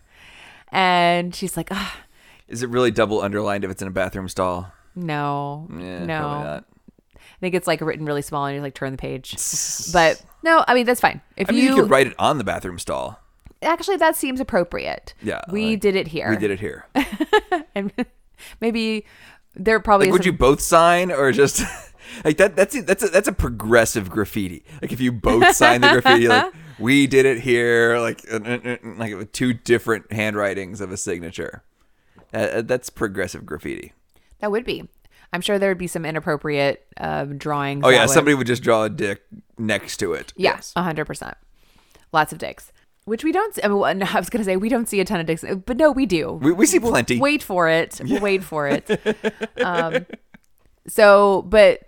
and 0.72 1.32
she's 1.34 1.56
like, 1.56 1.68
ah, 1.70 2.00
Is 2.48 2.62
it 2.64 2.68
really 2.68 2.90
double 2.90 3.20
underlined 3.20 3.62
if 3.64 3.70
it's 3.70 3.80
in 3.80 3.86
a 3.88 3.92
bathroom 3.92 4.28
stall? 4.28 4.72
no, 4.96 5.68
Yeah, 5.70 6.04
no. 6.04 6.20
not. 6.42 6.64
I 7.16 7.36
think 7.40 7.54
it's 7.54 7.66
like 7.66 7.80
written 7.80 8.06
really 8.06 8.22
small, 8.22 8.46
and 8.46 8.56
you 8.56 8.60
like 8.62 8.74
turn 8.74 8.90
the 8.92 8.98
page. 8.98 9.36
But 9.92 10.20
no, 10.42 10.64
I 10.66 10.74
mean 10.74 10.84
that's 10.86 11.00
fine. 11.00 11.20
If 11.36 11.48
I 11.48 11.52
mean, 11.52 11.62
you, 11.62 11.70
you, 11.70 11.82
could 11.82 11.90
write 11.90 12.06
it 12.08 12.14
on 12.18 12.38
the 12.38 12.44
bathroom 12.44 12.78
stall. 12.78 13.20
actually, 13.62 13.96
that 13.98 14.16
seems 14.16 14.40
appropriate. 14.40 15.14
Yeah, 15.22 15.42
we 15.50 15.70
like, 15.72 15.80
did 15.80 15.94
it 15.96 16.08
here. 16.08 16.30
We 16.30 16.36
did 16.36 16.50
it 16.50 16.58
here. 16.60 16.86
and 17.76 17.92
maybe 18.60 19.04
there 19.54 19.78
probably 19.78 20.06
Like, 20.06 20.10
is 20.10 20.12
would 20.14 20.24
some- 20.24 20.32
you 20.32 20.38
both 20.38 20.60
sign 20.60 21.12
or 21.12 21.30
just 21.32 21.62
like 22.24 22.36
that? 22.38 22.56
That's 22.56 22.80
that's 22.82 23.02
a, 23.04 23.08
that's 23.08 23.28
a 23.28 23.32
progressive 23.32 24.10
graffiti. 24.10 24.64
Like 24.82 24.92
if 24.92 25.00
you 25.00 25.12
both 25.12 25.54
sign 25.54 25.80
the 25.82 25.88
graffiti, 25.90 26.28
like 26.28 26.52
we 26.78 27.06
did 27.06 27.26
it 27.26 27.40
here, 27.40 27.98
like 27.98 28.20
uh, 28.32 28.40
uh, 28.44 28.58
uh, 28.64 28.76
like 28.96 29.14
with 29.14 29.32
two 29.32 29.52
different 29.52 30.12
handwritings 30.12 30.80
of 30.80 30.90
a 30.92 30.96
signature. 30.96 31.62
Uh, 32.32 32.38
Uh, 32.38 32.62
that's 32.62 32.90
progressive 32.90 33.46
graffiti. 33.46 33.92
That 34.40 34.50
would 34.50 34.64
be. 34.64 34.88
I'm 35.32 35.40
sure 35.40 35.58
there 35.58 35.70
would 35.70 35.78
be 35.78 35.86
some 35.86 36.04
inappropriate 36.04 36.86
um, 36.98 37.38
drawings. 37.38 37.82
Oh 37.84 37.88
yeah, 37.90 38.02
would- 38.02 38.10
somebody 38.10 38.34
would 38.34 38.46
just 38.46 38.62
draw 38.62 38.84
a 38.84 38.90
dick 38.90 39.22
next 39.58 39.96
to 39.98 40.12
it. 40.12 40.32
Yeah, 40.36 40.54
Yes. 40.56 40.72
a 40.76 40.82
hundred 40.82 41.06
percent. 41.06 41.36
Lots 42.12 42.32
of 42.32 42.38
dicks, 42.38 42.72
which 43.04 43.24
we 43.24 43.32
don't. 43.32 43.54
See, 43.54 43.62
I, 43.62 43.68
mean, 43.68 44.02
I 44.02 44.18
was 44.18 44.28
gonna 44.30 44.44
say 44.44 44.56
we 44.56 44.68
don't 44.68 44.88
see 44.88 45.00
a 45.00 45.04
ton 45.04 45.20
of 45.20 45.26
dicks, 45.26 45.44
but 45.66 45.76
no, 45.76 45.90
we 45.90 46.06
do. 46.06 46.32
We, 46.34 46.52
we 46.52 46.66
see 46.66 46.78
plenty. 46.80 47.18
Wait 47.18 47.42
for 47.42 47.68
it. 47.68 48.00
We'll 48.04 48.20
wait 48.20 48.44
for 48.44 48.68
it. 48.68 48.88
um, 49.64 50.06
so, 50.86 51.42
but 51.42 51.80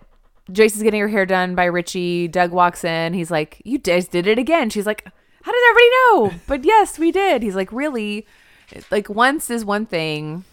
Joyce 0.51 0.75
is 0.75 0.83
getting 0.83 1.01
her 1.01 1.07
hair 1.07 1.25
done 1.25 1.55
by 1.55 1.65
Richie. 1.65 2.27
Doug 2.27 2.51
walks 2.51 2.83
in. 2.83 3.13
He's 3.13 3.31
like, 3.31 3.61
"You 3.65 3.77
guys 3.77 4.07
did 4.07 4.27
it 4.27 4.39
again." 4.39 4.69
She's 4.69 4.85
like, 4.85 5.05
"How 5.43 5.51
does 5.51 5.61
everybody 5.69 5.89
know?" 5.89 6.39
But 6.47 6.63
yes, 6.65 6.97
we 6.97 7.11
did. 7.11 7.43
He's 7.43 7.55
like, 7.55 7.71
"Really?" 7.71 8.25
Like 8.91 9.09
once 9.09 9.49
is 9.49 9.63
one 9.63 9.85
thing, 9.85 10.43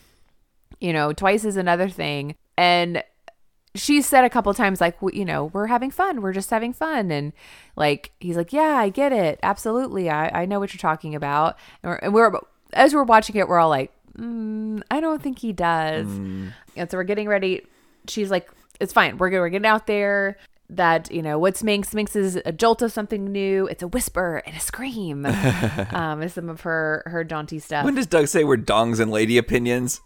you 0.80 0.92
know, 0.92 1.12
twice 1.12 1.44
is 1.44 1.56
another 1.56 1.88
thing, 1.88 2.36
and 2.56 3.02
she 3.76 4.00
said 4.00 4.24
a 4.24 4.30
couple 4.30 4.54
times 4.54 4.80
like 4.80 4.96
you 5.12 5.24
know 5.24 5.46
we're 5.46 5.66
having 5.66 5.90
fun 5.90 6.22
we're 6.22 6.32
just 6.32 6.50
having 6.50 6.72
fun 6.72 7.10
and 7.10 7.32
like 7.76 8.12
he's 8.20 8.36
like 8.36 8.52
yeah 8.52 8.76
i 8.76 8.88
get 8.88 9.12
it 9.12 9.38
absolutely 9.42 10.08
i, 10.08 10.28
I 10.42 10.46
know 10.46 10.60
what 10.60 10.72
you're 10.72 10.78
talking 10.78 11.14
about 11.14 11.56
and 11.82 11.90
we're, 11.90 11.96
and 11.96 12.14
we're 12.14 12.32
as 12.72 12.94
we're 12.94 13.02
watching 13.02 13.36
it 13.36 13.48
we're 13.48 13.58
all 13.58 13.68
like 13.68 13.92
mm, 14.16 14.80
i 14.90 15.00
don't 15.00 15.22
think 15.22 15.40
he 15.40 15.52
does 15.52 16.06
and 16.76 16.90
so 16.90 16.96
we're 16.96 17.04
getting 17.04 17.28
ready 17.28 17.62
she's 18.06 18.30
like 18.30 18.48
it's 18.80 18.92
fine 18.92 19.16
we're, 19.18 19.30
good. 19.30 19.40
we're 19.40 19.48
getting 19.48 19.66
out 19.66 19.86
there 19.86 20.36
that 20.70 21.10
you 21.12 21.20
know 21.22 21.38
what's 21.38 21.62
minx 21.62 21.92
minx 21.94 22.16
is 22.16 22.36
a 22.46 22.52
jolt 22.52 22.80
of 22.82 22.90
something 22.90 23.30
new 23.30 23.66
it's 23.66 23.82
a 23.82 23.88
whisper 23.88 24.42
and 24.46 24.56
a 24.56 24.60
scream 24.60 25.26
um 25.90 26.22
is 26.22 26.32
some 26.32 26.48
of 26.48 26.62
her 26.62 27.02
her 27.06 27.22
jaunty 27.24 27.58
stuff 27.58 27.84
When 27.84 27.94
does 27.94 28.06
Doug 28.06 28.28
say 28.28 28.44
we're 28.44 28.56
dongs 28.56 28.98
and 29.00 29.10
lady 29.10 29.36
opinions? 29.38 30.00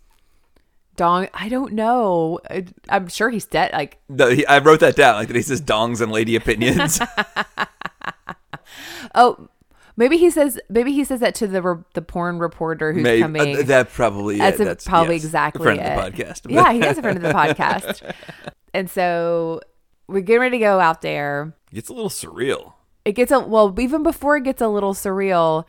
dong 0.97 1.29
i 1.33 1.49
don't 1.49 1.75
know 1.75 2.41
I, 2.51 2.65
i'm 2.89 3.07
sure 3.07 3.31
he's 3.31 3.47
dead 3.47 3.71
like 3.73 3.99
No, 4.09 4.31
he, 4.31 4.45
I 4.47 4.59
wrote 4.59 4.81
that 4.81 4.97
down. 4.97 5.15
Like 5.15 5.29
that 5.29 5.37
he 5.37 5.43
says 5.43 5.63
dongs 5.63 6.01
and 6.01 6.11
lady 6.11 6.35
opinions. 6.37 7.01
Oh, 9.15 9.49
maybe 9.99 10.17
he 10.17 10.31
says 10.31 10.59
maybe 10.71 10.93
he 10.93 11.05
says 11.05 11.21
that 11.21 11.35
to 11.35 11.47
the 11.47 11.61
re- 11.61 11.83
the 11.93 12.01
porn 12.01 12.39
reporter 12.39 12.95
who's 12.95 13.03
Maybe 13.03 13.21
coming. 13.21 13.57
uh, 13.59 13.63
that 13.65 13.91
probably 13.91 14.39
that's, 14.39 14.59
it. 14.59 14.65
that's 14.65 14.87
probably 14.87 15.17
yes, 15.17 15.25
exactly 15.25 15.61
a 15.61 15.65
friend 15.65 15.81
it. 15.81 15.87
of 15.87 16.17
the 16.17 16.23
podcast. 16.23 16.41
yeah, 16.51 16.73
he 16.73 16.83
is 16.83 16.97
a 16.97 17.03
friend 17.03 17.17
of 17.19 17.23
the 17.23 17.33
podcast, 17.35 18.15
and 18.73 18.89
so 18.89 19.61
we're 20.07 20.21
getting 20.23 20.41
ready 20.41 20.59
to 20.59 20.65
go 20.65 20.81
out 20.81 21.03
there. 21.03 21.55
It 21.71 21.75
gets 21.75 21.91
a 21.91 21.93
little 21.93 22.09
surreal. 22.09 22.73
It 23.05 23.13
gets 23.13 23.31
a 23.33 23.41
well 23.41 23.75
even 23.79 24.03
before 24.03 24.37
it 24.39 24.45
gets 24.45 24.63
a 24.63 24.69
little 24.69 24.95
surreal. 24.95 25.65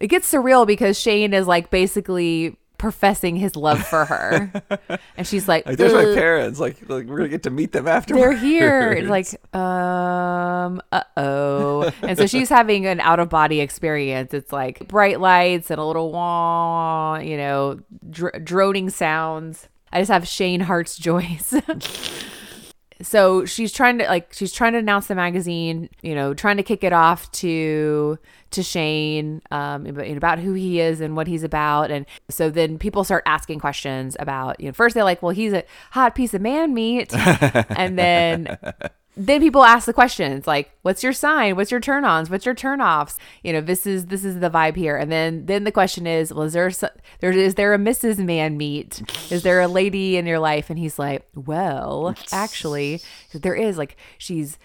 it 0.00 0.08
gets 0.08 0.30
surreal 0.30 0.66
because 0.66 0.98
Shane 1.00 1.32
is 1.32 1.46
like 1.46 1.70
basically 1.70 2.56
professing 2.80 3.36
his 3.36 3.56
love 3.56 3.86
for 3.86 4.06
her, 4.06 4.50
and 5.16 5.26
she's 5.26 5.46
like, 5.46 5.66
Like, 5.66 5.76
there's 5.76 5.92
my 5.92 6.04
parents. 6.04 6.58
Like, 6.58 6.88
like 6.88 7.06
we're 7.06 7.18
gonna 7.18 7.28
get 7.28 7.42
to 7.42 7.50
meet 7.50 7.72
them 7.72 7.86
after. 7.86 8.14
They're 8.14 8.32
here. 8.32 8.92
It's 9.00 9.08
like, 9.08 9.26
um, 9.54 10.80
uh 10.90 11.02
oh. 11.16 11.92
And 12.02 12.16
so 12.16 12.26
she's 12.26 12.48
having 12.48 12.86
an 12.86 12.98
out 13.00 13.20
of 13.20 13.28
body 13.28 13.60
experience. 13.60 14.32
It's 14.32 14.52
like 14.52 14.88
bright 14.88 15.20
lights 15.20 15.70
and 15.70 15.78
a 15.78 15.84
little 15.84 16.10
wah, 16.10 17.18
you 17.18 17.36
know, 17.36 17.78
dr- 18.08 18.44
droning 18.44 18.88
sounds. 18.90 19.68
I 19.92 20.00
just 20.00 20.10
have 20.10 20.26
Shane 20.26 20.60
Hart's 20.60 20.96
Joyce. 21.06 21.54
So 23.02 23.44
she's 23.44 23.72
trying 23.72 23.98
to 23.98 24.04
like 24.04 24.32
she's 24.32 24.52
trying 24.52 24.72
to 24.72 24.78
announce 24.78 25.06
the 25.06 25.14
magazine 25.14 25.88
you 26.02 26.14
know 26.14 26.34
trying 26.34 26.56
to 26.56 26.62
kick 26.62 26.84
it 26.84 26.92
off 26.92 27.30
to 27.32 28.18
to 28.50 28.62
shane 28.62 29.40
um 29.50 29.86
about, 29.86 30.08
about 30.08 30.38
who 30.38 30.54
he 30.54 30.80
is 30.80 31.00
and 31.00 31.16
what 31.16 31.26
he's 31.26 31.42
about. 31.42 31.90
And 31.90 32.06
so 32.28 32.50
then 32.50 32.78
people 32.78 33.04
start 33.04 33.22
asking 33.26 33.60
questions 33.60 34.16
about 34.18 34.60
you 34.60 34.66
know 34.66 34.72
first 34.72 34.94
they're 34.94 35.04
like 35.04 35.22
well 35.22 35.32
he's 35.32 35.52
a 35.52 35.64
hot 35.92 36.14
piece 36.14 36.34
of 36.34 36.42
man 36.42 36.74
meat. 36.74 37.12
And 37.80 37.98
then 37.98 38.58
then 39.16 39.40
people 39.40 39.64
ask 39.64 39.86
the 39.86 39.92
questions 39.92 40.46
like 40.46 40.70
what's 40.82 41.02
your 41.02 41.12
sign? 41.12 41.56
What's 41.56 41.70
your 41.70 41.80
turn 41.80 42.04
ons 42.04 42.30
what's 42.30 42.46
your 42.46 42.54
turn 42.54 42.80
offs 42.80 43.18
you 43.42 43.52
know 43.52 43.60
this 43.60 43.86
is 43.86 44.06
this 44.06 44.24
is 44.24 44.40
the 44.40 44.50
vibe 44.50 44.76
here. 44.76 44.96
And 44.96 45.10
then 45.10 45.46
then 45.46 45.64
the 45.64 45.72
question 45.72 46.06
is 46.06 46.32
well 46.32 46.44
is 46.44 46.52
there 46.52 46.70
there 47.20 47.32
is 47.32 47.54
there 47.54 47.74
a 47.74 47.78
mrs 47.78 48.18
man 48.18 48.56
meet? 48.56 49.02
Is 49.30 49.42
there 49.42 49.60
a 49.60 49.68
lady 49.68 50.16
in 50.16 50.26
your 50.26 50.38
life? 50.38 50.70
And 50.70 50.78
he's 50.78 50.98
like 50.98 51.26
well 51.34 52.14
actually 52.32 53.00
there 53.32 53.54
is 53.54 53.78
like 53.78 53.96
she's 54.18 54.58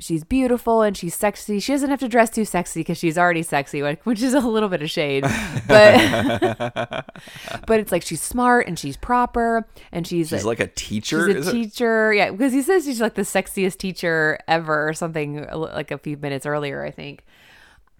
she's 0.00 0.24
beautiful 0.24 0.82
and 0.82 0.96
she's 0.96 1.14
sexy 1.14 1.60
she 1.60 1.72
doesn't 1.72 1.90
have 1.90 2.00
to 2.00 2.08
dress 2.08 2.30
too 2.30 2.44
sexy 2.44 2.80
because 2.80 2.98
she's 2.98 3.16
already 3.18 3.42
sexy 3.42 3.80
which 4.04 4.22
is 4.22 4.34
a 4.34 4.40
little 4.40 4.68
bit 4.68 4.82
of 4.82 4.90
shade 4.90 5.22
but 5.68 7.04
but 7.66 7.78
it's 7.80 7.92
like 7.92 8.02
she's 8.02 8.20
smart 8.22 8.66
and 8.66 8.78
she's 8.78 8.96
proper 8.96 9.66
and 9.92 10.06
she's, 10.06 10.30
She's 10.30 10.44
like 10.44 10.60
a 10.60 10.66
teacher. 10.68 11.26
She's 11.32 11.46
a 11.46 11.50
it? 11.50 11.52
teacher. 11.52 12.12
Yeah, 12.12 12.30
because 12.30 12.52
he 12.52 12.62
says 12.62 12.84
she's 12.84 13.00
like 13.00 13.14
the 13.14 13.22
sexiest 13.22 13.78
teacher 13.78 14.38
ever 14.48 14.88
or 14.88 14.94
something 14.94 15.46
like 15.52 15.90
a 15.90 15.98
few 15.98 16.16
minutes 16.16 16.46
earlier, 16.46 16.84
I 16.84 16.90
think. 16.90 17.24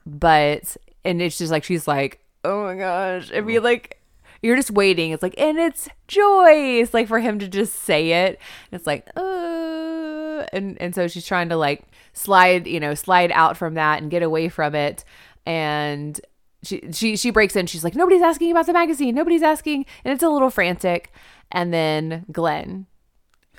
But 0.06 0.76
and 1.04 1.20
it's 1.20 1.38
just 1.38 1.50
like 1.50 1.64
she's 1.64 1.86
like, 1.86 2.20
"Oh 2.44 2.62
my 2.64 2.76
gosh." 2.76 3.30
I 3.34 3.40
mean 3.40 3.62
like 3.62 4.00
you're 4.42 4.56
just 4.56 4.70
waiting. 4.70 5.10
It's 5.12 5.22
like, 5.22 5.34
"And 5.38 5.58
it's 5.58 5.88
Joyce." 6.08 6.94
Like 6.94 7.08
for 7.08 7.18
him 7.18 7.38
to 7.40 7.48
just 7.48 7.74
say 7.74 8.24
it. 8.24 8.38
And 8.70 8.78
it's 8.78 8.86
like, 8.86 9.08
"Uh." 9.16 10.46
And 10.52 10.80
and 10.80 10.94
so 10.94 11.06
she's 11.08 11.26
trying 11.26 11.48
to 11.50 11.56
like 11.56 11.82
slide, 12.12 12.66
you 12.66 12.80
know, 12.80 12.94
slide 12.94 13.32
out 13.32 13.56
from 13.56 13.74
that 13.74 14.02
and 14.02 14.10
get 14.10 14.22
away 14.22 14.48
from 14.48 14.74
it. 14.74 15.04
And 15.46 16.20
she 16.62 16.82
she 16.92 17.16
she 17.16 17.30
breaks 17.30 17.56
in. 17.56 17.66
She's 17.66 17.84
like, 17.84 17.94
"Nobody's 17.94 18.22
asking 18.22 18.50
about 18.50 18.66
the 18.66 18.72
magazine. 18.72 19.14
Nobody's 19.14 19.42
asking." 19.42 19.86
And 20.04 20.12
it's 20.12 20.22
a 20.22 20.28
little 20.28 20.50
frantic. 20.50 21.12
And 21.50 21.72
then 21.72 22.26
Glenn 22.30 22.86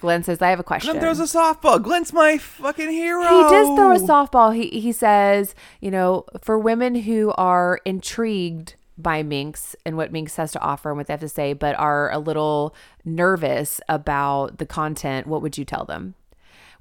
Glenn 0.01 0.23
says, 0.23 0.41
I 0.41 0.49
have 0.49 0.59
a 0.59 0.63
question. 0.63 0.91
Glenn 0.93 1.01
throws 1.01 1.19
a 1.19 1.37
softball. 1.37 1.81
Glenn's 1.81 2.11
my 2.11 2.37
fucking 2.37 2.89
hero. 2.89 3.21
he 3.21 3.43
does 3.43 3.67
throw 3.77 3.91
a 3.91 3.99
softball. 3.99 4.53
He 4.53 4.81
he 4.81 4.91
says, 4.91 5.55
you 5.79 5.91
know, 5.91 6.25
for 6.41 6.59
women 6.59 6.95
who 6.95 7.31
are 7.37 7.79
intrigued 7.85 8.75
by 8.97 9.23
Minx 9.23 9.75
and 9.85 9.95
what 9.95 10.11
Minx 10.11 10.35
has 10.35 10.51
to 10.51 10.59
offer 10.59 10.89
and 10.89 10.97
what 10.97 11.07
they 11.07 11.13
have 11.13 11.21
to 11.21 11.29
say, 11.29 11.53
but 11.53 11.75
are 11.79 12.11
a 12.11 12.19
little 12.19 12.75
nervous 13.05 13.79
about 13.87 14.57
the 14.57 14.65
content, 14.65 15.27
what 15.27 15.41
would 15.41 15.57
you 15.57 15.65
tell 15.65 15.85
them? 15.85 16.15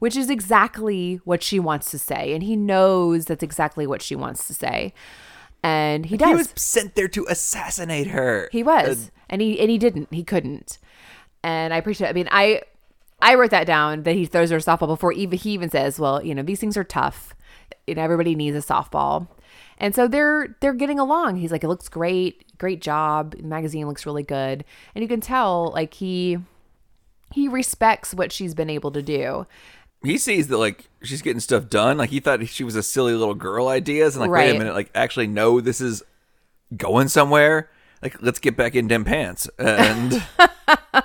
Which 0.00 0.16
is 0.16 0.28
exactly 0.28 1.20
what 1.24 1.42
she 1.42 1.60
wants 1.60 1.90
to 1.92 1.98
say. 1.98 2.34
And 2.34 2.42
he 2.42 2.56
knows 2.56 3.26
that's 3.26 3.42
exactly 3.42 3.86
what 3.86 4.02
she 4.02 4.16
wants 4.16 4.46
to 4.48 4.54
say. 4.54 4.92
And 5.62 6.06
he 6.06 6.16
does. 6.16 6.28
He 6.28 6.34
was 6.34 6.52
sent 6.56 6.94
there 6.94 7.08
to 7.08 7.26
assassinate 7.28 8.08
her. 8.08 8.48
He 8.50 8.62
was, 8.62 9.10
and 9.28 9.40
he 9.40 9.60
and 9.60 9.70
he 9.70 9.78
didn't. 9.78 10.12
He 10.12 10.24
couldn't. 10.24 10.78
And 11.42 11.72
I 11.72 11.76
appreciate. 11.76 12.08
I 12.08 12.12
mean, 12.12 12.28
I 12.30 12.62
I 13.22 13.34
wrote 13.34 13.50
that 13.50 13.66
down 13.66 14.02
that 14.04 14.14
he 14.14 14.26
throws 14.26 14.50
her 14.50 14.56
a 14.56 14.60
softball 14.60 14.88
before 14.88 15.12
even 15.12 15.38
he 15.38 15.50
even 15.50 15.70
says, 15.70 15.98
"Well, 15.98 16.24
you 16.24 16.34
know, 16.34 16.42
these 16.42 16.60
things 16.60 16.76
are 16.76 16.84
tough. 16.84 17.34
You 17.86 17.94
know, 17.94 18.02
everybody 18.02 18.34
needs 18.34 18.56
a 18.56 18.60
softball." 18.60 19.28
And 19.78 19.94
so 19.94 20.08
they're 20.08 20.56
they're 20.60 20.74
getting 20.74 20.98
along. 20.98 21.36
He's 21.36 21.52
like, 21.52 21.64
"It 21.64 21.68
looks 21.68 21.88
great, 21.88 22.56
great 22.58 22.80
job. 22.80 23.36
The 23.36 23.42
magazine 23.42 23.86
looks 23.86 24.06
really 24.06 24.22
good," 24.22 24.64
and 24.94 25.02
you 25.02 25.08
can 25.08 25.20
tell 25.20 25.72
like 25.74 25.94
he 25.94 26.38
he 27.32 27.48
respects 27.48 28.14
what 28.14 28.32
she's 28.32 28.54
been 28.54 28.70
able 28.70 28.90
to 28.90 29.02
do. 29.02 29.46
He 30.02 30.16
sees 30.18 30.48
that 30.48 30.56
like 30.56 30.88
she's 31.02 31.20
getting 31.22 31.40
stuff 31.40 31.68
done. 31.68 31.98
Like 31.98 32.10
he 32.10 32.20
thought 32.20 32.46
she 32.48 32.64
was 32.64 32.74
a 32.76 32.82
silly 32.82 33.12
little 33.14 33.34
girl 33.34 33.68
ideas, 33.68 34.16
and 34.16 34.22
like 34.22 34.30
wait 34.30 34.54
a 34.54 34.58
minute, 34.58 34.74
like 34.74 34.90
actually 34.94 35.26
no, 35.26 35.60
this 35.60 35.80
is 35.80 36.02
going 36.76 37.08
somewhere. 37.08 37.70
Like 38.02 38.22
let's 38.22 38.38
get 38.38 38.56
back 38.56 38.74
in 38.74 38.88
them 38.88 39.04
pants. 39.04 39.48
And 39.58 40.22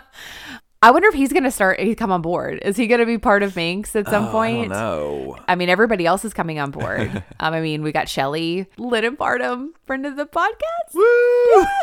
I 0.81 0.91
wonder 0.91 1.07
if 1.09 1.15
he's 1.15 1.33
gonna 1.33 1.51
start. 1.51 1.79
He 1.79 1.93
come 1.95 2.11
on 2.11 2.21
board. 2.21 2.59
Is 2.63 2.77
he 2.77 2.87
gonna 2.87 3.05
be 3.05 3.17
part 3.17 3.43
of 3.43 3.55
Minx 3.55 3.95
at 3.95 4.07
some 4.07 4.25
Oh, 4.25 4.31
point? 4.31 4.69
No. 4.69 5.37
I 5.47 5.55
mean, 5.55 5.67
everybody 5.67 6.05
else 6.05 6.23
is 6.23 6.33
coming 6.33 6.59
on 6.59 6.71
board. 6.71 7.09
um, 7.39 7.53
I 7.53 7.59
mean, 7.59 7.81
we 7.83 7.91
got 7.91 8.07
Shelly 8.07 8.67
Lennon 8.77 9.17
Parham, 9.17 9.73
friend 9.85 10.05
of 10.05 10.15
the 10.15 10.25
podcast. 10.25 10.93
Woo! 10.93 11.65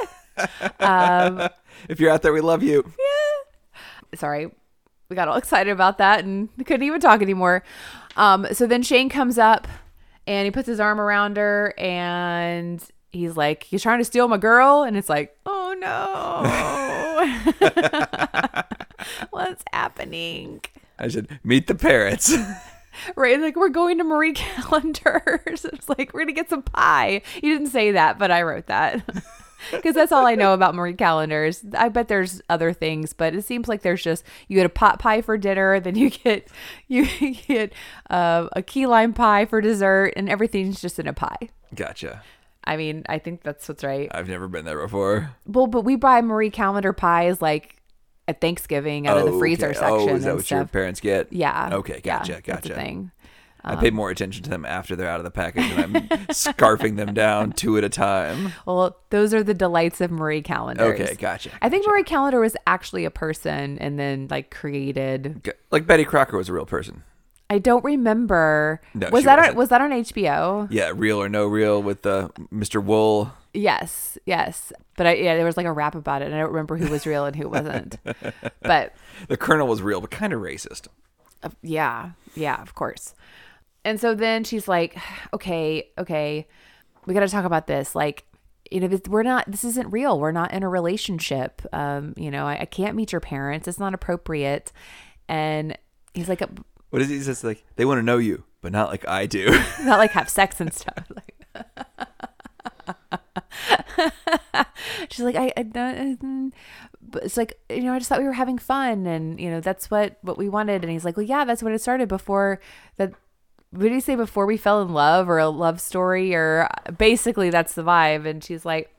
Um, 0.80 1.46
if 1.90 2.00
you're 2.00 2.10
out 2.10 2.22
there, 2.22 2.32
we 2.32 2.40
love 2.40 2.62
you. 2.62 2.82
Yeah. 2.98 4.18
Sorry, 4.18 4.50
we 5.12 5.16
got 5.16 5.28
all 5.28 5.36
excited 5.44 5.70
about 5.70 5.98
that 5.98 6.24
and 6.24 6.48
couldn't 6.64 6.82
even 6.82 7.00
talk 7.00 7.22
anymore. 7.22 7.62
Um, 8.16 8.46
so 8.52 8.66
then 8.66 8.82
Shane 8.82 9.08
comes 9.08 9.38
up 9.38 9.68
and 10.26 10.44
he 10.44 10.50
puts 10.50 10.66
his 10.66 10.80
arm 10.80 11.00
around 11.00 11.36
her 11.36 11.74
and 11.78 12.82
he's 13.10 13.36
like, 13.36 13.64
"He's 13.64 13.82
trying 13.82 13.98
to 13.98 14.04
steal 14.04 14.26
my 14.28 14.38
girl," 14.38 14.82
and 14.82 14.96
it's 14.96 15.08
like, 15.08 15.36
"Oh 15.46 15.74
no, 15.78 16.42
what's 19.30 19.64
happening?" 19.72 20.62
I 20.98 21.08
should 21.08 21.38
meet 21.44 21.66
the 21.66 21.74
parents. 21.74 22.34
Right, 23.16 23.40
like 23.40 23.56
we're 23.56 23.70
going 23.70 23.96
to 23.98 24.04
Marie 24.04 24.34
Callender's. 24.34 25.64
It's 25.64 25.88
like 25.88 26.12
we're 26.12 26.20
gonna 26.20 26.32
get 26.32 26.50
some 26.50 26.60
pie. 26.62 27.22
You 27.36 27.54
didn't 27.54 27.70
say 27.72 27.92
that, 27.92 28.18
but 28.18 28.30
I 28.30 28.42
wrote 28.42 28.66
that 28.66 29.02
because 29.70 29.94
that's 29.94 30.12
all 30.12 30.26
I 30.26 30.34
know 30.34 30.54
about 30.54 30.74
Marie 30.74 30.94
Callender's. 30.94 31.64
I 31.76 31.88
bet 31.88 32.08
there's 32.08 32.42
other 32.48 32.72
things, 32.72 33.12
but 33.12 33.34
it 33.34 33.44
seems 33.44 33.68
like 33.68 33.82
there's 33.82 34.02
just 34.02 34.24
you 34.48 34.56
get 34.56 34.66
a 34.66 34.70
pot 34.70 34.98
pie 34.98 35.20
for 35.22 35.38
dinner, 35.38 35.78
then 35.80 35.94
you 35.96 36.10
get 36.10 36.48
you 36.88 37.06
get 37.34 37.72
uh, 38.10 38.48
a 38.52 38.62
key 38.62 38.86
lime 38.86 39.12
pie 39.12 39.46
for 39.46 39.60
dessert, 39.60 40.12
and 40.16 40.28
everything's 40.28 40.80
just 40.80 40.98
in 40.98 41.06
a 41.06 41.12
pie. 41.12 41.48
gotcha. 41.74 42.22
I 42.64 42.76
mean, 42.76 43.02
I 43.08 43.18
think 43.18 43.42
that's 43.42 43.68
what's 43.68 43.82
right. 43.82 44.08
I've 44.12 44.28
never 44.28 44.46
been 44.46 44.64
there 44.64 44.80
before. 44.80 45.32
Well, 45.46 45.66
but 45.66 45.80
we 45.80 45.96
buy 45.96 46.20
Marie 46.20 46.50
Callender 46.50 46.92
pies 46.92 47.42
like 47.42 47.76
at 48.28 48.40
Thanksgiving 48.40 49.08
out 49.08 49.18
of 49.18 49.24
the 49.24 49.32
Oh, 49.32 49.38
freezer 49.40 49.70
okay. 49.70 49.78
section 49.80 50.08
Oh, 50.10 50.14
is 50.14 50.22
that 50.24 50.36
what 50.36 50.48
your 50.48 50.64
parents 50.66 51.00
get? 51.00 51.32
Yeah. 51.32 51.70
Okay, 51.72 52.00
yeah, 52.04 52.18
gotcha, 52.18 52.40
That's 52.46 52.66
a 52.66 52.68
gotcha. 52.68 52.74
Thing. 53.62 53.78
I 53.78 53.80
pay 53.80 53.90
more 53.90 54.10
attention 54.10 54.42
to 54.44 54.50
them 54.50 54.64
after 54.64 54.96
they're 54.96 55.08
out 55.08 55.20
of 55.20 55.24
the 55.24 55.30
package, 55.30 55.64
and 55.64 55.96
I'm 55.96 56.08
scarfing 56.28 56.96
them 56.96 57.14
down 57.14 57.52
two 57.52 57.78
at 57.78 57.84
a 57.84 57.88
time. 57.88 58.52
Well, 58.66 58.96
those 59.10 59.32
are 59.34 59.42
the 59.42 59.54
delights 59.54 60.00
of 60.00 60.10
Marie 60.10 60.42
Callender's. 60.42 61.00
Okay, 61.00 61.14
gotcha. 61.14 61.50
I 61.60 61.68
think 61.68 61.86
Marie 61.86 62.04
Callender 62.04 62.40
was 62.40 62.56
actually 62.66 63.04
a 63.04 63.10
person 63.10 63.78
and 63.78 63.98
then 63.98 64.28
like 64.30 64.50
created. 64.50 65.52
Like 65.70 65.86
Betty 65.86 66.04
Crocker 66.04 66.36
was 66.36 66.48
a 66.48 66.52
real 66.52 66.66
person. 66.66 67.02
I 67.50 67.58
don't 67.58 67.84
remember. 67.84 68.80
No, 68.94 69.10
was 69.10 69.24
that 69.24 69.38
on, 69.38 69.54
was 69.54 69.68
that 69.68 69.82
on 69.82 69.90
HBO? 69.90 70.68
Yeah, 70.70 70.92
real 70.94 71.20
or 71.20 71.28
no 71.28 71.46
real 71.46 71.82
with 71.82 72.06
uh, 72.06 72.28
Mr. 72.50 72.82
Wool. 72.82 73.30
Yes, 73.52 74.16
yes. 74.24 74.72
But 74.96 75.06
I, 75.06 75.14
yeah, 75.16 75.36
there 75.36 75.44
was 75.44 75.58
like 75.58 75.66
a 75.66 75.72
rap 75.72 75.94
about 75.94 76.22
it, 76.22 76.26
and 76.26 76.34
I 76.34 76.38
don't 76.38 76.48
remember 76.50 76.78
who 76.78 76.90
was 76.90 77.06
real 77.06 77.26
and 77.26 77.36
who 77.36 77.50
wasn't. 77.50 77.98
but 78.62 78.94
The 79.28 79.36
Colonel 79.36 79.66
was 79.68 79.82
real, 79.82 80.00
but 80.00 80.10
kind 80.10 80.32
of 80.32 80.40
racist. 80.40 80.88
uh, 81.42 81.50
yeah, 81.60 82.12
yeah, 82.34 82.62
of 82.62 82.74
course. 82.74 83.14
And 83.84 84.00
so 84.00 84.14
then 84.14 84.44
she's 84.44 84.68
like, 84.68 84.96
"Okay, 85.32 85.90
okay, 85.98 86.46
we 87.06 87.14
got 87.14 87.20
to 87.20 87.28
talk 87.28 87.44
about 87.44 87.66
this. 87.66 87.94
Like, 87.94 88.24
you 88.70 88.80
know, 88.80 89.00
we're 89.08 89.22
not. 89.22 89.50
This 89.50 89.64
isn't 89.64 89.90
real. 89.90 90.20
We're 90.20 90.32
not 90.32 90.52
in 90.52 90.62
a 90.62 90.68
relationship. 90.68 91.62
Um, 91.72 92.14
you 92.16 92.30
know, 92.30 92.46
I, 92.46 92.60
I 92.60 92.64
can't 92.64 92.94
meet 92.96 93.12
your 93.12 93.20
parents. 93.20 93.66
It's 93.66 93.80
not 93.80 93.94
appropriate." 93.94 94.72
And 95.28 95.78
he's 96.14 96.28
like, 96.28 96.42
What 96.90 97.02
is 97.02 97.08
he 97.08 97.20
says? 97.20 97.42
Like 97.44 97.64
they 97.76 97.84
want 97.84 97.98
to 97.98 98.02
know 98.02 98.18
you, 98.18 98.44
but 98.60 98.72
not 98.72 98.90
like 98.90 99.06
I 99.08 99.26
do. 99.26 99.46
not 99.82 99.98
like 99.98 100.10
have 100.12 100.28
sex 100.28 100.60
and 100.60 100.72
stuff. 100.72 101.04
Like, 101.14 101.28
she's 105.10 105.24
like, 105.24 105.36
I, 105.36 105.52
I 105.56 105.62
don't, 105.62 106.54
but 107.02 107.24
it's 107.24 107.36
like, 107.36 107.58
you 107.68 107.82
know, 107.82 107.92
I 107.92 107.98
just 107.98 108.08
thought 108.08 108.20
we 108.20 108.24
were 108.24 108.32
having 108.32 108.56
fun, 108.58 109.06
and 109.06 109.38
you 109.38 109.50
know, 109.50 109.60
that's 109.60 109.90
what 109.90 110.16
what 110.22 110.38
we 110.38 110.48
wanted. 110.48 110.82
And 110.82 110.90
he's 110.90 111.04
like, 111.04 111.16
well, 111.16 111.26
yeah, 111.26 111.44
that's 111.44 111.62
what 111.62 111.72
it 111.72 111.80
started. 111.80 112.08
Before 112.08 112.60
that, 112.96 113.12
what 113.72 113.82
did 113.82 113.92
he 113.92 114.00
say? 114.00 114.14
Before 114.14 114.46
we 114.46 114.56
fell 114.56 114.80
in 114.82 114.92
love, 114.92 115.28
or 115.28 115.38
a 115.38 115.48
love 115.48 115.80
story, 115.80 116.34
or 116.34 116.68
basically 116.96 117.50
that's 117.50 117.74
the 117.74 117.82
vibe. 117.82 118.26
And 118.26 118.44
she's 118.44 118.64
like, 118.64 118.94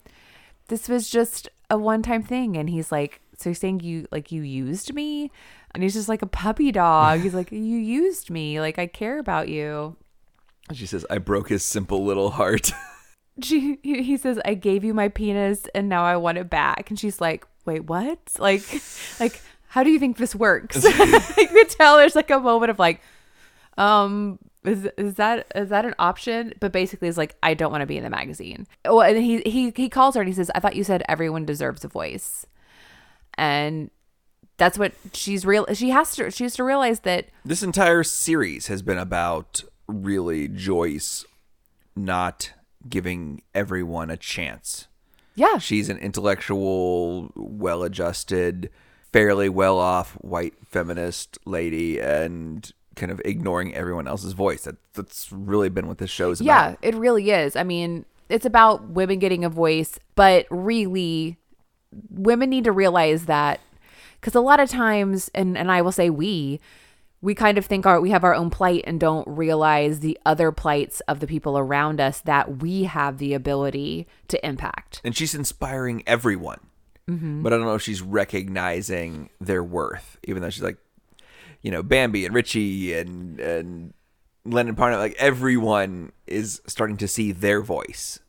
this 0.67 0.89
was 0.89 1.09
just 1.09 1.47
a 1.69 1.77
one 1.77 2.01
time 2.01 2.23
thing. 2.23 2.57
And 2.57 2.69
he's 2.69 2.91
like, 2.91 3.21
so 3.37 3.49
you're 3.49 3.55
saying 3.55 3.79
you 3.81 4.07
like 4.11 4.31
you 4.31 4.41
used 4.41 4.93
me? 4.93 5.31
And 5.71 5.83
he's 5.83 5.93
just 5.93 6.09
like 6.09 6.21
a 6.21 6.27
puppy 6.27 6.71
dog. 6.71 7.21
He's 7.21 7.33
like, 7.33 7.51
you 7.51 7.59
used 7.59 8.29
me. 8.29 8.59
Like 8.59 8.77
I 8.77 8.87
care 8.87 9.19
about 9.19 9.47
you. 9.47 9.95
And 10.69 10.77
she 10.77 10.85
says, 10.85 11.05
I 11.09 11.17
broke 11.17 11.49
his 11.49 11.63
simple 11.63 12.03
little 12.03 12.31
heart. 12.31 12.71
she 13.41 13.79
he 13.81 14.03
he 14.03 14.17
says 14.17 14.39
I 14.45 14.53
gave 14.53 14.83
you 14.83 14.93
my 14.93 15.09
penis 15.09 15.67
and 15.73 15.89
now 15.89 16.03
I 16.03 16.17
want 16.17 16.37
it 16.37 16.49
back 16.49 16.89
and 16.89 16.99
she's 16.99 17.19
like 17.19 17.45
wait 17.65 17.85
what 17.85 18.19
like 18.37 18.61
like 19.19 19.41
how 19.67 19.83
do 19.83 19.89
you 19.89 19.97
think 19.97 20.17
this 20.17 20.35
works 20.35 20.83
you 20.83 21.47
could 21.47 21.69
tell 21.69 21.97
there's 21.97 22.15
like 22.15 22.29
a 22.29 22.39
moment 22.39 22.69
of 22.69 22.77
like 22.77 23.01
um 23.77 24.37
is, 24.63 24.87
is 24.97 25.15
that 25.15 25.47
is 25.55 25.69
that 25.69 25.85
an 25.85 25.95
option? 25.99 26.53
But 26.59 26.71
basically 26.71 27.07
it's 27.07 27.17
like 27.17 27.35
I 27.43 27.53
don't 27.53 27.71
want 27.71 27.81
to 27.81 27.85
be 27.87 27.97
in 27.97 28.03
the 28.03 28.09
magazine. 28.09 28.67
Well 28.85 29.01
and 29.01 29.17
he 29.17 29.41
he 29.41 29.71
he 29.75 29.89
calls 29.89 30.15
her 30.15 30.21
and 30.21 30.27
he 30.27 30.33
says 30.33 30.49
I 30.55 30.59
thought 30.59 30.75
you 30.75 30.83
said 30.83 31.03
everyone 31.07 31.45
deserves 31.45 31.83
a 31.83 31.87
voice. 31.87 32.45
And 33.35 33.89
that's 34.57 34.77
what 34.77 34.93
she's 35.13 35.45
real 35.45 35.65
she 35.73 35.89
has 35.89 36.15
to 36.15 36.29
she 36.31 36.43
has 36.43 36.53
to 36.55 36.63
realize 36.63 37.01
that 37.01 37.29
This 37.43 37.63
entire 37.63 38.03
series 38.03 38.67
has 38.67 38.81
been 38.81 38.99
about 38.99 39.63
really 39.87 40.47
Joyce 40.47 41.25
not 41.95 42.53
giving 42.87 43.41
everyone 43.55 44.09
a 44.09 44.17
chance. 44.17 44.87
yeah. 45.35 45.57
She's 45.57 45.89
an 45.89 45.97
intellectual, 45.97 47.31
well 47.35 47.81
adjusted, 47.83 48.69
fairly 49.11 49.49
well 49.49 49.79
off 49.79 50.13
white 50.21 50.53
feminist 50.69 51.37
lady 51.45 51.99
and 51.99 52.71
kind 52.95 53.11
of 53.11 53.21
ignoring 53.25 53.73
everyone 53.73 54.07
else's 54.07 54.33
voice. 54.33 54.63
That, 54.63 54.77
that's 54.93 55.31
really 55.31 55.69
been 55.69 55.87
what 55.87 55.97
this 55.97 56.09
show 56.09 56.31
is 56.31 56.41
Yeah, 56.41 56.75
it 56.81 56.95
really 56.95 57.31
is. 57.31 57.55
I 57.55 57.63
mean, 57.63 58.05
it's 58.29 58.45
about 58.45 58.89
women 58.89 59.19
getting 59.19 59.43
a 59.43 59.49
voice, 59.49 59.99
but 60.15 60.45
really, 60.49 61.37
women 62.09 62.49
need 62.49 62.63
to 62.63 62.71
realize 62.71 63.25
that 63.25 63.59
because 64.19 64.35
a 64.35 64.41
lot 64.41 64.59
of 64.59 64.69
times, 64.69 65.29
and, 65.35 65.57
and 65.57 65.71
I 65.71 65.81
will 65.81 65.91
say 65.91 66.09
we, 66.09 66.59
we 67.21 67.33
kind 67.35 67.57
of 67.57 67.65
think 67.65 67.85
our 67.85 68.01
we 68.01 68.09
have 68.09 68.23
our 68.23 68.35
own 68.35 68.49
plight 68.49 68.83
and 68.85 68.99
don't 68.99 69.27
realize 69.27 70.01
the 70.01 70.19
other 70.25 70.51
plights 70.51 70.99
of 71.01 71.21
the 71.21 71.27
people 71.27 71.57
around 71.57 72.01
us 72.01 72.19
that 72.21 72.61
we 72.61 72.83
have 72.83 73.17
the 73.17 73.33
ability 73.33 74.07
to 74.27 74.45
impact. 74.45 74.99
And 75.03 75.15
she's 75.15 75.33
inspiring 75.33 76.03
everyone. 76.05 76.59
Mm-hmm. 77.09 77.43
But 77.43 77.53
I 77.53 77.57
don't 77.57 77.65
know 77.65 77.75
if 77.75 77.81
she's 77.81 78.01
recognizing 78.01 79.29
their 79.39 79.63
worth, 79.63 80.17
even 80.23 80.41
though 80.41 80.49
she's 80.49 80.63
like, 80.63 80.77
you 81.63 81.71
know, 81.71 81.81
Bambi 81.81 82.25
and 82.25 82.35
Richie 82.35 82.93
and 82.93 83.39
and 83.39 83.93
Lennon 84.45 84.75
Parham, 84.75 84.99
like 84.99 85.15
everyone 85.17 86.11
is 86.27 86.61
starting 86.67 86.97
to 86.97 87.07
see 87.07 87.31
their 87.31 87.61
voice. 87.61 88.19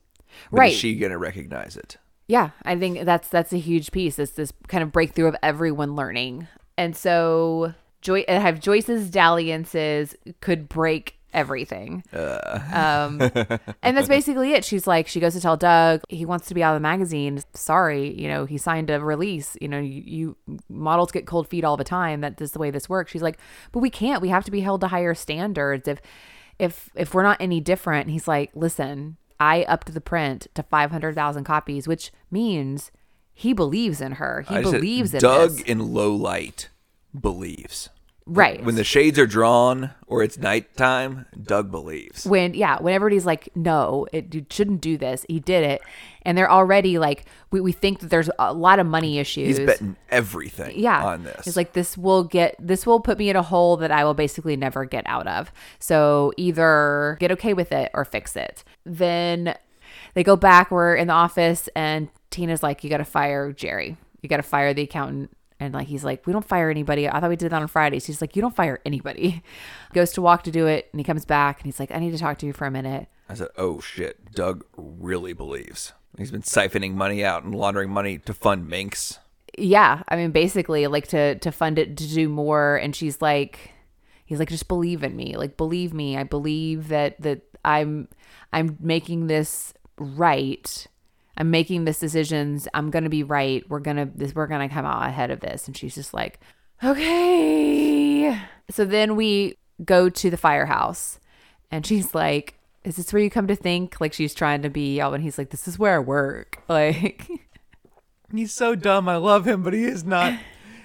But 0.51 0.59
Right. 0.59 0.73
Is 0.73 0.79
she 0.79 0.95
gonna 0.95 1.19
recognize 1.19 1.77
it? 1.77 1.99
Yeah, 2.27 2.51
I 2.65 2.77
think 2.77 3.05
that's 3.05 3.29
that's 3.29 3.53
a 3.53 3.59
huge 3.59 3.93
piece. 3.93 4.19
It's 4.19 4.33
this 4.33 4.53
kind 4.69 4.83
of 4.83 4.93
breakthrough 4.93 5.27
of 5.27 5.37
everyone 5.43 5.95
learning, 5.95 6.49
and 6.79 6.97
so 6.97 7.75
Joy 8.01 8.25
I 8.29 8.35
have 8.35 8.61
Joyce's 8.61 9.11
dalliances 9.11 10.17
could 10.41 10.69
break 10.69 11.19
everything. 11.35 12.05
Um, 12.13 13.21
and 13.83 13.97
that's 13.97 14.09
basically 14.09 14.53
it. 14.53 14.65
She's 14.65 14.87
like, 14.87 15.09
she 15.09 15.21
goes 15.21 15.35
to 15.35 15.41
tell 15.41 15.57
Doug 15.57 16.03
he 16.09 16.25
wants 16.25 16.49
to 16.49 16.55
be 16.55 16.63
out 16.63 16.75
of 16.75 16.77
the 16.77 16.83
magazine. 16.83 17.41
Sorry, 17.53 18.19
you 18.19 18.29
know, 18.29 18.47
he 18.47 18.57
signed 18.57 18.91
a 18.91 19.01
release. 19.01 19.57
You 19.61 19.69
know, 19.69 19.81
you, 19.81 20.03
you 20.07 20.37
models 20.69 21.13
get 21.13 21.27
cold 21.27 21.49
feet 21.49 21.65
all 21.65 21.77
the 21.77 21.85
time. 21.85 22.21
That 22.23 22.41
is 22.41 22.53
the 22.53 22.59
way 22.59 22.71
this 22.71 22.89
works. 22.89 23.13
She's 23.13 23.23
like, 23.23 23.39
but 23.73 23.81
we 23.81 23.91
can't. 23.91 24.23
We 24.23 24.29
have 24.29 24.45
to 24.45 24.51
be 24.51 24.61
held 24.61 24.81
to 24.83 24.89
higher 24.89 25.15
standards. 25.15 25.89
If 25.89 26.01
if 26.59 26.91
if 26.95 27.15
we're 27.15 27.23
not 27.25 27.41
any 27.41 27.61
different, 27.61 28.11
he's 28.11 28.29
like, 28.29 28.51
listen, 28.55 29.17
I 29.41 29.65
upped 29.65 29.93
the 29.93 30.01
print 30.01 30.47
to 30.55 30.63
five 30.63 30.91
hundred 30.91 31.15
thousand 31.15 31.45
copies, 31.45 31.89
which 31.89 32.13
means 32.31 32.91
he 33.33 33.53
believes 33.53 34.01
in 34.01 34.13
her. 34.13 34.45
He 34.49 34.57
I 34.57 34.63
said, 34.63 34.73
believes 34.73 35.13
in 35.13 35.21
Doug 35.21 35.51
this. 35.51 35.63
in 35.63 35.93
low 35.93 36.15
light 36.15 36.69
believes. 37.19 37.89
Right? 38.27 38.63
When 38.65 38.75
the 38.75 38.85
shades 38.85 39.19
are 39.19 39.27
drawn 39.27 39.91
or 40.07 40.23
it's 40.23 40.39
nighttime, 40.39 41.27
Doug 41.43 41.71
believes. 41.71 42.25
when 42.25 42.55
yeah 42.55 42.79
when 42.81 42.95
everybody's 42.95 43.27
like 43.27 43.49
no 43.55 44.07
it 44.13 44.35
you 44.35 44.47
shouldn't 44.51 44.81
do 44.81 44.97
this 44.97 45.27
he 45.29 45.41
did 45.41 45.63
it 45.65 45.83
and 46.23 46.39
they're 46.39 46.51
already 46.51 46.99
like 46.99 47.25
we, 47.51 47.61
we 47.61 47.73
think 47.73 48.01
that 48.01 48.09
there's 48.09 48.31
a 48.39 48.55
lot 48.55 48.79
of 48.79 48.87
money 48.87 49.19
issues 49.19 49.59
He's 49.59 49.67
betting 49.67 49.97
everything 50.11 50.79
yeah 50.79 51.05
on 51.05 51.25
this. 51.25 51.47
it's 51.47 51.57
like 51.57 51.73
this 51.75 51.99
will 51.99 52.25
get 52.25 52.55
this 52.59 52.87
will 52.87 53.01
put 53.01 53.19
me 53.19 53.29
in 53.29 53.37
a 53.37 53.43
hole 53.43 53.77
that 53.79 53.91
i 53.91 54.05
will 54.05 54.15
basically 54.15 54.57
never 54.57 54.85
get 54.85 55.05
out 55.07 55.27
of 55.27 55.53
so 55.79 56.33
either 56.37 57.17
get 57.21 57.31
okay 57.33 57.53
with 57.53 57.73
it 57.73 57.91
or 57.95 58.05
fix 58.05 58.37
it 58.37 58.65
then 58.87 59.55
they 60.15 60.23
go 60.23 60.37
back 60.37 60.71
we're 60.71 60.95
in 60.95 61.09
the 61.09 61.13
office 61.15 61.69
and 61.77 62.09
tina's 62.31 62.63
like 62.63 62.83
you 62.85 62.89
gotta 62.91 63.05
fire 63.05 63.53
jerry 63.53 63.97
you 64.23 64.29
gotta 64.29 64.43
fire 64.43 64.73
the 64.73 64.83
accountant 64.83 65.31
and 65.61 65.75
like 65.75 65.87
he's 65.87 66.05
like 66.05 66.27
we 66.27 66.33
don't 66.33 66.47
fire 66.47 66.71
anybody. 66.71 67.09
I 67.09 67.21
thought 67.21 67.31
we 67.31 67.37
did 67.37 67.51
that 67.51 67.63
on 67.63 67.69
fridays. 67.69 68.07
He's 68.07 68.21
like 68.21 68.37
you 68.37 68.43
don't 68.43 68.55
fire 68.55 68.81
anybody. 68.85 69.43
Goes 69.93 70.13
to 70.13 70.23
walk 70.23 70.45
to 70.45 70.51
do 70.51 70.67
it 70.67 70.89
and 70.93 71.01
he 71.01 71.05
comes 71.05 71.25
back 71.25 71.61
and 71.61 71.67
he's 71.67 71.81
like 71.81 71.93
i 71.93 71.99
need 71.99 72.11
to 72.11 72.19
talk 72.19 72.39
to 72.39 72.47
you 72.47 72.53
for 72.53 72.67
a 72.67 72.71
minute. 72.71 73.09
I 73.29 73.35
said, 73.35 73.49
"Oh 73.57 73.81
shit, 73.81 74.33
Doug 74.33 74.65
really 74.77 75.33
believes. 75.33 75.93
He's 76.19 76.31
been 76.31 76.43
siphoning 76.43 76.95
money 76.95 77.25
out 77.25 77.43
and 77.43 77.55
laundering 77.55 77.91
money 77.91 78.19
to 78.19 78.35
fund 78.35 78.69
Minx." 78.69 79.19
yeah. 79.59 80.03
I 80.09 80.17
mean 80.17 80.31
basically 80.31 80.87
like 80.87 81.09
to 81.09 81.37
to 81.39 81.53
fund 81.53 81.79
it 81.79 81.97
to 81.97 82.09
do 82.09 82.29
more. 82.29 82.77
And 82.77 82.95
she's 82.95 83.21
like 83.23 83.73
he's 84.25 84.39
like 84.39 84.49
just 84.49 84.69
believe 84.69 85.03
in 85.03 85.17
me. 85.17 85.37
Like 85.37 85.57
believe 85.57 85.93
me. 85.93 86.17
I 86.17 86.25
believe 86.25 86.89
that 86.89 87.21
that 87.23 87.43
i'm 87.65 88.09
i'm 88.53 88.77
making 88.81 89.27
this 89.27 89.73
right 89.99 90.87
i'm 91.37 91.51
making 91.51 91.85
this 91.85 91.99
decisions 91.99 92.69
i'm 92.75 92.91
gonna 92.91 93.09
be 93.09 93.23
right 93.23 93.69
we're 93.69 93.81
gonna 93.81 94.09
this 94.15 94.35
we're 94.35 94.47
gonna 94.47 94.69
come 94.69 94.85
out 94.85 95.07
ahead 95.09 95.31
of 95.31 95.41
this 95.41 95.67
and 95.67 95.77
she's 95.77 95.95
just 95.95 96.15
like 96.15 96.41
okay 96.83 98.39
so 98.71 98.85
then 98.85 99.17
we 99.17 99.57
go 99.85 100.09
to 100.09 100.31
the 100.31 100.37
firehouse 100.37 101.19
and 101.71 101.87
she's 101.87 102.15
like 102.15 102.55
is 102.85 102.97
this 102.97 103.13
where 103.13 103.23
you 103.23 103.31
come 103.31 103.47
to 103.47 103.57
think 103.57 104.01
like 104.01 104.13
she's 104.13 104.35
trying 104.35 104.63
to 104.63 104.69
be 104.69 105.01
all 105.01 105.15
and 105.15 105.25
he's 105.25 105.39
like 105.39 105.51
this 105.51 105.67
is 105.67 105.79
where 105.79 105.97
i 105.97 105.99
work 105.99 106.63
like 106.69 107.29
He's 108.35 108.53
so 108.53 108.75
dumb. 108.75 109.09
I 109.09 109.17
love 109.17 109.47
him, 109.47 109.63
but 109.63 109.73
he 109.73 109.85
is 109.85 110.05
not. 110.05 110.39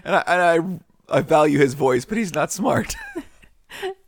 And 0.03 0.15
I, 0.15 0.23
and 0.27 0.81
I, 1.09 1.17
I 1.17 1.21
value 1.21 1.57
his 1.59 1.73
voice, 1.73 2.05
but 2.05 2.17
he's 2.17 2.33
not 2.33 2.51
smart. 2.51 2.95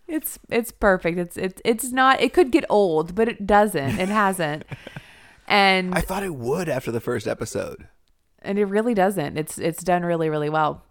It's 0.08 0.38
it's 0.50 0.74
perfect. 0.74 1.18
It's 1.18 1.38
it's 1.38 1.62
it's 1.64 1.92
not. 1.94 2.20
It 2.20 2.34
could 2.34 2.52
get 2.52 2.66
old, 2.70 3.16
but 3.16 3.30
it 3.30 3.48
doesn't. 3.48 3.98
It 3.98 4.10
hasn't, 4.10 4.66
and 5.52 5.94
I 5.94 6.02
thought 6.02 6.24
it 6.24 6.34
would 6.36 6.68
after 6.70 6.92
the 6.92 7.00
first 7.02 7.28
episode. 7.28 7.88
and 8.42 8.58
it 8.58 8.66
really 8.66 8.94
doesn't. 8.96 9.38
It's 9.38 9.58
it's 9.58 9.84
done 9.84 10.04
really 10.04 10.30
really 10.30 10.50
well, 10.50 10.84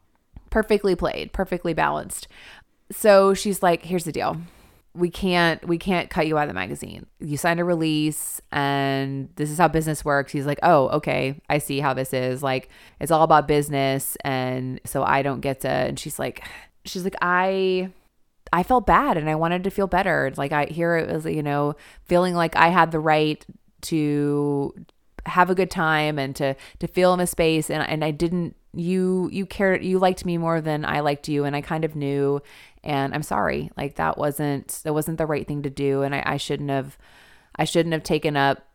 perfectly 0.51 0.95
played, 0.95 1.33
perfectly 1.33 1.75
balanced. 1.75 2.29
So 2.93 3.35
she's 3.35 3.63
like, 3.63 3.85
"Here's 3.85 4.05
the 4.05 4.13
deal. 4.13 4.37
We 4.95 5.09
can't 5.09 5.67
we 5.69 5.79
can't 5.79 6.11
cut 6.11 6.27
you 6.27 6.37
out 6.37 6.43
of 6.43 6.49
the 6.49 6.55
magazine. 6.55 7.07
You 7.21 7.37
signed 7.37 7.61
a 7.61 7.65
release, 7.65 8.41
and 8.51 9.29
this 9.37 9.49
is 9.51 9.59
how 9.59 9.69
business 9.69 10.05
works." 10.05 10.33
He's 10.33 10.47
like, 10.47 10.59
"Oh, 10.63 10.89
okay. 10.99 11.41
I 11.49 11.59
see 11.59 11.79
how 11.81 11.95
this 11.95 12.13
is. 12.13 12.43
Like, 12.43 12.69
it's 12.99 13.13
all 13.13 13.23
about 13.23 13.47
business, 13.47 14.17
and 14.25 14.81
so 14.85 15.05
I 15.05 15.23
don't 15.23 15.41
get 15.41 15.61
to." 15.61 15.69
And 15.69 15.99
she's 15.99 16.19
like, 16.19 16.43
she's 16.85 17.05
like, 17.05 17.17
I. 17.23 17.91
I 18.53 18.65
felt 18.65 18.85
bad 18.85 19.17
and 19.17 19.31
I 19.31 19.37
wanted 19.37 19.63
to 19.63 19.71
feel 19.71 19.87
better. 19.87 20.27
It's 20.27 20.37
like 20.37 20.51
I 20.51 20.65
here 20.65 20.97
it 20.97 21.09
was, 21.09 21.25
you 21.25 21.41
know, 21.41 21.77
feeling 22.07 22.35
like 22.35 22.57
I 22.57 22.71
had 22.71 22.91
the 22.91 22.99
right 22.99 23.47
to 23.83 24.75
have 25.27 25.51
a 25.51 25.55
good 25.55 25.71
time 25.71 26.19
and 26.19 26.35
to 26.37 26.57
to 26.79 26.87
feel 26.87 27.13
in 27.15 27.21
a 27.21 27.27
space 27.27 27.71
and 27.71 27.87
and 27.87 28.05
I 28.05 28.11
didn't 28.11 28.57
you 28.73 29.29
you 29.33 29.47
cared 29.47 29.85
you 29.85 29.99
liked 29.99 30.25
me 30.25 30.39
more 30.39 30.61
than 30.61 30.85
I 30.85 31.01
liked 31.01 31.29
you 31.29 31.45
and 31.45 31.55
I 31.57 31.61
kind 31.61 31.85
of 31.85 31.97
knew 31.97 32.41
and 32.83 33.15
I'm 33.15 33.23
sorry. 33.23 33.71
Like 33.77 33.97
that 33.97 34.17
wasn't 34.17 34.81
that 34.85 34.95
wasn't 34.95 35.19
the 35.19 35.27
right 35.27 35.47
thing 35.47 35.63
to 35.63 35.71
do 35.71 36.03
and 36.03 36.15
I, 36.15 36.23
I 36.25 36.37
shouldn't 36.37 36.71
have 36.71 36.97
I 37.57 37.65
shouldn't 37.65 37.93
have 37.93 38.03
taken 38.03 38.37
up 38.37 38.67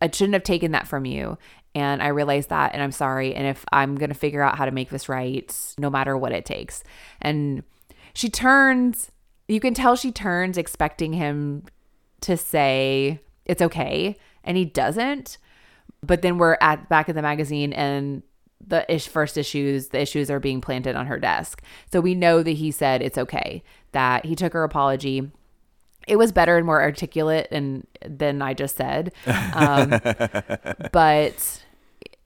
I 0.00 0.10
shouldn't 0.10 0.34
have 0.34 0.42
taken 0.42 0.72
that 0.72 0.88
from 0.88 1.04
you. 1.04 1.36
And 1.74 2.02
I 2.02 2.08
realized 2.08 2.48
that 2.48 2.72
and 2.72 2.82
I'm 2.82 2.92
sorry. 2.92 3.34
And 3.34 3.46
if 3.46 3.64
I'm 3.70 3.96
gonna 3.96 4.14
figure 4.14 4.42
out 4.42 4.56
how 4.56 4.64
to 4.64 4.70
make 4.70 4.90
this 4.90 5.08
right, 5.08 5.54
no 5.78 5.90
matter 5.90 6.16
what 6.16 6.32
it 6.32 6.44
takes. 6.44 6.82
And 7.20 7.62
she 8.14 8.28
turns 8.28 9.12
you 9.46 9.60
can 9.60 9.74
tell 9.74 9.96
she 9.96 10.12
turns 10.12 10.56
expecting 10.56 11.12
him 11.12 11.64
to 12.22 12.36
say 12.36 13.20
it's 13.50 13.62
okay 13.62 14.16
and 14.44 14.56
he 14.56 14.64
doesn't. 14.64 15.38
But 16.02 16.22
then 16.22 16.38
we're 16.38 16.56
at 16.60 16.88
back 16.88 17.08
of 17.08 17.14
the 17.14 17.22
magazine 17.22 17.72
and 17.72 18.22
the 18.64 18.90
ish 18.92 19.08
first 19.08 19.38
issues 19.38 19.88
the 19.88 20.00
issues 20.00 20.30
are 20.30 20.38
being 20.38 20.60
planted 20.60 20.94
on 20.94 21.06
her 21.06 21.18
desk. 21.18 21.62
So 21.90 22.00
we 22.00 22.14
know 22.14 22.42
that 22.42 22.52
he 22.52 22.70
said 22.70 23.02
it's 23.02 23.18
okay 23.18 23.62
that 23.92 24.24
he 24.24 24.34
took 24.34 24.52
her 24.52 24.64
apology. 24.64 25.30
It 26.06 26.16
was 26.16 26.32
better 26.32 26.56
and 26.56 26.64
more 26.64 26.80
articulate 26.80 27.48
and 27.50 27.86
than 28.06 28.40
i 28.42 28.54
just 28.54 28.76
said. 28.76 29.12
Um, 29.54 29.90
but 30.92 31.64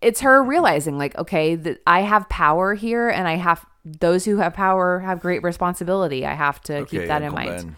it's 0.01 0.20
her 0.20 0.43
realizing 0.43 0.99
like 0.99 1.16
okay 1.16 1.55
that 1.55 1.81
i 1.87 2.01
have 2.01 2.29
power 2.29 2.75
here 2.75 3.09
and 3.09 3.27
i 3.27 3.37
have 3.37 3.64
those 3.85 4.25
who 4.25 4.39
have 4.39 4.55
power 4.55 5.01
have 5.01 5.20
great 5.20 5.43
responsibility. 5.43 6.25
I 6.25 6.35
have 6.35 6.61
to 6.62 6.85
keep 6.87 7.07
that 7.07 7.22
Uncle 7.22 7.39
in 7.39 7.47
mind. 7.47 7.66
Ben. 7.66 7.77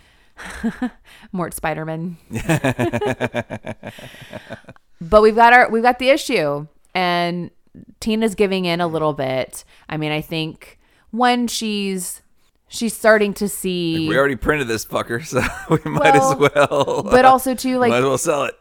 Mort 1.33 1.55
Spiderman. 1.55 2.17
but 5.01 5.23
we've 5.23 5.37
got 5.37 5.53
our 5.53 5.71
we've 5.71 5.83
got 5.83 5.99
the 5.99 6.11
issue 6.11 6.67
and 6.95 7.51
Tina's 8.01 8.35
giving 8.35 8.65
in 8.65 8.81
a 8.81 8.87
little 8.87 9.13
bit. 9.13 9.65
I 9.89 9.97
mean, 9.97 10.13
I 10.13 10.21
think 10.21 10.79
when 11.11 11.47
she's 11.47 12.23
she's 12.69 12.95
starting 12.95 13.35
to 13.35 13.49
see 13.49 14.09
We 14.09 14.17
already 14.19 14.37
printed 14.37 14.69
this 14.69 14.85
fucker, 14.85 15.25
so 15.25 15.41
we 15.85 15.91
might 15.91 16.15
Well, 16.15 16.33
as 16.33 16.39
well. 16.55 17.03
but 17.03 17.25
also 17.25 17.55
too 17.55 17.79
like 17.79 17.91
might 17.91 17.99
as 17.99 18.05
well 18.05 18.19
sell 18.19 18.45
it. 18.45 18.55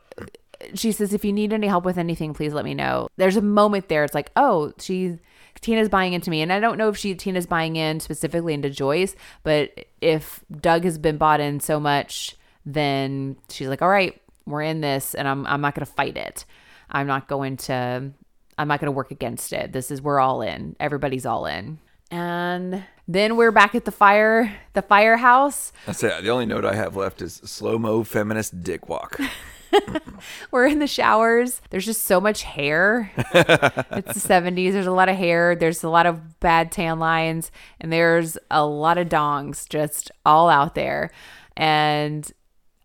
she 0.75 0.91
says, 0.91 1.13
if 1.13 1.25
you 1.25 1.33
need 1.33 1.53
any 1.53 1.67
help 1.67 1.85
with 1.85 1.97
anything, 1.97 2.33
please 2.33 2.53
let 2.53 2.65
me 2.65 2.73
know. 2.73 3.07
There's 3.17 3.37
a 3.37 3.41
moment 3.41 3.89
there. 3.89 4.03
It's 4.03 4.15
like, 4.15 4.31
oh, 4.35 4.73
she's 4.79 5.17
Tina's 5.61 5.89
buying 5.89 6.13
into 6.13 6.29
me. 6.29 6.41
And 6.41 6.51
I 6.51 6.59
don't 6.59 6.77
know 6.77 6.89
if 6.89 6.97
she 6.97 7.15
Tina's 7.15 7.45
buying 7.45 7.75
in 7.75 7.99
specifically 7.99 8.53
into 8.53 8.69
Joyce, 8.69 9.15
but 9.43 9.85
if 10.01 10.43
Doug 10.61 10.83
has 10.83 10.97
been 10.97 11.17
bought 11.17 11.39
in 11.39 11.59
so 11.59 11.79
much, 11.79 12.35
then 12.65 13.35
she's 13.49 13.67
like, 13.67 13.81
all 13.81 13.89
right, 13.89 14.21
we're 14.45 14.61
in 14.61 14.81
this 14.81 15.15
and 15.15 15.27
I'm 15.27 15.45
I'm 15.47 15.61
not 15.61 15.75
gonna 15.75 15.85
fight 15.85 16.17
it. 16.17 16.45
I'm 16.89 17.07
not 17.07 17.27
going 17.27 17.57
to 17.57 18.11
I'm 18.57 18.67
not 18.67 18.79
gonna 18.79 18.91
work 18.91 19.11
against 19.11 19.53
it. 19.53 19.71
This 19.71 19.91
is 19.91 20.01
we're 20.01 20.19
all 20.19 20.41
in. 20.41 20.75
Everybody's 20.79 21.25
all 21.25 21.45
in. 21.45 21.79
And 22.11 22.83
then 23.07 23.35
we're 23.35 23.51
back 23.51 23.75
at 23.75 23.85
the 23.85 23.91
fire 23.91 24.55
the 24.73 24.81
firehouse. 24.81 25.73
That's 25.85 26.03
it. 26.03 26.23
The 26.23 26.29
only 26.29 26.45
note 26.45 26.65
I 26.65 26.75
have 26.75 26.95
left 26.95 27.21
is 27.21 27.35
slow 27.43 27.77
mo 27.79 28.03
feminist 28.03 28.63
dick 28.63 28.87
walk. 28.87 29.19
We're 30.51 30.67
in 30.67 30.79
the 30.79 30.87
showers. 30.87 31.61
There's 31.69 31.85
just 31.85 32.03
so 32.03 32.19
much 32.21 32.43
hair. 32.43 33.11
it's 33.17 34.23
the 34.23 34.29
70s. 34.29 34.71
There's 34.71 34.87
a 34.87 34.91
lot 34.91 35.09
of 35.09 35.15
hair. 35.15 35.55
There's 35.55 35.83
a 35.83 35.89
lot 35.89 36.05
of 36.05 36.39
bad 36.39 36.71
tan 36.71 36.99
lines. 36.99 37.51
And 37.79 37.91
there's 37.91 38.37
a 38.49 38.65
lot 38.65 38.97
of 38.97 39.09
dongs 39.09 39.67
just 39.67 40.11
all 40.25 40.49
out 40.49 40.75
there. 40.75 41.11
And 41.57 42.29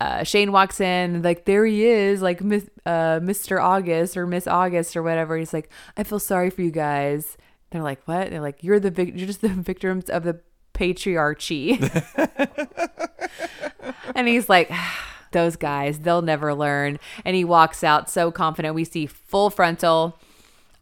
uh, 0.00 0.24
Shane 0.24 0.52
walks 0.52 0.80
in, 0.80 1.22
like, 1.22 1.44
there 1.44 1.66
he 1.66 1.84
is, 1.84 2.22
like 2.22 2.40
uh, 2.40 3.20
Mr. 3.20 3.62
August 3.62 4.16
or 4.16 4.26
Miss 4.26 4.46
August 4.46 4.96
or 4.96 5.02
whatever. 5.02 5.36
He's 5.36 5.52
like, 5.52 5.70
I 5.96 6.04
feel 6.04 6.18
sorry 6.18 6.50
for 6.50 6.62
you 6.62 6.70
guys. 6.70 7.36
They're 7.70 7.82
like, 7.82 8.02
what? 8.06 8.30
They're 8.30 8.40
like, 8.40 8.62
you're 8.62 8.80
the 8.80 8.90
vic- 8.90 9.12
you're 9.14 9.26
just 9.26 9.42
the 9.42 9.48
victims 9.48 10.08
of 10.08 10.24
the 10.24 10.40
patriarchy. 10.74 11.78
and 14.14 14.26
he's 14.26 14.48
like, 14.48 14.70
those 15.32 15.56
guys, 15.56 16.00
they'll 16.00 16.22
never 16.22 16.54
learn. 16.54 16.98
And 17.24 17.36
he 17.36 17.44
walks 17.44 17.82
out 17.84 18.10
so 18.10 18.30
confident. 18.30 18.74
We 18.74 18.84
see 18.84 19.06
full 19.06 19.50
frontal, 19.50 20.18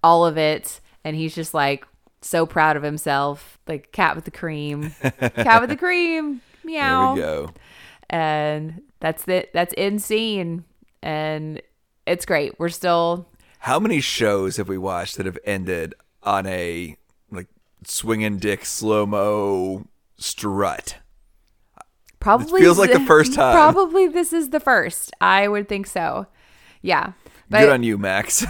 all 0.03 0.25
of 0.25 0.37
it. 0.39 0.81
And 1.05 1.17
he's 1.17 1.35
just 1.35 1.55
like 1.55 1.85
so 2.21 2.47
proud 2.47 2.77
of 2.77 2.83
himself, 2.83 3.59
like 3.67 3.93
cat 3.93 4.17
with 4.17 4.25
the 4.25 4.31
cream, 4.31 4.91
cat 5.01 5.61
with 5.61 5.71
the 5.71 5.77
cream, 5.77 6.41
meow. 6.65 7.15
There 7.15 7.15
we 7.15 7.21
go. 7.21 7.55
And 8.11 8.83
that's 9.01 9.27
it. 9.29 9.53
That's 9.53 9.75
in 9.75 9.99
scene. 9.99 10.65
And 11.03 11.63
it's 12.07 12.27
great. 12.27 12.59
We're 12.59 12.69
still. 12.71 13.29
How 13.61 13.79
many 13.79 14.01
shows 14.01 14.57
have 14.57 14.69
we 14.69 14.79
watched 14.79 15.17
that 15.17 15.27
have 15.27 15.39
ended 15.45 15.95
on 16.23 16.47
a 16.47 16.97
like 17.31 17.49
swinging 17.85 18.39
dick 18.39 18.65
slow 18.65 19.07
mo 19.07 19.87
strut? 20.17 20.97
Probably 22.21 22.61
feels 22.61 22.79
like 22.79 22.93
the 22.93 23.01
first 23.01 23.35
time. 23.35 23.55
Probably 23.55 24.09
this 24.09 24.33
is 24.33 24.51
the 24.51 24.61
first. 24.61 25.13
I 25.21 25.49
would 25.49 25.69
think 25.69 25.87
so. 25.87 26.27
Yeah. 26.83 27.13
But 27.51 27.61
Good 27.61 27.71
on 27.71 27.83
you, 27.83 27.97
Max. 27.97 28.45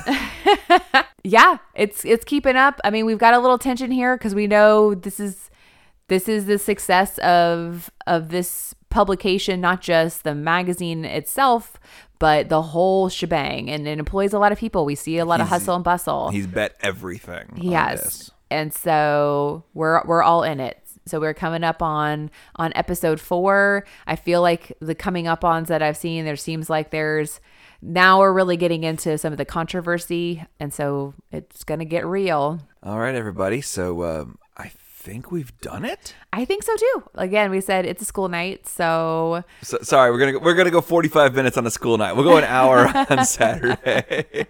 yeah, 1.22 1.58
it's 1.74 2.04
it's 2.04 2.24
keeping 2.24 2.56
up. 2.56 2.80
I 2.82 2.90
mean, 2.90 3.06
we've 3.06 3.18
got 3.18 3.34
a 3.34 3.38
little 3.38 3.58
tension 3.58 3.90
here 3.90 4.16
because 4.16 4.34
we 4.34 4.46
know 4.46 4.94
this 4.94 5.20
is 5.20 5.50
this 6.08 6.28
is 6.28 6.46
the 6.46 6.58
success 6.58 7.18
of 7.18 7.90
of 8.06 8.30
this 8.30 8.74
publication, 8.90 9.60
not 9.60 9.80
just 9.80 10.24
the 10.24 10.34
magazine 10.34 11.04
itself, 11.04 11.78
but 12.18 12.48
the 12.48 12.62
whole 12.62 13.08
shebang. 13.08 13.70
And 13.70 13.86
it 13.86 13.98
employs 13.98 14.32
a 14.32 14.38
lot 14.38 14.50
of 14.50 14.58
people. 14.58 14.84
We 14.84 14.94
see 14.94 15.18
a 15.18 15.24
lot 15.24 15.40
of 15.40 15.48
hustle 15.48 15.74
and 15.76 15.84
bustle. 15.84 16.30
He's 16.30 16.46
bet 16.46 16.74
everything. 16.80 17.56
He 17.56 17.68
on 17.68 17.88
has. 17.88 18.02
this. 18.02 18.30
And 18.50 18.72
so 18.72 19.64
we're 19.74 20.02
we're 20.04 20.22
all 20.22 20.42
in 20.42 20.58
it. 20.58 20.82
So 21.08 21.20
we're 21.20 21.34
coming 21.34 21.64
up 21.64 21.82
on 21.82 22.30
on 22.56 22.72
episode 22.74 23.20
4. 23.20 23.84
I 24.06 24.16
feel 24.16 24.42
like 24.42 24.72
the 24.80 24.94
coming 24.94 25.26
up 25.26 25.44
ons 25.44 25.68
that 25.68 25.82
I've 25.82 25.96
seen 25.96 26.24
there 26.24 26.36
seems 26.36 26.70
like 26.70 26.90
there's 26.90 27.40
now 27.80 28.20
we're 28.20 28.32
really 28.32 28.56
getting 28.56 28.84
into 28.84 29.16
some 29.18 29.32
of 29.32 29.38
the 29.38 29.44
controversy 29.44 30.44
and 30.58 30.74
so 30.74 31.14
it's 31.30 31.64
going 31.64 31.80
to 31.80 31.86
get 31.86 32.06
real. 32.06 32.60
All 32.82 32.98
right, 32.98 33.14
everybody. 33.14 33.60
So 33.60 34.04
um, 34.04 34.38
think 35.00 35.30
we've 35.30 35.56
done 35.60 35.84
it. 35.84 36.14
I 36.32 36.44
think 36.44 36.64
so 36.64 36.74
too. 36.76 37.04
Again, 37.14 37.50
we 37.50 37.60
said 37.60 37.86
it's 37.86 38.02
a 38.02 38.04
school 38.04 38.28
night, 38.28 38.66
so 38.66 39.44
So, 39.62 39.78
sorry, 39.82 40.10
we're 40.10 40.18
gonna 40.18 40.32
go, 40.32 40.38
we're 40.40 40.54
gonna 40.54 40.70
go 40.72 40.80
45 40.80 41.34
minutes 41.34 41.56
on 41.56 41.66
a 41.66 41.70
school 41.70 41.96
night. 41.96 42.14
We'll 42.14 42.24
go 42.24 42.36
an 42.36 42.44
hour 42.44 42.90
on 43.10 43.24
Saturday. 43.24 44.48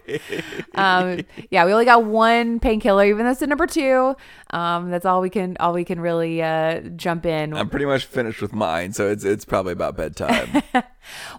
um, 0.75 1.21
yeah, 1.51 1.65
we 1.65 1.71
only 1.71 1.85
got 1.85 2.03
one 2.03 2.59
painkiller, 2.59 3.05
even 3.05 3.25
though 3.25 3.31
it's 3.31 3.41
number 3.41 3.67
two. 3.67 4.15
Um, 4.49 4.89
that's 4.89 5.05
all 5.05 5.21
we 5.21 5.29
can 5.29 5.55
all 5.59 5.71
we 5.73 5.85
can 5.85 5.99
really 5.99 6.41
uh, 6.41 6.81
jump 6.95 7.25
in. 7.25 7.53
I'm 7.53 7.69
pretty 7.69 7.85
much 7.85 8.05
finished 8.05 8.41
with 8.41 8.53
mine, 8.53 8.91
so 8.93 9.09
it's 9.09 9.23
it's 9.23 9.45
probably 9.45 9.73
about 9.73 9.95
bedtime. 9.95 10.63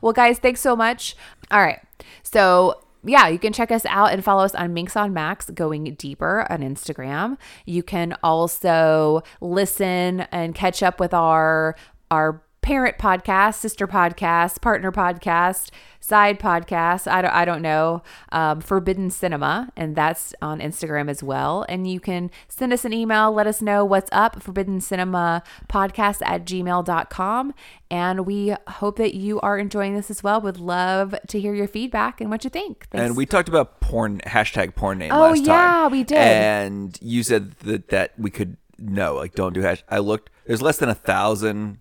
Well, 0.02 0.12
guys, 0.12 0.38
thanks 0.40 0.60
so 0.60 0.74
much. 0.74 1.14
All 1.50 1.60
right. 1.60 1.78
So, 2.24 2.82
yeah, 3.04 3.28
you 3.28 3.38
can 3.38 3.52
check 3.52 3.70
us 3.70 3.86
out 3.86 4.12
and 4.12 4.22
follow 4.22 4.44
us 4.44 4.54
on 4.54 4.74
Minx 4.74 4.96
on 4.96 5.12
Max 5.12 5.48
going 5.50 5.84
deeper 5.94 6.46
on 6.50 6.60
Instagram. 6.60 7.38
You 7.66 7.82
can 7.82 8.16
also 8.22 9.22
listen 9.40 10.20
and 10.32 10.54
catch 10.54 10.82
up 10.82 11.00
with 11.00 11.14
our 11.14 11.76
our 12.10 12.42
parent 12.62 12.98
podcast, 12.98 13.54
sister 13.54 13.86
podcast, 13.86 14.60
partner 14.60 14.92
podcast, 14.92 15.70
side 15.98 16.38
podcast. 16.38 17.10
I 17.10 17.22
don't, 17.22 17.32
I 17.32 17.44
don't 17.44 17.62
know. 17.62 18.02
Um, 18.32 18.60
Forbidden 18.60 19.10
Cinema, 19.10 19.70
and 19.76 19.96
that's 19.96 20.34
on 20.42 20.60
Instagram 20.60 21.08
as 21.08 21.22
well. 21.22 21.64
And 21.68 21.90
you 21.90 22.00
can 22.00 22.30
send 22.48 22.72
us 22.72 22.84
an 22.84 22.92
email, 22.92 23.32
let 23.32 23.46
us 23.46 23.62
know 23.62 23.84
what's 23.84 24.10
up, 24.12 24.42
Forbidden 24.42 24.80
Cinema 24.80 25.42
Podcast 25.68 26.18
at 26.24 26.44
gmail.com. 26.44 27.54
And 27.90 28.26
we 28.26 28.54
hope 28.68 28.96
that 28.98 29.14
you 29.14 29.40
are 29.40 29.58
enjoying 29.58 29.94
this 29.94 30.10
as 30.10 30.22
well. 30.22 30.40
Would 30.40 30.58
love 30.60 31.14
to 31.28 31.40
hear 31.40 31.54
your 31.54 31.66
feedback 31.68 32.20
and 32.20 32.30
what 32.30 32.44
you 32.44 32.50
think. 32.50 32.86
Thanks. 32.90 33.04
and 33.06 33.16
we 33.16 33.26
talked 33.26 33.48
about 33.48 33.80
porn 33.80 34.20
hashtag 34.26 34.74
porn 34.74 34.98
name 34.98 35.12
Oh, 35.12 35.20
last 35.30 35.38
time. 35.38 35.46
yeah, 35.46 35.88
we 35.88 36.04
did. 36.04 36.18
And 36.18 36.98
you 37.00 37.22
said 37.22 37.52
that 37.60 37.88
that 37.88 38.12
we 38.18 38.30
could 38.30 38.56
no, 38.78 39.14
like 39.16 39.34
don't 39.34 39.52
do 39.52 39.60
hash. 39.60 39.82
I 39.90 39.98
looked. 39.98 40.30
There's 40.46 40.62
less 40.62 40.78
than 40.78 40.88
a 40.88 40.94
thousand 40.94 41.80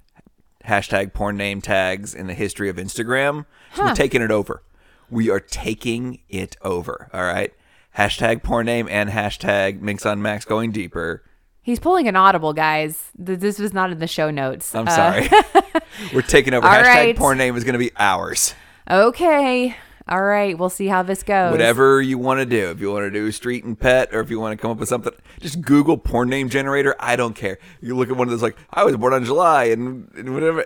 hashtag 0.65 1.13
porn 1.13 1.37
name 1.37 1.61
tags 1.61 2.13
in 2.13 2.27
the 2.27 2.33
history 2.33 2.69
of 2.69 2.75
Instagram. 2.77 3.45
So 3.75 3.85
we're 3.85 3.95
taking 3.95 4.21
it 4.21 4.31
over. 4.31 4.61
We 5.09 5.29
are 5.29 5.39
taking 5.39 6.19
it 6.29 6.55
over. 6.61 7.09
All 7.13 7.23
right. 7.23 7.51
Hashtag 7.97 8.43
porn 8.43 8.65
name 8.67 8.87
and 8.89 9.09
hashtag 9.09 9.81
Minx 9.81 10.05
on 10.05 10.21
Max 10.21 10.45
going 10.45 10.71
deeper. 10.71 11.23
He's 11.61 11.79
pulling 11.79 12.07
an 12.07 12.15
audible, 12.15 12.53
guys. 12.53 13.09
This 13.17 13.59
was 13.59 13.73
not 13.73 13.91
in 13.91 13.99
the 13.99 14.07
show 14.07 14.29
notes. 14.31 14.73
I'm 14.73 14.87
Uh, 14.87 14.91
sorry. 14.91 15.29
we're 16.13 16.21
taking 16.21 16.53
over. 16.53 16.65
hashtag 16.67 16.83
right. 16.85 17.15
porn 17.17 17.37
name 17.37 17.55
is 17.55 17.63
going 17.63 17.73
to 17.73 17.79
be 17.79 17.91
ours. 17.97 18.53
Okay. 18.89 19.75
All 20.09 20.21
right. 20.23 20.57
We'll 20.57 20.69
see 20.69 20.87
how 20.87 21.03
this 21.03 21.21
goes. 21.23 21.51
Whatever 21.51 22.01
you 22.01 22.17
want 22.17 22.39
to 22.39 22.45
do. 22.45 22.71
If 22.71 22.81
you 22.81 22.91
want 22.91 23.03
to 23.05 23.11
do 23.11 23.31
street 23.31 23.63
and 23.63 23.79
pet, 23.79 24.09
or 24.13 24.19
if 24.21 24.29
you 24.29 24.39
want 24.39 24.57
to 24.57 24.61
come 24.61 24.71
up 24.71 24.77
with 24.79 24.89
something, 24.89 25.13
just 25.39 25.61
Google 25.61 25.97
porn 25.97 26.29
name 26.29 26.49
generator. 26.49 26.95
I 26.99 27.15
don't 27.15 27.35
care. 27.35 27.59
You 27.79 27.95
look 27.95 28.09
at 28.09 28.17
one 28.17 28.27
of 28.27 28.31
those 28.31 28.41
like 28.41 28.57
I 28.71 28.83
was 28.83 28.97
born 28.97 29.13
on 29.13 29.23
July 29.23 29.65
and, 29.65 30.11
and 30.17 30.33
whatever. 30.33 30.65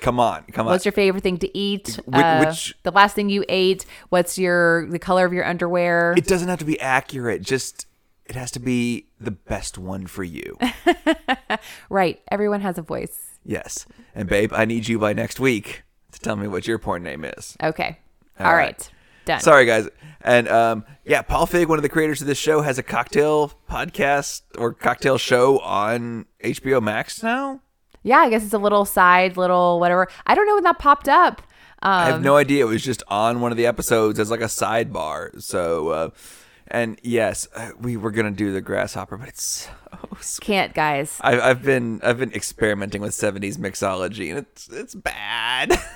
Come 0.00 0.18
on, 0.20 0.42
come 0.52 0.66
on. 0.66 0.72
What's 0.72 0.84
your 0.84 0.92
favorite 0.92 1.22
thing 1.22 1.38
to 1.38 1.56
eat? 1.56 2.00
Which- 2.04 2.16
Uh, 2.16 2.44
which- 2.44 2.74
the 2.82 2.90
last 2.90 3.14
thing 3.14 3.28
you 3.30 3.44
ate? 3.48 3.86
What's 4.08 4.36
your 4.36 4.86
the 4.90 4.98
color 4.98 5.24
of 5.24 5.32
your 5.32 5.44
underwear? 5.46 6.14
it 6.16 6.26
doesn't 6.26 6.48
have 6.48 6.58
to 6.58 6.64
be 6.64 6.78
accurate. 6.80 7.42
Just 7.42 7.86
it 8.26 8.34
has 8.34 8.50
to 8.52 8.58
be 8.60 9.06
the 9.20 9.30
best 9.30 9.78
one 9.78 10.06
for 10.06 10.24
you. 10.24 10.58
right. 11.88 12.20
Everyone 12.30 12.60
has 12.60 12.78
a 12.78 12.82
voice. 12.82 13.38
yes. 13.44 13.86
And 14.14 14.28
babe, 14.28 14.52
I 14.54 14.64
need 14.64 14.88
you 14.88 14.98
by 14.98 15.12
next 15.12 15.40
week 15.40 15.82
to 16.12 16.20
tell 16.20 16.36
me 16.36 16.46
what 16.48 16.66
your 16.66 16.78
porn 16.78 17.02
name 17.02 17.24
is. 17.24 17.56
Okay. 17.62 17.98
All 18.38 18.46
All 18.46 18.52
right. 18.54 18.66
right. 18.66 18.90
Done. 19.24 19.40
Sorry, 19.40 19.64
guys. 19.66 19.88
And 20.20 20.48
um, 20.48 20.84
yeah, 21.04 21.22
Paul 21.22 21.46
Feig, 21.46 21.66
one 21.66 21.78
of 21.78 21.82
the 21.82 21.88
creators 21.88 22.20
of 22.20 22.26
this 22.26 22.38
show, 22.38 22.62
has 22.62 22.78
a 22.78 22.82
cocktail 22.82 23.52
podcast 23.70 24.42
or 24.56 24.72
cocktail 24.72 25.18
show 25.18 25.58
on 25.60 26.26
HBO 26.42 26.82
Max 26.82 27.22
now. 27.22 27.60
Yeah, 28.02 28.18
I 28.18 28.30
guess 28.30 28.44
it's 28.44 28.52
a 28.54 28.58
little 28.58 28.84
side, 28.84 29.36
little 29.36 29.80
whatever. 29.80 30.08
I 30.26 30.34
don't 30.34 30.46
know 30.46 30.54
when 30.54 30.64
that 30.64 30.78
popped 30.78 31.08
up. 31.08 31.40
Um, 31.82 31.90
I 31.92 32.04
have 32.06 32.22
no 32.22 32.36
idea. 32.36 32.64
It 32.64 32.68
was 32.68 32.82
just 32.82 33.02
on 33.08 33.40
one 33.40 33.50
of 33.50 33.56
the 33.58 33.66
episodes 33.66 34.18
as 34.18 34.30
like 34.30 34.40
a 34.40 34.44
sidebar. 34.44 35.40
So, 35.42 35.88
uh, 35.88 36.10
and 36.68 36.98
yes, 37.02 37.46
uh, 37.54 37.70
we 37.78 37.96
were 37.98 38.10
gonna 38.10 38.30
do 38.30 38.52
the 38.52 38.62
grasshopper, 38.62 39.18
but 39.18 39.28
it's 39.28 39.68
so. 40.20 40.40
Can't, 40.40 40.72
guys. 40.74 41.18
I've, 41.20 41.40
I've 41.40 41.62
been 41.62 42.00
I've 42.02 42.18
been 42.18 42.32
experimenting 42.32 43.02
with 43.02 43.12
'70s 43.12 43.56
mixology, 43.58 44.30
and 44.30 44.38
it's 44.38 44.68
it's 44.68 44.94
bad. 44.94 45.72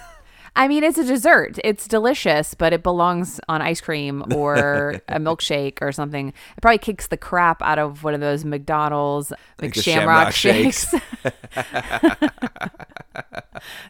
I 0.59 0.67
mean, 0.67 0.83
it's 0.83 0.99
a 0.99 1.05
dessert. 1.05 1.59
It's 1.63 1.87
delicious, 1.87 2.55
but 2.55 2.73
it 2.73 2.83
belongs 2.83 3.41
on 3.49 3.63
ice 3.63 3.81
cream 3.81 4.25
or 4.35 5.01
a 5.09 5.21
milkshake 5.21 5.79
or 5.81 5.93
something. 5.93 6.29
It 6.29 6.61
probably 6.61 6.79
kicks 6.79 7.07
the 7.07 7.17
crap 7.17 7.63
out 7.63 7.79
of 7.79 8.03
one 8.03 8.13
of 8.13 8.21
those 8.21 8.45
McDonald's 8.45 9.31
Like 9.63 9.73
McShamrock 9.73 10.33
Shamrock 10.33 10.33
shakes. 10.33 10.93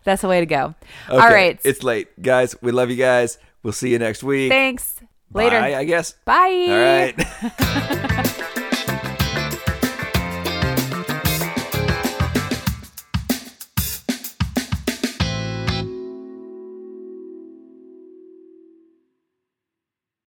That's 0.04 0.22
the 0.22 0.28
way 0.28 0.40
to 0.40 0.46
go. 0.46 0.74
All 1.10 1.18
Okay, 1.18 1.34
right. 1.34 1.60
it's 1.64 1.82
late, 1.82 2.08
guys. 2.20 2.54
We 2.60 2.70
love 2.70 2.90
you 2.90 2.96
guys. 2.96 3.38
We'll 3.62 3.72
see 3.72 3.90
you 3.90 3.98
next 3.98 4.22
week. 4.22 4.52
Thanks. 4.52 5.00
Later. 5.32 5.60
Bye, 5.60 5.74
I 5.74 5.84
guess. 5.84 6.12
Bye. 6.24 6.66
All 6.68 6.78
right. 6.78 7.14